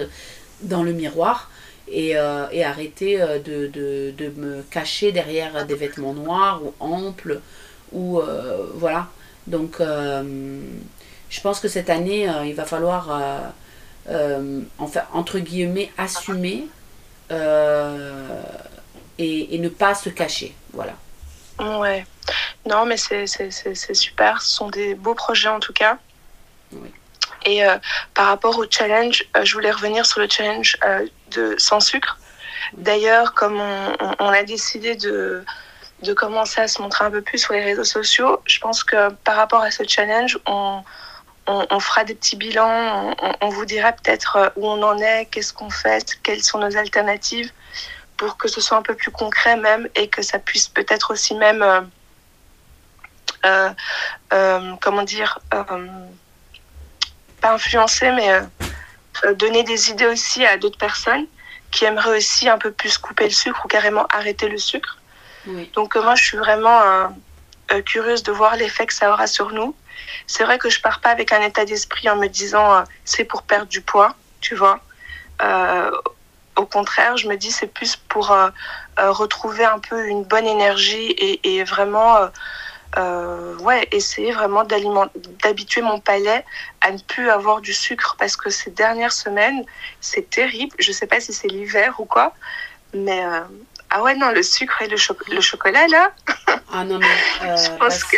dans 0.62 0.84
le 0.84 0.94
miroir 0.94 1.52
et, 1.90 2.18
euh, 2.18 2.48
et 2.52 2.64
arrêter 2.64 3.22
euh, 3.22 3.40
de, 3.40 3.68
de, 3.68 4.14
de, 4.18 4.30
me 4.40 4.62
cacher 4.64 5.12
derrière 5.12 5.66
des 5.66 5.76
vêtements 5.76 6.14
noirs 6.14 6.62
ou 6.64 6.74
amples 6.80 7.42
ou 7.92 8.20
euh, 8.20 8.68
voilà 8.76 9.08
donc 9.48 9.80
je 9.80 11.42
pense 11.42 11.60
que 11.62 11.70
cette 11.70 11.90
année, 11.90 12.30
il 12.46 12.54
va 12.54 12.66
falloir, 12.66 13.54
enfin, 14.78 15.02
entre 15.14 15.40
guillemets, 15.40 15.90
assumer 15.98 16.68
et, 17.32 17.36
et, 19.56 19.60
ne 19.60 19.70
pas 19.70 19.96
se 19.96 20.10
cacher. 20.10 20.54
Voilà. 20.74 20.96
Ouais. 21.60 22.06
Non, 22.66 22.86
mais 22.86 22.98
c'est 22.98 23.26
super. 23.94 24.42
Ce 24.42 24.54
sont 24.54 24.70
des 24.70 24.96
beaux 24.96 25.16
projets 25.16 25.48
en 25.48 25.62
tout 25.62 25.72
cas. 25.72 25.98
Oui. 26.74 26.92
Et 27.46 27.64
euh, 27.64 27.78
par 28.14 28.28
rapport 28.28 28.58
au 28.58 28.66
challenge, 28.70 29.24
euh, 29.36 29.46
je 29.46 29.54
voulais 29.54 29.72
revenir 29.72 30.06
sur 30.06 30.20
le 30.20 30.28
challenge 30.30 30.78
euh, 30.84 31.08
de 31.32 31.56
sans 31.58 31.80
sucre. 31.80 32.18
D'ailleurs, 32.74 33.34
comme 33.34 33.62
on, 34.20 34.28
a 34.28 34.44
décidé 34.44 34.96
de, 34.96 35.44
de 36.04 36.14
commencer 36.14 36.62
à 36.62 36.68
se 36.68 36.82
montrer 36.82 37.06
un 37.06 37.12
peu 37.12 37.22
plus 37.22 37.38
sur 37.38 37.54
les 37.54 37.64
réseaux 37.64 37.84
sociaux, 37.84 38.42
je 38.46 38.60
pense 38.60 38.84
que 38.84 39.10
par 39.24 39.36
rapport 39.36 39.62
à 39.62 39.72
ce 39.72 39.84
challenge, 39.88 40.38
on, 40.46 40.84
on, 41.48 41.80
fera 41.80 42.04
des 42.04 42.16
petits 42.16 42.36
bilans, 42.36 43.16
on, 43.42 43.50
vous 43.50 43.66
dira 43.66 43.94
peut-être 43.94 44.52
où 44.58 44.68
on 44.68 44.84
en 44.84 44.98
est, 44.98 45.28
qu'est-ce 45.32 45.54
qu'on 45.54 45.70
fait, 45.70 46.18
quelles 46.24 46.44
sont 46.44 46.60
nos 46.60 46.76
alternatives, 46.76 47.52
pour 48.18 48.38
que 48.38 48.48
ce 48.48 48.60
soit 48.60 48.78
un 48.78 48.82
peu 48.82 48.96
plus 48.96 49.12
concret 49.12 49.56
même 49.56 49.88
et 49.96 50.10
que 50.10 50.22
ça 50.22 50.40
puisse 50.40 50.68
peut-être 50.68 51.12
aussi 51.14 51.36
même, 51.36 51.64
euh, 53.46 53.70
euh, 54.34 54.74
comment 54.82 55.04
dire, 55.04 55.40
pas 57.42 57.54
influencer, 57.54 58.12
mais 58.12 58.30
euh, 58.32 58.42
euh, 58.42 58.60
donner 59.36 59.64
des 59.64 59.90
idées 59.90 60.08
aussi 60.08 60.46
à 60.46 60.58
d'autres 60.58 60.78
personnes 60.78 61.26
qui 61.72 61.86
aimeraient 61.86 62.18
aussi 62.18 62.48
un 62.48 62.58
peu 62.58 62.72
plus 62.72 62.98
couper 62.98 63.26
le 63.26 63.32
sucre 63.32 63.62
ou 63.66 63.68
carrément 63.68 64.06
arrêter 64.08 64.48
le 64.48 64.58
sucre. 64.58 64.98
Donc 65.74 65.96
euh, 65.96 66.02
moi, 66.02 66.16
je 66.16 66.24
suis 66.24 66.38
vraiment 66.38 67.10
curieuse 67.86 68.24
de 68.24 68.32
voir 68.32 68.56
l'effet 68.56 68.86
que 68.86 68.94
ça 68.94 69.12
aura 69.12 69.28
sur 69.28 69.52
nous. 69.52 69.76
C'est 70.26 70.44
vrai 70.44 70.58
que 70.58 70.70
je 70.70 70.80
pars 70.80 71.00
pas 71.02 71.10
avec 71.10 71.32
un 71.32 71.42
état 71.42 71.66
d'esprit 71.66 72.10
en 72.10 72.16
me 72.16 72.28
disant 72.28 72.84
c'est 73.04 73.26
pour 73.26 73.44
perdre 73.44 73.68
du 73.68 73.82
poids, 73.82 74.16
tu 74.40 74.56
vois. 74.56 74.80
au 76.56 76.66
contraire, 76.66 77.18
je 77.18 77.28
me 77.28 77.36
dis 77.36 77.52
c'est 77.52 77.68
plus 77.68 77.96
pour 77.96 78.34
retrouver 78.98 79.66
un 79.66 79.80
peu 79.80 80.08
une 80.08 80.24
bonne 80.24 80.48
énergie 80.48 81.12
et, 81.12 81.58
et 81.58 81.64
vraiment 81.64 82.18
euh, 82.18 82.28
ouais, 83.60 83.88
essayer 83.92 84.32
vraiment 84.32 84.64
d'habituer 85.44 85.82
mon 85.82 86.00
palais 86.00 86.44
à 86.82 86.92
ne 86.92 86.98
plus 86.98 87.30
avoir 87.30 87.62
du 87.62 87.74
sucre 87.74 88.16
parce 88.18 88.36
que 88.36 88.50
ces 88.50 88.72
dernières 88.72 89.14
semaines, 89.14 89.64
c'est 90.02 90.30
terrible. 90.30 90.76
Je 90.80 90.92
sais 90.92 91.08
pas 91.08 91.20
si 91.20 91.34
c'est 91.34 91.48
l'hiver 91.48 91.96
ou 92.00 92.06
quoi, 92.06 92.34
mais 92.94 93.24
euh, 93.24 93.42
ah 93.90 94.04
ouais, 94.04 94.16
non, 94.16 94.32
le 94.32 94.44
sucre 94.44 94.82
et 94.82 94.88
le, 94.88 94.98
le 95.34 95.42
chocolat 95.42 95.88
là. 95.88 96.12
Ah 96.72 96.84
non, 96.84 97.00
mais. 97.00 97.08
Euh, 97.44 97.56
je 97.56 97.70
pense 97.78 98.04
que 98.04 98.18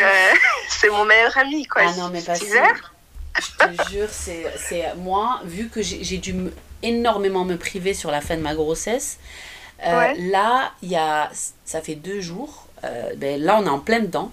c'est 0.69 0.89
mon 0.89 1.03
meilleur 1.03 1.37
ami 1.37 1.65
quoi. 1.65 1.81
Ah 1.85 1.91
non, 1.97 2.09
mais 2.09 2.21
pas 2.21 2.35
Je 2.35 2.45
te 2.45 3.89
jure, 3.91 4.07
c'est 4.09 4.95
moi, 4.95 5.41
vu 5.43 5.67
que 5.67 5.81
j'ai 5.81 6.17
dû 6.17 6.35
énormément 6.81 7.43
me 7.43 7.57
priver 7.57 7.93
sur 7.93 8.11
la 8.11 8.21
fin 8.21 8.37
de 8.37 8.41
ma 8.41 8.55
grossesse. 8.55 9.19
Là, 9.81 10.71
il 10.81 10.89
y 10.89 10.95
a, 10.95 11.29
ça 11.65 11.81
fait 11.81 11.95
deux 11.95 12.21
jours, 12.21 12.68
euh, 12.83 13.13
ben 13.17 13.41
là 13.41 13.59
on 13.61 13.65
est 13.65 13.69
en 13.69 13.79
plein 13.79 13.99
dedans, 13.99 14.31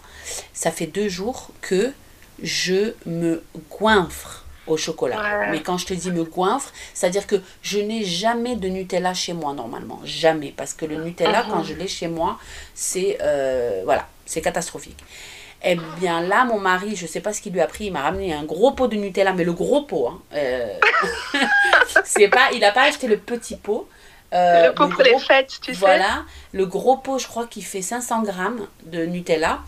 ça 0.53 0.71
fait 0.71 0.87
deux 0.87 1.09
jours 1.09 1.51
que 1.61 1.93
je 2.43 2.93
me 3.07 3.43
goinfre 3.71 4.45
au 4.67 4.77
chocolat. 4.77 5.49
Mais 5.51 5.63
quand 5.63 5.79
je 5.79 5.87
te 5.87 5.95
dis 5.95 6.11
me 6.11 6.25
goinfre, 6.25 6.73
c'est-à-dire 6.93 7.27
que 7.27 7.37
je 7.63 7.79
n'ai 7.79 8.05
jamais 8.05 8.57
de 8.57 8.69
Nutella 8.69 9.15
chez 9.15 9.33
moi 9.33 9.53
normalement, 9.53 10.01
jamais, 10.05 10.53
parce 10.57 10.75
que 10.75 10.85
le 10.87 10.97
Nutella 10.97 11.47
quand 11.49 11.63
je 11.63 11.75
l'ai 11.75 11.89
chez 11.89 12.09
moi, 12.09 12.39
c'est 12.75 13.19
euh, 13.21 13.83
voilà, 13.85 14.09
c'est 14.25 14.41
catastrophique. 14.41 15.03
Eh 15.65 15.77
bien 16.01 16.21
là, 16.21 16.45
mon 16.45 16.61
mari, 16.61 16.95
je 16.97 17.07
sais 17.07 17.21
pas 17.21 17.33
ce 17.33 17.41
qu'il 17.41 17.53
lui 17.53 17.61
a 17.61 17.67
pris, 17.67 17.87
il 17.87 17.93
m'a 17.93 18.03
ramené 18.03 18.33
un 18.35 18.45
gros 18.45 18.73
pot 18.73 18.89
de 18.89 18.97
Nutella, 18.97 19.33
mais 19.33 19.45
le 19.45 19.53
gros 19.53 19.83
pot. 19.83 20.09
Hein, 20.09 20.21
euh, 20.35 20.79
c'est 22.05 22.29
pas, 22.29 22.51
il 22.53 22.61
n'a 22.61 22.73
pas 22.73 22.83
acheté 22.83 23.07
le 23.07 23.17
petit 23.17 23.57
pot. 23.57 23.89
Euh, 24.35 24.69
le 24.69 24.75
pot 24.75 24.89
pour 24.89 25.03
les 25.03 25.19
fêtes, 25.19 25.59
tu 25.63 25.73
sais. 25.73 25.79
Voilà, 25.79 26.25
le 26.53 26.67
gros 26.67 26.97
pot, 26.97 27.19
je 27.19 27.27
crois 27.27 27.47
qu'il 27.47 27.65
fait 27.65 27.83
500 27.83 28.23
grammes 28.23 28.67
de 28.85 29.07
Nutella. 29.07 29.61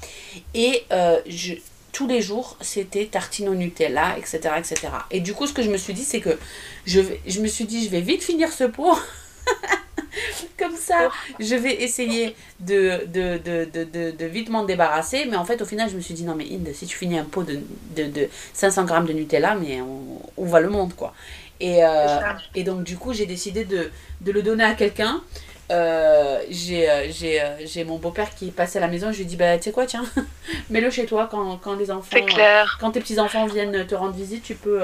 Et 0.54 0.84
euh, 0.92 1.20
je, 1.26 1.54
tous 1.92 2.06
les 2.06 2.20
jours, 2.20 2.56
c'était 2.60 3.06
tartine 3.06 3.48
au 3.48 3.54
Nutella, 3.54 4.16
etc., 4.18 4.54
etc. 4.58 4.88
Et 5.10 5.20
du 5.20 5.34
coup, 5.34 5.46
ce 5.46 5.52
que 5.52 5.62
je 5.62 5.70
me 5.70 5.76
suis 5.76 5.94
dit, 5.94 6.04
c'est 6.04 6.20
que 6.20 6.38
je, 6.86 7.00
je 7.26 7.40
me 7.40 7.46
suis 7.46 7.64
dit, 7.64 7.84
je 7.84 7.90
vais 7.90 8.00
vite 8.00 8.22
finir 8.22 8.52
ce 8.52 8.64
pot. 8.64 8.98
Comme 10.58 10.76
ça, 10.76 11.10
je 11.38 11.54
vais 11.54 11.82
essayer 11.82 12.34
de, 12.60 13.04
de, 13.06 13.38
de, 13.38 13.64
de, 13.64 14.10
de 14.10 14.24
vite 14.26 14.48
m'en 14.48 14.64
débarrasser. 14.64 15.24
Mais 15.26 15.36
en 15.36 15.44
fait, 15.44 15.62
au 15.62 15.64
final, 15.64 15.88
je 15.88 15.96
me 15.96 16.00
suis 16.00 16.14
dit, 16.14 16.24
non, 16.24 16.34
mais 16.34 16.44
Inde, 16.44 16.70
si 16.74 16.86
tu 16.86 16.96
finis 16.96 17.18
un 17.18 17.24
pot 17.24 17.44
de, 17.44 17.60
de, 17.96 18.28
500 18.54 18.84
grammes 18.84 19.06
de 19.06 19.12
Nutella, 19.12 19.54
mais 19.54 19.80
on, 19.80 20.20
on 20.36 20.46
va 20.46 20.60
le 20.60 20.68
monde, 20.68 20.94
quoi. 20.94 21.14
Et, 21.60 21.84
euh, 21.84 22.18
et 22.54 22.64
donc, 22.64 22.84
du 22.84 22.96
coup, 22.96 23.12
j'ai 23.12 23.26
décidé 23.26 23.64
de, 23.64 23.90
de, 24.20 24.32
le 24.32 24.42
donner 24.42 24.64
à 24.64 24.74
quelqu'un. 24.74 25.22
Euh, 25.70 26.40
j'ai 26.48 26.88
euh, 26.88 27.56
j'ai 27.66 27.84
mon 27.84 27.98
beau-père 27.98 28.34
qui 28.34 28.48
est 28.48 28.52
passé 28.52 28.78
à 28.78 28.80
la 28.80 28.88
maison. 28.88 29.10
Je 29.12 29.18
lui 29.18 29.24
ai 29.24 29.26
dit 29.26 29.36
Bah, 29.36 29.56
tu 29.58 29.64
sais 29.64 29.72
quoi, 29.72 29.86
tiens, 29.86 30.04
mets-le 30.70 30.90
chez 30.90 31.04
toi 31.04 31.28
quand, 31.30 31.58
quand 31.58 31.74
les 31.74 31.90
enfants. 31.90 32.24
Clair. 32.24 32.78
quand 32.80 32.92
tes 32.92 33.00
petits-enfants 33.00 33.46
viennent 33.46 33.86
te 33.86 33.94
rendre 33.94 34.14
visite, 34.14 34.42
tu 34.42 34.54
peux 34.54 34.82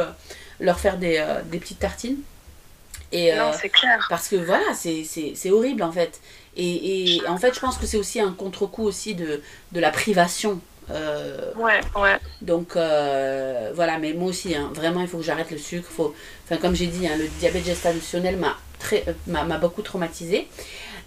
leur 0.61 0.79
faire 0.79 0.99
des, 0.99 1.25
des 1.47 1.59
petites 1.59 1.79
tartines. 1.79 2.19
Et, 3.13 3.33
non, 3.35 3.53
c'est 3.53 3.69
clair. 3.69 4.07
Parce 4.11 4.29
que 4.29 4.37
voilà, 4.37 4.75
c'est 4.75 5.51
horrible 5.51 5.83
en 5.83 5.93
fait. 5.93 6.21
Et, 6.57 7.17
et, 7.17 7.29
en 7.29 7.37
fait, 7.37 7.55
je 7.55 7.61
pense 7.61 7.79
que 7.79 7.87
c'est 7.87 7.97
aussi 7.97 8.21
un 8.21 8.33
contre-coup 8.33 8.85
aussi 8.85 9.15
de, 9.15 9.43
de 9.73 9.81
la 9.81 9.91
privation 9.91 10.61
euh, 10.91 11.53
ouais, 11.57 11.81
ouais. 11.97 12.19
Donc 12.43 12.77
euh, 12.77 13.71
voilà, 13.75 13.99
mais 13.99 14.13
moi 14.13 14.29
aussi, 14.29 14.55
hein, 14.55 14.71
vraiment, 14.75 15.01
il 15.01 15.09
faut 15.09 15.19
que 15.19 15.25
j'arrête 15.25 15.51
le 15.51 15.59
sucre. 15.59 15.89
Faut, 15.89 16.15
enfin, 16.45 16.57
comme 16.57 16.75
j'ai 16.75 16.87
dit, 16.87 17.07
hein, 17.07 17.17
le 17.19 17.29
diabète 17.39 17.65
gestationnel 17.65 18.37
m'a 18.37 18.57
très, 18.79 19.05
m'a 19.27 19.59
beaucoup 19.59 19.83
traumatisé. 19.83 20.49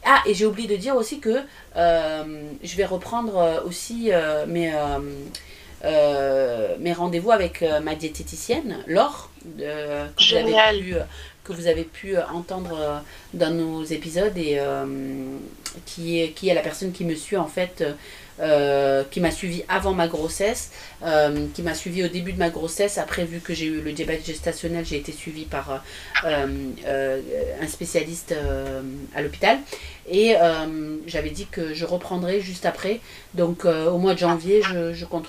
Ah, 0.03 0.21
et 0.25 0.33
j'ai 0.33 0.45
oublié 0.45 0.67
de 0.67 0.75
dire 0.75 0.95
aussi 0.95 1.19
que 1.19 1.41
euh, 1.75 2.43
je 2.63 2.75
vais 2.75 2.85
reprendre 2.85 3.63
aussi 3.65 4.11
mes, 4.47 4.73
mes 5.83 6.93
rendez-vous 6.93 7.31
avec 7.31 7.63
ma 7.83 7.95
diététicienne, 7.95 8.83
Laure, 8.87 9.29
que, 9.57 10.43
vous 10.43 10.55
avez 10.55 10.81
pu, 10.81 10.95
que 11.43 11.53
vous 11.53 11.67
avez 11.67 11.83
pu 11.83 12.17
entendre 12.33 13.03
dans 13.33 13.53
nos 13.53 13.83
épisodes 13.83 14.37
et 14.37 14.61
qui, 15.85 16.21
est, 16.21 16.29
qui 16.29 16.47
est 16.47 16.53
la 16.53 16.61
personne 16.61 16.93
qui 16.93 17.03
me 17.03 17.15
suit 17.15 17.37
en 17.37 17.47
fait 17.47 17.83
euh, 18.39 19.04
qui 19.10 19.19
m'a 19.19 19.32
suivi 19.32 19.63
avant 19.67 19.93
ma 19.93 20.08
grossesse, 20.08 20.69
euh, 21.04 21.47
qui 21.56 21.63
m'a 21.63 21.73
suivi 21.73 22.04
au 22.04 22.08
début 22.08 22.34
de 22.34 22.38
ma 22.38 22.52
grossesse. 22.52 23.00
Après, 23.00 23.26
vu 23.26 23.39
que 23.39 23.56
j'ai 23.56 23.65
eu 23.65 23.82
le 23.82 23.91
diabète 23.93 24.23
gestationnel, 24.26 24.86
j'ai 24.86 24.97
été 24.97 25.12
suivie 25.12 25.45
par 25.45 25.84
euh, 26.23 27.19
un 27.60 27.67
spécialiste 27.67 28.36
à 29.15 29.21
l'hôpital. 29.21 29.58
Et 30.10 30.36
j'avais 31.06 31.32
dit 31.32 31.47
que 31.47 31.73
je 31.73 31.84
reprendrai 31.84 32.39
juste 32.39 32.65
après. 32.65 33.02
Donc 33.34 33.65
au 33.65 33.97
mois 33.97 34.13
de 34.13 34.19
janvier, 34.19 34.62
je, 34.62 34.93
je 34.93 35.06
compte 35.06 35.28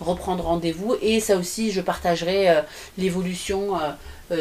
reprendre 0.00 0.44
rendez-vous. 0.44 0.96
Et 1.00 1.20
ça 1.20 1.36
aussi, 1.36 1.70
je 1.70 1.80
partagerai 1.80 2.62
l'évolution. 2.98 3.78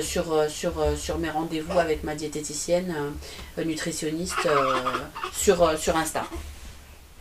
sur, 0.02 0.50
sur, 0.50 0.74
sur 0.98 1.18
mes 1.18 1.30
rendez-vous 1.30 1.80
avec 1.80 2.04
ma 2.04 2.14
diététicienne, 2.14 2.94
nutritionniste 3.58 4.50
sur, 5.32 5.80
sur 5.80 5.96
Insta. 5.96 6.26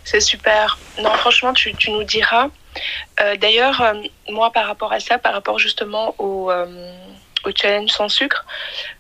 C'est 0.07 0.21
super. 0.21 0.79
Non, 1.03 1.13
franchement, 1.15 1.53
tu, 1.53 1.75
nous 1.91 2.05
diras. 2.05 2.49
Euh, 3.21 3.35
d'ailleurs, 3.37 3.81
euh, 3.81 3.95
moi, 4.29 4.53
par 4.53 4.69
rapport 4.69 4.93
à 4.93 5.01
ça, 5.01 5.19
par 5.19 5.33
rapport 5.33 5.59
justement 5.59 6.15
au, 6.19 6.49
euh, 6.49 6.93
challenge 7.57 7.91
sans 7.91 8.09
sucre, 8.09 8.47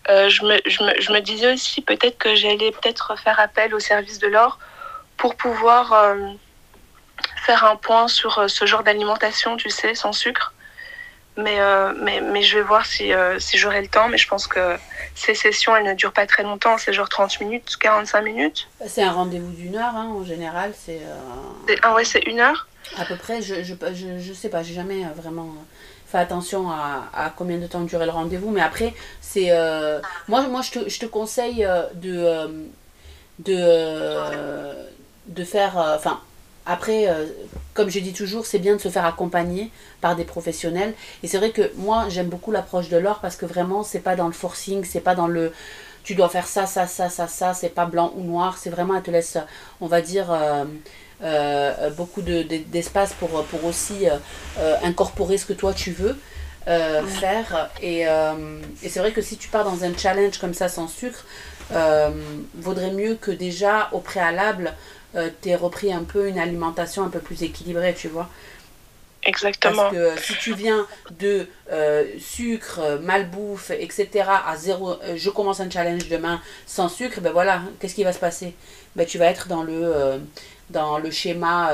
je 0.08 0.44
me, 0.44 0.58
je, 0.66 0.82
me, 0.82 1.00
je, 1.00 1.12
me, 1.12 1.20
disais 1.20 1.52
aussi 1.52 1.80
peut-être 1.80 2.18
que 2.18 2.34
j'allais 2.34 2.72
peut-être 2.72 3.16
faire 3.18 3.38
appel 3.38 3.72
au 3.72 3.78
service 3.78 4.18
de 4.18 4.26
l'or 4.26 4.58
pour 5.16 5.36
pouvoir 5.36 6.14
faire 7.44 7.64
un 7.64 7.76
point 7.76 8.06
sur 8.08 8.48
ce 8.48 8.66
genre 8.66 8.82
d'alimentation, 8.82 9.56
tu 9.56 9.70
sais, 9.70 9.94
sans 9.94 10.12
sucre. 10.12 10.54
Mais, 11.36 11.60
euh, 11.60 11.92
mais, 12.00 12.20
mais 12.20 12.42
je 12.42 12.56
vais 12.56 12.64
voir 12.64 12.86
si, 12.86 13.12
euh, 13.12 13.38
si 13.38 13.58
j'aurai 13.58 13.82
le 13.82 13.88
temps. 13.88 14.08
Mais 14.08 14.18
je 14.18 14.26
pense 14.28 14.46
que 14.46 14.76
ces 15.14 15.34
sessions, 15.34 15.76
elles 15.76 15.84
ne 15.84 15.94
durent 15.94 16.12
pas 16.12 16.26
très 16.26 16.42
longtemps. 16.42 16.78
C'est 16.78 16.92
genre 16.92 17.08
30 17.08 17.40
minutes, 17.40 17.76
45 17.78 18.22
minutes. 18.22 18.68
C'est 18.86 19.02
un 19.02 19.12
rendez-vous 19.12 19.52
d'une 19.52 19.76
heure, 19.76 19.94
hein, 19.94 20.08
en 20.14 20.24
général. 20.24 20.72
C'est, 20.76 21.00
euh... 21.02 21.74
Ah 21.82 21.94
ouais, 21.94 22.04
c'est 22.04 22.20
une 22.20 22.40
heure? 22.40 22.68
À 22.96 23.04
peu 23.04 23.16
près. 23.16 23.42
Je, 23.42 23.62
je, 23.62 23.74
je, 23.92 24.18
je 24.18 24.32
sais 24.32 24.48
pas, 24.48 24.62
j'ai 24.62 24.74
jamais 24.74 25.04
vraiment 25.14 25.54
fait 26.06 26.18
attention 26.18 26.70
à, 26.70 27.08
à, 27.12 27.30
combien 27.30 27.58
de 27.58 27.66
temps 27.66 27.80
durait 27.80 28.06
le 28.06 28.12
rendez-vous. 28.12 28.50
Mais 28.50 28.62
après, 28.62 28.94
c'est. 29.20 29.50
moi, 30.28 30.42
moi 30.42 30.62
je, 30.62 30.70
te, 30.78 30.88
je 30.88 30.98
te 30.98 31.06
conseille 31.06 31.68
de. 31.94 32.66
de, 33.40 34.86
de 35.26 35.44
faire. 35.44 35.76
Enfin 35.76 36.20
après, 36.66 37.08
euh, 37.08 37.26
comme 37.74 37.88
je 37.88 38.00
dis 38.00 38.12
toujours, 38.12 38.44
c'est 38.44 38.58
bien 38.58 38.74
de 38.74 38.80
se 38.80 38.88
faire 38.88 39.04
accompagner 39.04 39.70
par 40.00 40.16
des 40.16 40.24
professionnels. 40.24 40.94
Et 41.22 41.28
c'est 41.28 41.38
vrai 41.38 41.50
que 41.50 41.70
moi, 41.76 42.06
j'aime 42.08 42.26
beaucoup 42.26 42.50
l'approche 42.50 42.88
de 42.88 42.96
l'or 42.96 43.20
parce 43.20 43.36
que 43.36 43.46
vraiment, 43.46 43.84
c'est 43.84 44.00
pas 44.00 44.16
dans 44.16 44.26
le 44.26 44.32
forcing, 44.32 44.84
c'est 44.84 45.00
pas 45.00 45.14
dans 45.14 45.28
le 45.28 45.52
tu 46.02 46.14
dois 46.14 46.28
faire 46.28 46.46
ça, 46.46 46.66
ça, 46.66 46.86
ça, 46.86 47.08
ça, 47.08 47.26
ça, 47.26 47.52
c'est 47.52 47.68
pas 47.68 47.86
blanc 47.86 48.12
ou 48.16 48.22
noir. 48.22 48.58
C'est 48.58 48.70
vraiment, 48.70 48.94
elle 48.94 49.02
te 49.02 49.10
laisse, 49.10 49.38
on 49.80 49.88
va 49.88 50.00
dire, 50.00 50.30
euh, 50.30 50.64
euh, 51.22 51.90
beaucoup 51.90 52.22
d'espace 52.22 53.10
de, 53.10 53.14
pour, 53.16 53.44
pour 53.44 53.64
aussi 53.64 54.06
incorporer 54.84 55.36
ce 55.36 55.46
que 55.46 55.52
toi 55.52 55.72
tu 55.72 55.90
veux. 55.90 56.16
faire. 56.64 57.70
Et, 57.82 58.02
et 58.02 58.88
c'est 58.88 59.00
vrai 59.00 59.10
que 59.10 59.20
si 59.20 59.36
tu 59.36 59.48
pars 59.48 59.64
dans 59.64 59.82
un 59.82 59.96
challenge 59.96 60.38
comme 60.38 60.54
ça 60.54 60.68
sans 60.68 60.86
sucre, 60.86 61.24
vaudrait 62.54 62.92
mieux 62.92 63.16
que 63.16 63.32
déjà 63.32 63.88
au 63.90 63.98
préalable, 63.98 64.74
tu 65.42 65.48
aies 65.48 65.56
repris 65.56 65.92
un 65.92 66.04
peu 66.04 66.28
une 66.28 66.38
alimentation 66.38 67.04
un 67.04 67.08
peu 67.08 67.20
plus 67.20 67.42
équilibrée, 67.42 67.94
tu 67.94 68.08
vois. 68.08 68.28
Exactement. 69.26 69.90
Parce 69.90 69.94
que 69.94 70.20
si 70.22 70.34
tu 70.38 70.54
viens 70.54 70.86
de 71.18 71.48
euh, 71.72 72.04
sucre, 72.18 72.98
malbouffe, 73.02 73.70
etc. 73.70 74.24
à 74.46 74.56
zéro, 74.56 74.92
euh, 74.92 75.16
je 75.16 75.30
commence 75.30 75.60
un 75.60 75.68
challenge 75.68 76.08
demain 76.08 76.40
sans 76.66 76.88
sucre, 76.88 77.20
ben 77.20 77.32
voilà, 77.32 77.62
qu'est-ce 77.80 77.94
qui 77.94 78.04
va 78.04 78.12
se 78.12 78.20
passer? 78.20 78.54
Ben 78.94 79.04
Tu 79.04 79.18
vas 79.18 79.26
être 79.26 79.48
dans 79.48 79.64
le, 79.64 79.72
euh, 79.72 80.18
dans 80.70 80.98
le 80.98 81.10
schéma 81.10 81.72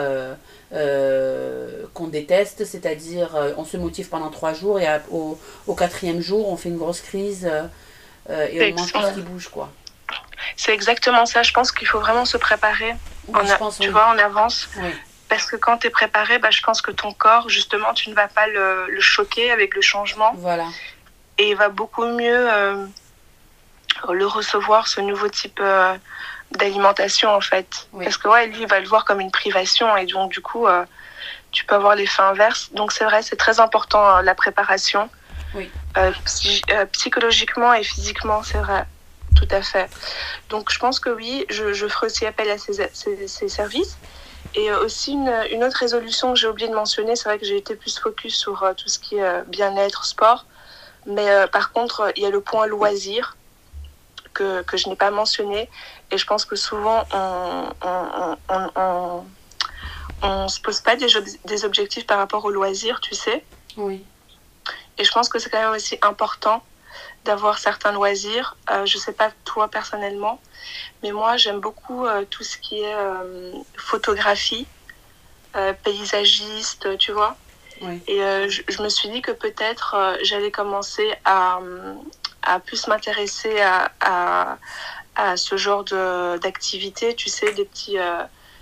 qu'on 1.93 2.09
déteste, 2.09 2.65
c'est-à-dire 2.65 3.37
on 3.59 3.65
se 3.65 3.77
motive 3.77 4.09
pendant 4.09 4.31
trois 4.31 4.55
jours 4.55 4.81
et 4.81 4.87
au, 5.11 5.39
au, 5.67 5.75
quatrième 5.75 6.21
jour 6.21 6.49
on 6.49 6.57
fait 6.57 6.71
une 6.71 6.79
grosse 6.79 7.03
crise 7.03 7.45
et 8.31 8.73
on 8.73 8.79
mange 8.79 8.93
tout 8.93 9.03
ce 9.03 9.15
qui 9.15 9.21
bouge. 9.21 9.49
quoi. 9.49 9.71
C'est 10.57 10.73
exactement 10.73 11.27
ça, 11.27 11.43
je 11.43 11.53
pense 11.53 11.73
qu'il 11.73 11.87
faut 11.87 12.01
vraiment 12.01 12.25
se 12.25 12.39
préparer. 12.39 12.95
Tu 13.81 13.89
vois, 13.89 14.09
en 14.09 14.19
avance. 14.19 14.69
Oui. 14.77 14.95
Parce 15.33 15.47
que 15.47 15.57
quand 15.57 15.79
tu 15.79 15.87
es 15.87 15.91
préparé, 15.91 16.39
bah, 16.39 16.51
je 16.51 16.61
pense 16.61 16.83
que 16.83 16.91
ton 16.91 17.13
corps, 17.13 17.49
justement, 17.49 17.95
tu 17.95 18.11
ne 18.11 18.15
vas 18.15 18.29
pas 18.29 18.47
le, 18.49 19.01
choquer 19.01 19.51
avec 19.51 19.75
le 19.75 19.81
changement. 19.81 20.35
Voilà. 20.37 20.67
Et 21.39 21.51
il 21.51 21.57
va 21.57 21.71
beaucoup 21.71 22.05
mieux 22.05 22.53
euh, 22.53 22.85
le 24.11 24.27
recevoir, 24.27 24.89
ce 24.89 25.01
nouveau 25.01 25.31
type 25.31 25.59
euh, 25.63 25.97
d'alimentation, 26.51 27.35
en 27.35 27.41
fait. 27.41 27.89
Parce 27.99 28.19
que, 28.19 28.29
ouais, 28.29 28.47
lui, 28.49 28.61
il 28.61 28.67
va 28.67 28.79
le 28.79 28.87
voir 28.87 29.07
comme 29.07 29.21
une 29.21 29.31
privation. 29.31 29.97
Et 29.97 30.05
donc, 30.05 30.33
du 30.33 30.43
coup, 30.43 30.67
euh, 30.67 30.85
tu 31.51 31.65
peux 31.65 31.77
avoir 31.77 31.95
l'effet 31.95 32.21
inverse. 32.21 32.71
Donc, 32.75 32.93
c'est 32.93 33.05
vrai, 33.05 33.23
c'est 33.23 33.37
très 33.37 33.59
important, 33.59 34.21
la 34.21 34.35
préparation. 34.35 35.09
Oui. 35.55 35.71
psychologiquement 36.93 37.73
et 37.73 37.85
physiquement, 37.85 38.43
c'est 38.43 38.59
vrai. 38.59 38.85
Tout 39.37 39.49
à 39.51 39.63
fait. 39.63 39.91
Donc, 40.49 40.71
je 40.71 40.79
pense 40.79 41.01
que 41.01 41.11
oui, 41.11 41.47
je, 41.51 41.73
je 41.73 41.87
ferai 41.89 42.07
aussi 42.07 42.27
appel 42.27 42.51
à 42.51 42.59
ces, 42.59 42.89
ces, 42.93 43.29
ces 43.29 43.49
services. 43.49 43.97
Et 44.55 44.71
euh, 44.71 44.85
aussi 44.85 45.13
une, 45.13 45.33
une, 45.51 45.65
autre 45.65 45.79
résolution 45.79 46.35
que 46.35 46.39
j'ai 46.39 46.49
oublié 46.49 46.69
de 46.69 46.75
mentionner, 46.75 47.17
c'est 47.17 47.29
vrai 47.29 47.39
que 47.39 47.47
j'ai 47.47 47.57
été 47.57 47.75
plus 47.75 47.99
focus 47.99 48.37
sur 48.37 48.63
euh, 48.63 48.75
tout 48.75 48.89
ce 48.89 48.99
qui 48.99 49.17
est 49.17 49.23
euh, 49.23 49.43
bien-être, 49.47 50.05
sport. 50.05 50.45
Mais 51.07 51.27
par 51.51 51.73
contre, 51.73 52.13
il 52.15 52.23
y 52.23 52.27
a 52.27 52.31
le 52.31 52.41
point 52.41 52.67
loisir 52.67 53.37
que, 54.35 54.63
que 54.63 54.77
je 54.77 54.89
n'ai 54.89 54.95
pas 54.95 55.11
mentionné. 55.11 55.69
Et 56.13 56.19
je 56.19 56.25
pense 56.25 56.45
que 56.45 56.55
souvent, 56.55 57.05
on 57.13 57.65
on, 57.83 58.37
on, 58.49 58.71
on, 58.77 59.25
on 60.23 60.49
se 60.49 60.61
pose 60.61 60.81
pas 60.81 60.95
des, 60.95 61.09
des 61.45 61.65
objectifs 61.65 62.07
par 62.07 62.19
rapport 62.19 62.45
au 62.45 62.51
loisir, 62.51 63.01
tu 63.01 63.17
sais. 63.17 63.45
Oui. 63.77 64.05
Et 64.97 65.03
je 65.03 65.11
pense 65.11 65.29
que 65.29 65.41
c'est 65.41 65.51
quand 65.51 65.61
même 65.61 65.73
aussi 65.75 65.99
important 66.03 66.63
d'avoir 67.25 67.59
certains 67.59 67.93
loisirs. 67.93 68.57
Euh, 68.71 68.87
je 68.87 68.99
sais 68.99 69.13
pas 69.13 69.31
toi 69.45 69.69
personnellement, 69.69 70.41
mais 71.03 71.13
moi 71.13 71.37
j'aime 71.37 71.61
beaucoup 71.61 72.07
euh, 72.07 72.25
tout 72.29 72.45
ce 72.45 72.59
qui 72.59 72.81
est 72.81 72.95
euh, 72.95 73.53
photographie, 73.77 74.67
euh, 75.57 75.73
paysagiste, 75.73 76.99
tu 76.99 77.13
vois. 77.13 77.37
Oui. 77.81 78.01
Et 78.07 78.19
je, 78.49 78.63
je, 78.69 78.81
me 78.81 78.89
suis 78.89 79.09
dit 79.09 79.23
que 79.23 79.33
peut-être 79.33 80.17
j'allais 80.23 80.53
commencer 80.53 81.13
à, 81.25 81.59
à 82.43 82.61
plus 82.61 82.87
m'intéresser 82.87 83.61
à, 83.61 83.91
à, 84.01 84.59
à, 85.17 85.37
ce 85.37 85.57
genre 85.57 85.83
d'activité, 85.83 87.15
tu 87.17 87.29
sais, 87.29 87.53
des 87.53 87.65
petits... 87.65 87.99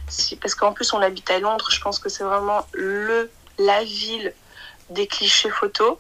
Si, 0.09 0.37
parce 0.37 0.55
qu'en 0.57 0.73
plus 0.73 0.93
on 0.95 1.01
habite 1.03 1.31
à 1.31 1.39
Londres, 1.39 1.69
je 1.71 1.81
pense 1.81 1.99
que 2.01 2.09
c'est 2.09 2.25
vraiment 2.25 2.67
le 2.73 3.31
la 3.59 3.85
ville 3.85 4.33
des 4.89 5.07
clichés 5.07 5.51
photos. 5.51 5.97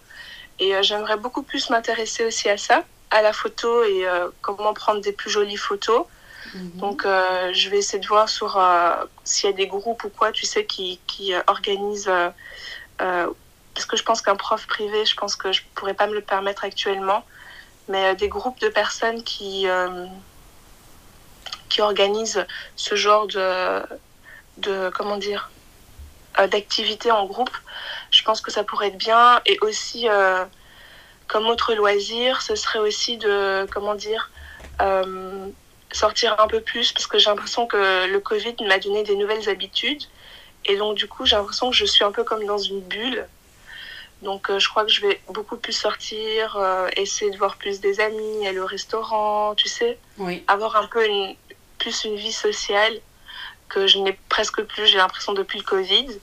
Et 0.61 0.77
euh, 0.77 0.83
j'aimerais 0.83 1.17
beaucoup 1.17 1.43
plus 1.43 1.71
m'intéresser 1.71 2.25
aussi 2.25 2.49
à 2.49 2.59
ça, 2.59 2.85
à 3.11 3.23
la 3.23 3.33
photo 3.33 3.83
et 3.83 4.07
euh, 4.07 4.29
comment 4.43 4.73
prendre 4.75 5.01
des 5.01 5.13
plus 5.13 5.31
jolies 5.31 5.57
photos. 5.57 6.05
Mm-hmm. 6.55 6.77
Donc, 6.77 7.05
euh, 7.05 7.53
je 7.53 7.71
vais 7.71 7.79
essayer 7.79 7.99
de 7.99 8.07
voir 8.07 8.29
sur 8.29 8.59
euh, 8.59 8.95
s'il 9.25 9.51
y 9.51 9.53
a 9.53 9.57
des 9.57 9.67
groupes 9.67 10.05
ou 10.05 10.11
quoi, 10.11 10.33
tu 10.33 10.47
sais, 10.47 10.65
qui, 10.65 11.01
qui 11.07 11.35
euh, 11.35 11.41
organisent. 11.47 12.11
parce 12.99 13.87
que 13.87 13.97
je 13.97 14.03
pense 14.03 14.21
qu'un 14.21 14.37
prof 14.37 14.67
privé, 14.67 15.07
je 15.07 15.17
pense 15.17 15.35
que 15.35 15.53
je 15.53 15.63
pourrais 15.75 15.95
pas 15.95 16.07
me 16.07 16.15
le 16.15 16.21
permettre 16.21 16.65
actuellement. 16.65 17.25
Mais 17.89 18.15
des 18.15 18.29
groupes 18.29 18.61
de 18.61 18.69
personnes 18.69 19.25
qui, 19.25 19.67
qui 21.69 21.81
organisent 21.81 22.47
ce 22.77 22.95
genre 22.95 23.27
de. 23.27 23.83
de 24.59 24.91
comment 24.91 25.17
dire 25.17 25.51
d'activités 26.49 27.11
en 27.11 27.27
groupe, 27.27 27.51
je 28.21 28.25
pense 28.27 28.43
que 28.43 28.51
ça 28.51 28.65
pourrait 28.65 28.89
être 28.89 28.99
bien. 28.99 29.41
Et 29.47 29.59
aussi, 29.63 30.07
euh, 30.07 30.45
comme 31.27 31.47
autre 31.47 31.75
loisir, 31.75 32.43
ce 32.43 32.55
serait 32.55 32.79
aussi 32.79 33.17
de, 33.17 33.67
comment 33.73 33.95
dire, 33.95 34.31
euh, 34.83 35.47
sortir 35.91 36.39
un 36.39 36.47
peu 36.47 36.61
plus, 36.61 36.93
parce 36.93 37.07
que 37.07 37.19
j'ai 37.19 37.31
l'impression 37.31 37.67
que 37.67 38.07
le 38.07 38.21
Covid 38.21 38.57
m'a 38.69 38.79
donné 38.79 39.05
des 39.05 39.17
nouvelles 39.17 39.49
habitudes. 39.49 40.03
Et 40.67 40.77
donc, 40.77 40.99
du 40.99 41.09
coup, 41.09 41.25
j'ai 41.25 41.37
l'impression 41.37 41.71
que 41.71 41.77
je 41.77 41.87
suis 41.87 42.05
un 42.05 42.13
peu 42.13 42.23
comme 42.23 42.45
dans 42.45 42.59
une 42.59 42.83
bulle. 42.83 43.27
Donc, 44.21 44.51
euh, 44.51 44.59
je 44.59 44.69
crois 44.69 44.85
que 44.85 44.93
je 44.93 45.01
vais 45.01 45.19
beaucoup 45.29 45.57
plus 45.57 45.73
sortir, 45.73 46.59
essayer 46.99 47.31
de 47.31 47.39
voir 47.39 47.57
plus 47.57 47.81
des 47.81 48.01
amis, 48.01 48.47
aller 48.47 48.61
au 48.61 48.67
restaurant, 48.67 49.55
tu 49.55 49.67
sais. 49.67 49.97
Oui. 50.19 50.45
Avoir 50.47 50.77
un 50.77 50.87
peu 50.89 51.07
une, 51.07 51.35
plus 51.79 52.05
une 52.05 52.17
vie 52.17 52.35
sociale 52.35 53.01
que 53.71 53.87
je 53.87 53.97
n'ai 53.97 54.13
presque 54.29 54.63
plus, 54.65 54.87
j'ai 54.87 54.99
l'impression, 54.99 55.33
depuis 55.33 55.59
le 55.59 55.65
Covid. 55.65 56.21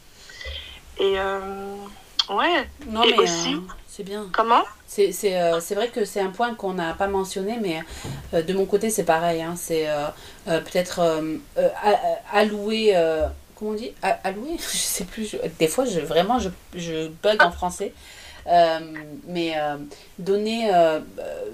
Et 1.00 1.20
euh, 1.20 1.40
ouais. 2.30 2.68
Non, 2.88 3.04
et 3.04 3.12
mais 3.12 3.20
aussi. 3.24 3.54
euh, 3.56 3.60
c'est 3.88 4.04
bien. 4.04 4.28
Comment? 4.34 4.64
C'est 4.88 5.12
euh, 5.26 5.60
vrai 5.76 5.90
que 5.90 6.06
c'est 6.06 6.22
un 6.22 6.30
point 6.30 6.54
qu'on 6.56 6.74
n'a 6.74 6.94
pas 6.94 7.08
mentionné, 7.08 7.58
mais 7.62 7.82
euh, 8.34 8.42
de 8.42 8.54
mon 8.54 8.66
côté, 8.66 8.90
c'est 8.90 9.04
pareil. 9.04 9.42
Hein, 9.42 9.54
c'est 9.58 9.86
euh, 9.90 10.08
peut-être 10.62 11.02
allouer. 12.32 12.94
comment 13.56 13.72
on 13.72 13.74
dit? 13.74 13.92
Allouer? 14.24 14.56
Je 14.60 14.78
sais 14.78 15.04
plus. 15.04 15.26
Je, 15.26 15.38
des 15.60 15.68
fois, 15.68 15.86
je, 15.86 16.00
vraiment, 16.00 16.40
je, 16.40 16.50
je 16.76 17.10
bug 17.22 17.42
en 17.44 17.52
français. 17.52 17.94
Mais 19.28 19.56
donner, 20.20 20.72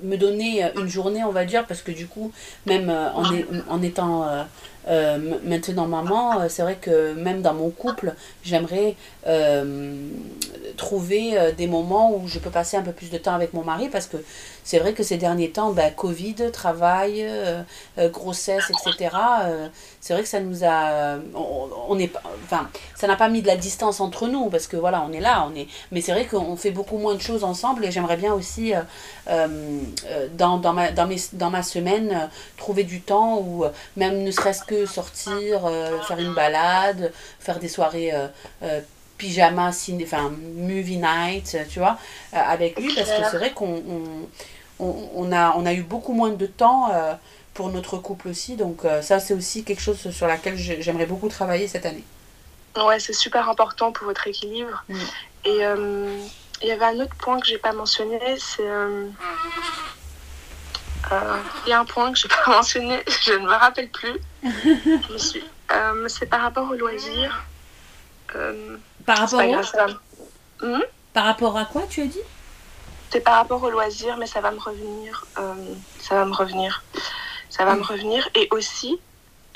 me 0.04 0.16
donner 0.16 0.70
une 0.76 0.88
journée, 0.88 1.24
on 1.24 1.32
va 1.32 1.44
dire, 1.46 1.66
parce 1.66 1.82
que 1.82 1.91
du 1.91 2.08
coup, 2.08 2.32
même 2.66 2.89
en, 2.89 3.34
est, 3.34 3.46
en 3.68 3.82
étant 3.82 4.46
maintenant 4.88 5.88
maman, 5.88 6.47
c'est 6.49 6.61
vrai 6.61 6.77
que 6.79 7.13
même 7.13 7.41
dans 7.41 7.53
mon 7.53 7.69
couple, 7.69 8.13
j'aimerais 8.43 8.95
trouver 10.77 11.53
des 11.57 11.67
moments 11.67 12.15
où 12.15 12.27
je 12.27 12.39
peux 12.39 12.49
passer 12.49 12.77
un 12.77 12.81
peu 12.81 12.91
plus 12.91 13.09
de 13.09 13.17
temps 13.17 13.34
avec 13.34 13.53
mon 13.53 13.63
mari 13.63 13.89
parce 13.89 14.07
que 14.07 14.17
c'est 14.63 14.79
vrai 14.79 14.93
que 14.93 15.03
ces 15.03 15.17
derniers 15.17 15.49
temps, 15.49 15.73
bah, 15.73 15.89
Covid, 15.91 16.36
travail, 16.51 17.23
euh, 17.23 17.61
euh, 17.97 18.09
grossesse, 18.09 18.63
etc., 18.69 19.15
euh, 19.43 19.67
c'est 19.99 20.13
vrai 20.13 20.23
que 20.23 20.29
ça 20.29 20.39
nous 20.39 20.63
a. 20.63 21.17
On, 21.36 21.69
on 21.89 21.99
est, 21.99 22.11
enfin, 22.45 22.69
ça 22.95 23.07
n'a 23.07 23.15
pas 23.15 23.29
mis 23.29 23.41
de 23.41 23.47
la 23.47 23.57
distance 23.57 23.99
entre 23.99 24.27
nous 24.27 24.49
parce 24.49 24.67
que 24.67 24.77
voilà, 24.77 25.05
on 25.07 25.11
est 25.11 25.19
là, 25.19 25.47
on 25.49 25.55
est. 25.55 25.67
Mais 25.91 26.01
c'est 26.01 26.11
vrai 26.11 26.25
qu'on 26.25 26.55
fait 26.55 26.71
beaucoup 26.71 26.97
moins 26.97 27.15
de 27.15 27.21
choses 27.21 27.43
ensemble 27.43 27.86
et 27.86 27.91
j'aimerais 27.91 28.17
bien 28.17 28.34
aussi, 28.34 28.73
dans, 29.27 30.57
dans, 30.57 30.73
ma, 30.73 30.91
dans, 30.91 31.07
mes, 31.07 31.17
dans 31.34 31.49
ma 31.49 31.63
semaine, 31.63 32.29
trouver 32.57 32.84
du 32.84 33.01
temps 33.01 33.39
ou 33.39 33.65
même 33.95 34.23
ne 34.23 34.31
serait-ce 34.31 34.63
que 34.63 34.72
sortir, 34.86 35.61
faire 36.07 36.19
une 36.19 36.34
balade, 36.34 37.11
faire 37.39 37.59
des 37.59 37.67
soirées 37.67 38.11
pyjama, 39.17 39.71
ciné, 39.71 40.03
enfin, 40.05 40.30
movie 40.30 40.97
night, 40.97 41.57
tu 41.69 41.80
vois, 41.80 41.97
euh, 42.34 42.38
avec 42.38 42.80
lui, 42.80 42.93
parce 42.93 43.09
que 43.09 43.24
c'est 43.32 43.38
vrai 43.38 43.51
qu'on 43.51 43.82
on, 43.88 44.30
on, 44.80 45.09
on, 45.15 45.32
a, 45.32 45.53
on 45.55 45.65
a 45.65 45.74
eu 45.74 45.84
beaucoup 45.84 46.13
moins 46.13 46.32
de 46.32 46.45
temps 46.45 46.91
euh, 46.91 47.13
pour 47.53 47.69
notre 47.69 47.97
couple 47.97 48.28
aussi, 48.30 48.55
donc 48.55 48.84
euh, 48.84 49.01
ça, 49.01 49.19
c'est 49.19 49.34
aussi 49.34 49.63
quelque 49.63 49.82
chose 49.82 50.11
sur 50.11 50.28
laquelle 50.28 50.57
j'aimerais 50.57 51.05
beaucoup 51.05 51.30
travailler 51.30 51.67
cette 51.67 51.86
année. 51.86 52.03
Ouais, 52.76 52.99
c'est 52.99 53.13
super 53.13 53.49
important 53.49 53.91
pour 53.91 54.07
votre 54.07 54.28
équilibre. 54.28 54.84
Mm. 54.89 54.95
Et 55.45 55.59
il 56.61 56.67
y 56.67 56.71
avait 56.71 56.86
un 56.86 56.99
autre 56.99 57.15
point 57.15 57.39
que 57.39 57.45
j'ai 57.45 57.57
pas 57.57 57.74
mentionné, 57.74 58.19
c'est. 58.38 58.63
Il 61.11 61.69
y 61.69 61.74
a 61.74 61.80
un 61.80 61.86
point 61.86 62.11
que 62.11 62.17
j'ai 62.17 62.30
pas 62.30 62.47
mentionné, 62.47 63.03
je 63.21 63.34
ne 63.34 63.45
me 63.45 63.51
rappelle 63.51 63.89
plus. 63.89 64.19
Suis. 65.18 65.44
c'est 66.08 66.26
par 66.28 66.41
rapport 66.41 66.70
au 66.70 66.76
loisir. 66.76 67.46
Euh, 68.36 68.78
par 69.06 69.18
rapport 69.20 69.39
au... 69.39 70.66
Mmh. 70.66 70.84
Par 71.14 71.26
rapport 71.26 71.58
à 71.58 71.66
quoi 71.66 71.84
tu 71.89 72.02
as 72.02 72.06
dit? 72.06 72.22
C'est 73.12 73.22
par 73.22 73.36
rapport 73.36 73.62
au 73.62 73.70
loisir, 73.70 74.18
mais 74.18 74.26
ça 74.26 74.41
va 74.41 74.52
me 74.52 74.60
revenir. 74.60 75.26
Euh, 75.38 75.54
ça 76.00 76.16
va 76.16 76.26
me 76.26 76.34
revenir. 76.34 76.84
Ça 77.50 77.66
va 77.66 77.76
mmh. 77.76 77.80
me 77.80 77.84
revenir. 77.84 78.30
Et 78.34 78.48
aussi, 78.52 79.00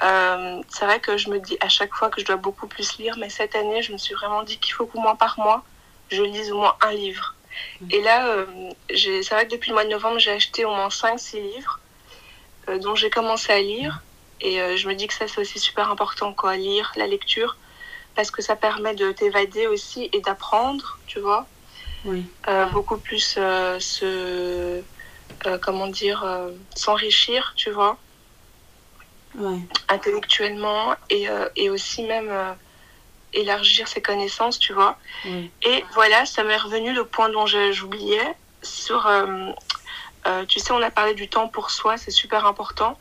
euh, 0.03 0.61
c'est 0.69 0.85
vrai 0.85 0.99
que 0.99 1.17
je 1.17 1.29
me 1.29 1.39
dis 1.39 1.57
à 1.59 1.69
chaque 1.69 1.93
fois 1.93 2.09
que 2.09 2.21
je 2.21 2.25
dois 2.25 2.35
beaucoup 2.35 2.67
plus 2.67 2.97
lire, 2.99 3.15
mais 3.17 3.29
cette 3.29 3.55
année, 3.55 3.81
je 3.81 3.91
me 3.91 3.97
suis 3.97 4.13
vraiment 4.13 4.43
dit 4.43 4.59
qu'il 4.59 4.73
faut 4.73 4.85
qu'au 4.85 4.99
moins 4.99 5.15
par 5.15 5.39
mois, 5.39 5.63
je 6.09 6.21
lise 6.21 6.51
au 6.51 6.57
moins 6.57 6.75
un 6.81 6.91
livre. 6.91 7.33
Mmh. 7.81 7.87
Et 7.91 8.01
là, 8.01 8.27
euh, 8.27 8.45
c'est 8.93 9.31
vrai 9.31 9.47
que 9.47 9.51
depuis 9.51 9.69
le 9.69 9.73
mois 9.73 9.85
de 9.85 9.89
novembre, 9.89 10.19
j'ai 10.19 10.31
acheté 10.31 10.65
au 10.65 10.69
moins 10.69 10.89
5-6 10.89 11.41
livres, 11.41 11.79
euh, 12.69 12.77
dont 12.77 12.95
j'ai 12.95 13.09
commencé 13.09 13.51
à 13.51 13.59
lire. 13.59 14.01
Et 14.41 14.61
euh, 14.61 14.77
je 14.77 14.87
me 14.87 14.93
dis 14.93 15.07
que 15.07 15.13
ça, 15.13 15.27
c'est 15.27 15.41
aussi 15.41 15.59
super 15.59 15.89
important, 15.89 16.33
quoi, 16.33 16.55
lire, 16.55 16.91
la 16.95 17.07
lecture 17.07 17.57
parce 18.15 18.31
que 18.31 18.41
ça 18.41 18.55
permet 18.55 18.95
de 18.95 19.11
t'évader 19.11 19.67
aussi 19.67 20.09
et 20.11 20.21
d'apprendre, 20.21 20.97
tu 21.05 21.19
vois. 21.19 21.45
beaucoup 22.71 22.97
plus 22.97 23.19
se, 23.19 24.81
comment 25.61 25.85
dire, 25.85 26.25
s'enrichir, 26.75 27.53
tu 27.55 27.69
vois, 27.69 27.95
intellectuellement 29.87 30.95
et, 31.11 31.27
et, 31.55 31.69
aussi 31.69 32.05
même 32.05 32.55
élargir 33.33 33.87
ses 33.87 34.01
connaissances, 34.01 34.57
tu 34.57 34.73
vois. 34.73 34.97
Et 35.61 35.85
voilà, 35.93 36.25
ça 36.25 36.43
m'est 36.43 36.57
revenu 36.57 36.93
le 36.93 37.05
point 37.05 37.29
dont 37.29 37.45
j'oubliais 37.45 38.33
sur 38.63 39.07
euh, 40.27 40.45
tu 40.45 40.59
sais, 40.59 40.71
on 40.71 40.81
a 40.81 40.91
parlé 40.91 41.13
du 41.13 41.29
temps 41.29 41.47
pour 41.47 41.71
soi, 41.71 41.97
c'est 41.97 42.11
super 42.11 42.45
important. 42.45 42.97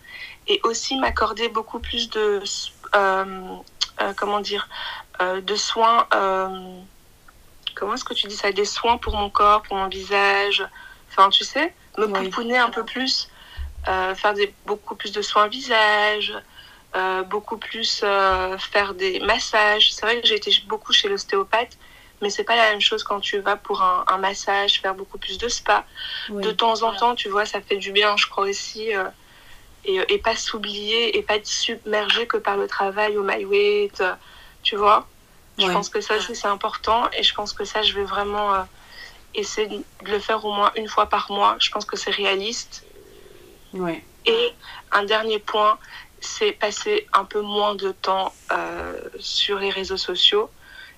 Et 0.49 0.61
aussi 0.62 0.97
m'accorder 0.97 1.49
beaucoup 1.49 1.80
plus 1.80 2.09
de, 2.11 2.42
euh, 2.94 3.57
euh, 4.01 4.12
comment 4.16 4.40
dire, 4.40 4.68
de 5.20 5.57
soins. 5.57 6.07
comment 7.74 7.94
est-ce 7.94 8.05
que 8.05 8.14
tu 8.14 8.26
dis 8.26 8.36
ça 8.36 8.53
Des 8.53 8.64
soins 8.64 8.99
pour 8.99 9.16
mon 9.16 9.30
corps, 9.30 9.62
pour 9.62 9.76
mon 9.76 9.88
visage. 9.88 10.66
Enfin, 11.11 11.30
tu 11.30 11.44
sais, 11.44 11.74
me 11.99 12.07
pouponner 12.07 12.59
un 12.59 12.70
peu 12.70 12.84
plus, 12.84 13.30
faire 13.84 14.34
des, 14.34 14.55
beaucoup 14.66 14.94
plus 14.94 15.12
de 15.12 15.22
soins 15.22 15.49
visage. 15.49 16.34
beaucoup 17.28 17.57
plus 17.57 18.05
faire 18.59 18.94
des 18.94 19.20
massages. 19.20 19.92
C'est 19.92 20.05
vrai 20.05 20.20
que 20.20 20.26
j'ai 20.26 20.36
été 20.36 20.53
beaucoup 20.68 20.92
chez 20.92 21.09
l'ostéopathe 21.09 21.78
mais 22.22 22.30
c'est 22.30 22.44
pas 22.44 22.57
la 22.57 22.70
même 22.70 22.80
chose 22.80 23.03
quand 23.03 23.20
tu 23.20 23.38
vas 23.40 23.57
pour 23.57 23.82
un, 23.82 24.05
un 24.09 24.18
massage, 24.18 24.80
faire 24.80 24.94
beaucoup 24.94 25.18
plus 25.18 25.38
de 25.38 25.49
spa. 25.49 25.84
De 26.30 26.51
temps 26.51 26.82
en 26.82 26.94
temps, 26.94 27.14
tu 27.14 27.28
vois, 27.28 27.47
ça 27.47 27.61
fait 27.61 27.76
du 27.76 27.92
bien, 27.92 28.16
je 28.16 28.26
crois 28.26 28.44
aussi. 28.44 28.94
Euh, 28.94 29.05
et, 29.87 30.01
et, 30.09 30.18
pas 30.18 30.37
s'oublier 30.37 31.16
et 31.16 31.22
pas 31.22 31.37
être 31.37 31.47
submergé 31.47 32.26
que 32.26 32.37
par 32.37 32.57
le 32.57 32.66
travail 32.66 33.16
au 33.16 33.22
MyWeight, 33.22 34.01
euh, 34.01 34.14
tu 34.62 34.76
vois. 34.76 35.07
Je 35.59 35.66
pense 35.68 35.89
que 35.89 36.03
ça 36.03 36.16
aussi 36.16 36.37
c'est 36.37 36.49
important 36.49 37.09
et 37.16 37.22
je 37.22 37.32
pense 37.32 37.55
que 37.55 37.64
ça 37.64 37.80
je 37.82 37.95
vais 37.95 38.05
vraiment 38.05 38.53
euh, 38.53 38.62
essayer 39.34 39.68
de 39.68 39.82
le 40.05 40.18
faire 40.18 40.45
au 40.45 40.53
moins 40.53 40.70
une 40.76 40.89
fois 40.89 41.07
par 41.07 41.30
mois. 41.30 41.57
Je 41.61 41.70
pense 41.70 41.87
que 41.87 41.97
c'est 41.97 42.11
réaliste. 42.11 42.84
Ouais. 43.72 44.05
Et 44.26 44.53
un 44.93 45.05
dernier 45.05 45.39
point, 45.39 45.78
c'est 46.20 46.53
passer 46.53 47.07
un 47.14 47.24
peu 47.24 47.41
moins 47.41 47.74
de 47.74 47.93
temps 47.93 48.34
sur 49.18 49.59
les 49.59 49.70
réseaux 49.70 49.97
sociaux 49.97 50.51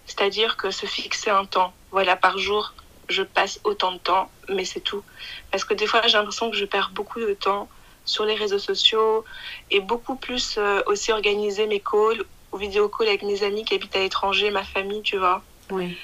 c'est-à-dire 0.08 0.56
que 0.56 0.70
se 0.70 0.86
fixer 0.86 1.30
un 1.30 1.44
temps. 1.44 1.72
Voilà, 1.90 2.16
par 2.16 2.38
jour, 2.38 2.72
je 3.08 3.22
passe 3.22 3.60
autant 3.62 3.92
de 3.92 3.98
temps, 3.98 4.30
mais 4.48 4.64
c'est 4.64 4.80
tout. 4.80 5.04
Parce 5.52 5.64
que 5.64 5.74
des 5.74 5.86
fois, 5.86 6.00
j'ai 6.06 6.16
l'impression 6.16 6.50
que 6.50 6.56
je 6.56 6.64
perds 6.64 6.90
beaucoup 6.92 7.20
de 7.20 7.34
temps 7.34 7.68
sur 8.08 8.24
les 8.24 8.34
réseaux 8.34 8.58
sociaux 8.58 9.24
et 9.70 9.80
beaucoup 9.80 10.16
plus 10.16 10.56
euh, 10.58 10.82
aussi 10.86 11.12
organiser 11.12 11.66
mes 11.66 11.80
calls 11.80 12.24
ou 12.52 12.56
vidéo 12.56 12.88
calls 12.88 13.08
avec 13.08 13.22
mes 13.22 13.42
amis 13.42 13.64
qui 13.64 13.74
habitent 13.74 13.96
à 13.96 14.00
l'étranger, 14.00 14.50
ma 14.50 14.64
famille, 14.64 15.02
tu 15.02 15.18
vois. 15.18 15.42
Oui. 15.70 15.96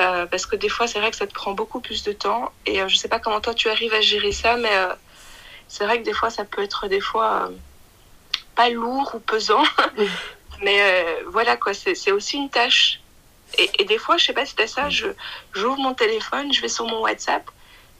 Euh, 0.00 0.26
parce 0.26 0.46
que 0.46 0.56
des 0.56 0.68
fois, 0.68 0.86
c'est 0.86 1.00
vrai 1.00 1.10
que 1.10 1.16
ça 1.16 1.26
te 1.26 1.34
prend 1.34 1.52
beaucoup 1.52 1.80
plus 1.80 2.02
de 2.04 2.12
temps. 2.12 2.52
Et 2.66 2.80
euh, 2.80 2.88
je 2.88 2.96
sais 2.96 3.08
pas 3.08 3.18
comment 3.18 3.40
toi 3.40 3.54
tu 3.54 3.68
arrives 3.68 3.92
à 3.92 4.00
gérer 4.00 4.32
ça, 4.32 4.56
mais 4.56 4.70
c'est 5.68 5.84
vrai 5.84 5.98
que 5.98 6.04
des 6.04 6.14
fois, 6.14 6.30
ça 6.30 6.44
peut 6.44 6.62
être 6.62 6.88
des 6.88 7.00
fois 7.00 7.50
pas 8.54 8.70
lourd 8.70 9.10
ou 9.14 9.18
pesant. 9.18 9.64
mais 10.62 11.04
voilà, 11.26 11.56
quoi, 11.56 11.74
c'est 11.74 12.12
aussi 12.12 12.36
une 12.36 12.50
tâche 12.50 13.00
et, 13.58 13.84
des 13.84 13.98
fois, 13.98 14.16
je 14.16 14.24
sais 14.24 14.32
pas 14.32 14.46
si 14.46 14.54
t'as 14.54 14.66
ça, 14.66 14.88
je, 14.88 15.08
j'ouvre 15.52 15.78
mon 15.78 15.94
téléphone, 15.94 16.52
je 16.52 16.62
vais 16.62 16.68
sur 16.68 16.86
mon 16.86 17.00
WhatsApp, 17.00 17.50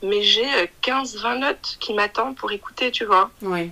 mais 0.03 0.23
j'ai 0.23 0.47
15-20 0.83 1.25
euh, 1.25 1.39
notes 1.39 1.77
qui 1.81 1.95
m'attendent 1.95 2.37
pour 2.37 2.53
écouter, 2.53 2.91
tu 2.91 3.05
vois. 3.05 3.31
Oui. 3.43 3.71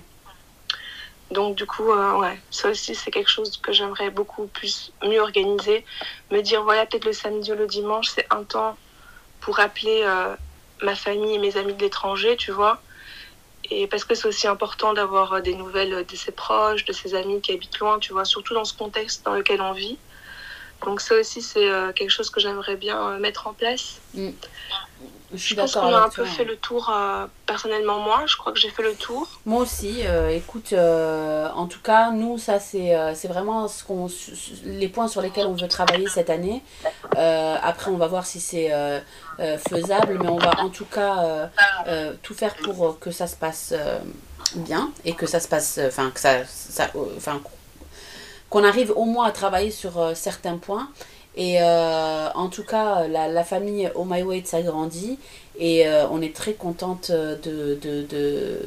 Donc, 1.31 1.55
du 1.55 1.65
coup, 1.65 1.91
euh, 1.91 2.17
ouais, 2.17 2.39
ça 2.49 2.69
aussi, 2.69 2.93
c'est 2.93 3.09
quelque 3.09 3.29
chose 3.29 3.57
que 3.57 3.71
j'aimerais 3.71 4.09
beaucoup 4.09 4.47
plus, 4.47 4.91
mieux 5.03 5.21
organiser. 5.21 5.85
Me 6.29 6.41
dire, 6.41 6.63
voilà, 6.63 6.85
peut-être 6.85 7.05
le 7.05 7.13
samedi 7.13 7.51
ou 7.53 7.55
le 7.55 7.67
dimanche, 7.67 8.09
c'est 8.09 8.27
un 8.29 8.43
temps 8.43 8.77
pour 9.39 9.59
appeler 9.59 10.01
euh, 10.03 10.35
ma 10.81 10.95
famille 10.95 11.35
et 11.35 11.39
mes 11.39 11.55
amis 11.57 11.73
de 11.73 11.81
l'étranger, 11.81 12.35
tu 12.35 12.51
vois. 12.51 12.81
Et 13.69 13.87
parce 13.87 14.03
que 14.03 14.13
c'est 14.13 14.27
aussi 14.27 14.47
important 14.47 14.93
d'avoir 14.93 15.41
des 15.41 15.55
nouvelles 15.55 16.05
de 16.05 16.15
ses 16.15 16.33
proches, 16.33 16.83
de 16.83 16.91
ses 16.91 17.15
amis 17.15 17.39
qui 17.39 17.53
habitent 17.53 17.79
loin, 17.79 17.99
tu 17.99 18.11
vois, 18.11 18.25
surtout 18.25 18.53
dans 18.53 18.65
ce 18.65 18.73
contexte 18.73 19.23
dans 19.23 19.33
lequel 19.33 19.61
on 19.61 19.71
vit. 19.71 19.97
Donc 20.85 20.99
ça 20.99 21.15
aussi, 21.15 21.41
c'est 21.41 21.69
euh, 21.69 21.93
quelque 21.93 22.09
chose 22.09 22.29
que 22.29 22.41
j'aimerais 22.41 22.75
bien 22.75 23.17
mettre 23.19 23.47
en 23.47 23.53
place. 23.53 24.01
Mm. 24.13 24.31
Je, 25.33 25.55
pense 25.55 25.73
qu'on 25.73 25.93
a 25.93 26.01
un 26.01 26.09
peu 26.09 26.25
fait 26.25 26.43
le 26.43 26.55
tour, 26.57 26.89
euh, 26.89 27.25
personnellement 27.45 27.99
moi, 27.99 28.23
je 28.25 28.35
crois 28.37 28.51
que 28.51 28.59
j'ai 28.59 28.69
fait 28.69 28.83
le 28.83 28.95
tour. 28.95 29.27
Moi 29.45 29.61
aussi, 29.61 30.01
écoute, 30.31 30.73
en 30.73 31.67
tout 31.67 31.81
cas, 31.81 32.11
nous, 32.11 32.37
ça 32.37 32.59
c'est 32.59 32.93
c'est 33.15 33.27
vraiment 33.27 33.67
ce 33.67 33.83
qu'on, 33.83 34.07
les 34.65 34.87
points 34.87 35.07
sur 35.07 35.21
lesquels 35.21 35.47
on 35.47 35.53
veut 35.53 35.67
travailler 35.67 36.07
cette 36.07 36.29
année. 36.29 36.63
après, 37.13 37.91
on 37.91 37.97
va 37.97 38.07
voir 38.07 38.25
si 38.25 38.39
c'est 38.39 38.71
faisable, 39.69 40.19
mais 40.21 40.29
on 40.29 40.37
va 40.37 40.59
en 40.59 40.69
tout 40.69 40.85
cas 40.85 41.49
tout 42.21 42.33
faire 42.33 42.55
pour 42.55 42.99
que 42.99 43.11
ça 43.11 43.27
se 43.27 43.35
passe 43.35 43.73
bien 44.55 44.91
et 45.05 45.13
que 45.13 45.25
ça 45.25 45.39
se 45.39 45.47
passe, 45.47 45.79
enfin, 45.87 46.11
que 46.11 46.19
ça, 46.19 46.45
ça 46.45 46.89
enfin, 47.17 47.41
qu'on 48.51 48.63
arrive 48.65 48.91
au 48.95 49.05
moins 49.05 49.25
à 49.25 49.31
travailler 49.31 49.71
sur 49.71 49.97
euh, 49.97 50.13
certains 50.13 50.57
points. 50.57 50.89
Et 51.35 51.61
euh, 51.61 52.29
en 52.35 52.49
tout 52.49 52.63
cas, 52.63 53.07
la, 53.07 53.27
la, 53.27 53.43
famille 53.43 53.89
Oh 53.95 54.05
My 54.05 54.21
Weight 54.21 54.47
s'agrandit 54.47 55.17
et 55.57 55.87
euh, 55.87 56.05
on 56.09 56.21
est 56.21 56.35
très 56.35 56.53
contente 56.53 57.09
de, 57.09 57.39
de, 57.81 58.05
de, 58.09 58.59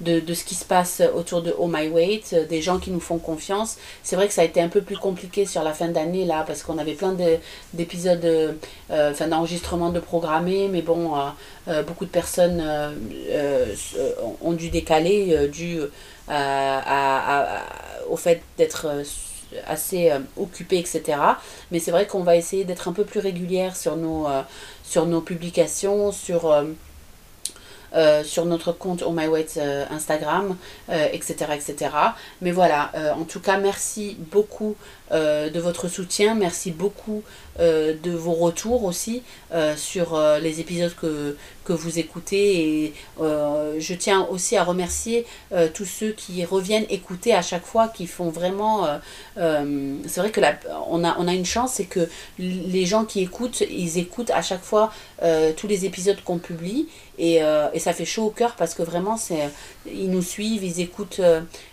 de, 0.00 0.20
de 0.20 0.34
ce 0.34 0.44
qui 0.44 0.54
se 0.54 0.66
passe 0.66 1.02
autour 1.14 1.40
de 1.40 1.54
Oh 1.58 1.68
My 1.68 1.88
Weight, 1.88 2.34
des 2.50 2.60
gens 2.60 2.78
qui 2.78 2.90
nous 2.90 3.00
font 3.00 3.16
confiance. 3.16 3.78
C'est 4.02 4.14
vrai 4.14 4.28
que 4.28 4.34
ça 4.34 4.42
a 4.42 4.44
été 4.44 4.60
un 4.60 4.68
peu 4.68 4.82
plus 4.82 4.98
compliqué 4.98 5.46
sur 5.46 5.62
la 5.62 5.72
fin 5.72 5.88
d'année 5.88 6.26
là 6.26 6.44
parce 6.46 6.62
qu'on 6.62 6.76
avait 6.76 6.92
plein 6.92 7.16
d'épisodes, 7.72 8.56
enfin 8.90 9.28
d'enregistrements 9.28 9.90
de 9.90 10.00
programmés, 10.00 10.68
mais 10.70 10.82
bon, 10.82 11.14
beaucoup 11.86 12.04
de 12.04 12.10
personnes 12.10 12.62
ont 14.42 14.52
dû 14.52 14.68
décaler 14.68 15.48
dû 15.48 15.80
à, 16.28 17.64
au 18.08 18.16
fait 18.16 18.42
d'être 18.58 18.86
euh, 18.86 19.04
assez 19.66 20.10
euh, 20.10 20.18
occupé, 20.36 20.78
etc. 20.78 21.18
Mais 21.70 21.78
c'est 21.78 21.90
vrai 21.90 22.06
qu'on 22.06 22.22
va 22.22 22.36
essayer 22.36 22.64
d'être 22.64 22.88
un 22.88 22.92
peu 22.92 23.04
plus 23.04 23.20
régulière 23.20 23.76
sur 23.76 23.96
nos, 23.96 24.26
euh, 24.26 24.42
sur 24.82 25.06
nos 25.06 25.20
publications, 25.20 26.12
sur, 26.12 26.64
sur 28.24 28.44
notre 28.44 28.72
compte 28.72 29.02
Oh 29.06 29.10
My 29.10 29.26
Weight 29.26 29.58
Instagram, 29.90 30.56
etc., 31.12 31.34
etc. 31.54 31.90
Mais 32.42 32.52
voilà, 32.52 32.92
en 33.16 33.24
tout 33.24 33.40
cas, 33.40 33.58
merci 33.58 34.16
beaucoup 34.30 34.76
de 35.12 35.60
votre 35.60 35.88
soutien, 35.88 36.34
merci 36.34 36.70
beaucoup 36.70 37.22
de 37.58 38.10
vos 38.10 38.32
retours 38.32 38.84
aussi 38.84 39.22
sur 39.76 40.20
les 40.40 40.60
épisodes 40.60 40.94
que, 40.94 41.36
vous 41.72 41.98
écoutez. 41.98 42.84
Et 42.84 42.94
euh, 43.20 43.76
je 43.78 43.94
tiens 43.94 44.26
aussi 44.30 44.56
à 44.56 44.64
remercier 44.64 45.26
euh, 45.52 45.68
tous 45.72 45.84
ceux 45.84 46.12
qui 46.12 46.44
reviennent 46.44 46.86
écouter 46.90 47.34
à 47.34 47.42
chaque 47.42 47.64
fois, 47.64 47.88
qui 47.88 48.06
font 48.06 48.30
vraiment... 48.30 48.86
Euh, 49.36 49.96
c'est 50.06 50.20
vrai 50.20 50.30
que 50.30 50.40
la, 50.40 50.58
on, 50.88 51.04
a, 51.04 51.16
on 51.18 51.26
a 51.28 51.34
une 51.34 51.46
chance, 51.46 51.74
c'est 51.74 51.84
que 51.84 52.08
les 52.38 52.86
gens 52.86 53.04
qui 53.04 53.20
écoutent, 53.20 53.62
ils 53.68 53.98
écoutent 53.98 54.30
à 54.30 54.42
chaque 54.42 54.62
fois 54.62 54.92
tous 55.56 55.66
les 55.66 55.84
épisodes 55.84 56.18
qu'on 56.24 56.38
publie. 56.38 56.88
Et, 57.18 57.40
et, 57.72 57.78
ça 57.78 57.92
fait 57.92 58.04
chaud 58.04 58.24
au 58.24 58.30
cœur 58.30 58.54
parce 58.56 58.74
que 58.74 58.82
vraiment, 58.82 59.18
ils 59.86 60.10
nous 60.10 60.22
suivent, 60.22 60.64
ils 60.64 60.80
écoutent 60.80 61.20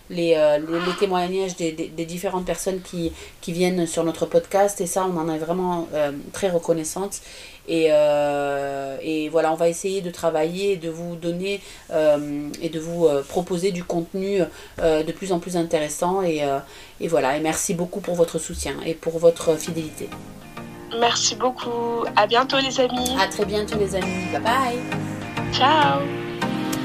les, 0.09 0.35
les, 0.35 0.95
témoignages 0.99 1.55
des, 1.55 1.71
des, 1.71 2.05
différentes 2.05 2.45
personnes 2.45 2.81
qui, 2.81 3.11
qui 3.41 3.51
viennent 3.51 3.87
sur 3.87 4.03
notre 4.03 4.25
podcast. 4.25 4.81
Et 4.81 4.85
ça, 4.85 5.05
on 5.05 5.17
en 5.17 5.33
est 5.33 5.37
vraiment 5.37 5.87
très 6.33 6.49
reconnaissante. 6.49 7.21
Et, 7.67 7.87
euh, 7.89 8.97
et, 9.01 9.29
voilà, 9.29 9.51
on 9.51 9.55
va 9.55 9.69
essayer 9.69 10.01
de 10.01 10.09
travailler, 10.09 10.75
de 10.75 10.89
vous 10.89 11.15
donner 11.15 11.61
euh, 11.91 12.49
et 12.61 12.69
de 12.69 12.79
vous 12.79 13.05
euh, 13.05 13.23
proposer 13.23 13.71
du 13.71 13.83
contenu 13.83 14.39
de 14.79 15.11
plus 15.11 15.31
en 15.31 15.39
plus 15.39 15.57
intéressant. 15.57 16.21
Et, 16.21 16.41
et, 16.99 17.07
voilà, 17.07 17.37
et 17.37 17.39
merci 17.39 17.73
beaucoup 17.73 18.01
pour 18.01 18.15
votre 18.15 18.39
soutien 18.39 18.75
et 18.85 18.93
pour 18.93 19.19
votre 19.19 19.57
fidélité. 19.57 20.09
Merci 20.99 21.35
beaucoup. 21.35 22.05
À 22.15 22.27
bientôt 22.27 22.57
les 22.59 22.79
amis. 22.79 23.09
À 23.19 23.27
très 23.27 23.45
bientôt 23.45 23.77
les 23.79 23.95
amis. 23.95 24.25
Bye 24.31 24.41
bye. 24.41 25.53
Ciao. 25.53 26.22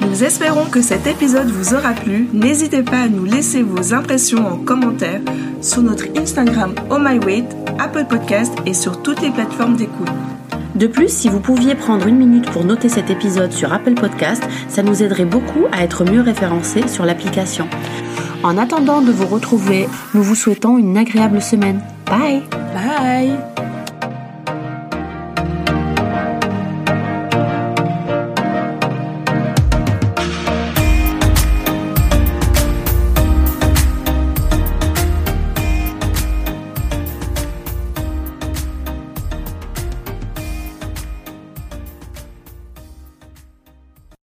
Nous 0.01 0.25
espérons 0.25 0.67
que 0.67 0.83
cet 0.83 1.07
épisode 1.07 1.49
vous 1.49 1.75
aura 1.75 1.93
plu. 1.93 2.29
N'hésitez 2.33 2.83
pas 2.83 3.03
à 3.03 3.09
nous 3.09 3.25
laisser 3.25 3.63
vos 3.63 3.95
impressions 3.95 4.47
en 4.47 4.57
commentaire 4.57 5.21
sur 5.61 5.83
notre 5.83 6.07
Instagram 6.17 6.75
Oh 6.91 6.99
My 7.01 7.19
Weight, 7.19 7.47
Apple 7.79 8.07
Podcast 8.09 8.53
et 8.67 8.75
sur 8.75 9.03
toutes 9.03 9.23
les 9.23 9.31
plateformes 9.31 9.77
d'écoute. 9.77 10.09
De 10.75 10.87
plus, 10.87 11.09
si 11.09 11.29
vous 11.29 11.41
pouviez 11.41 11.75
prendre 11.75 12.07
une 12.07 12.17
minute 12.19 12.51
pour 12.51 12.65
noter 12.65 12.89
cet 12.89 13.11
épisode 13.11 13.53
sur 13.53 13.73
Apple 13.73 13.95
Podcast, 13.95 14.43
ça 14.69 14.83
nous 14.83 15.03
aiderait 15.03 15.25
beaucoup 15.25 15.67
à 15.73 15.83
être 15.83 16.05
mieux 16.05 16.21
référencés 16.21 16.87
sur 16.87 17.05
l'application. 17.05 17.67
En 18.45 18.57
attendant 18.57 19.03
de 19.03 19.11
vous 19.11 19.27
retrouver, 19.27 19.89
nous 20.15 20.23
vous 20.23 20.37
souhaitons 20.37 20.79
une 20.79 20.97
agréable 20.97 21.43
semaine. 21.43 21.81
Bye 22.07 22.43
Bye 22.73 23.78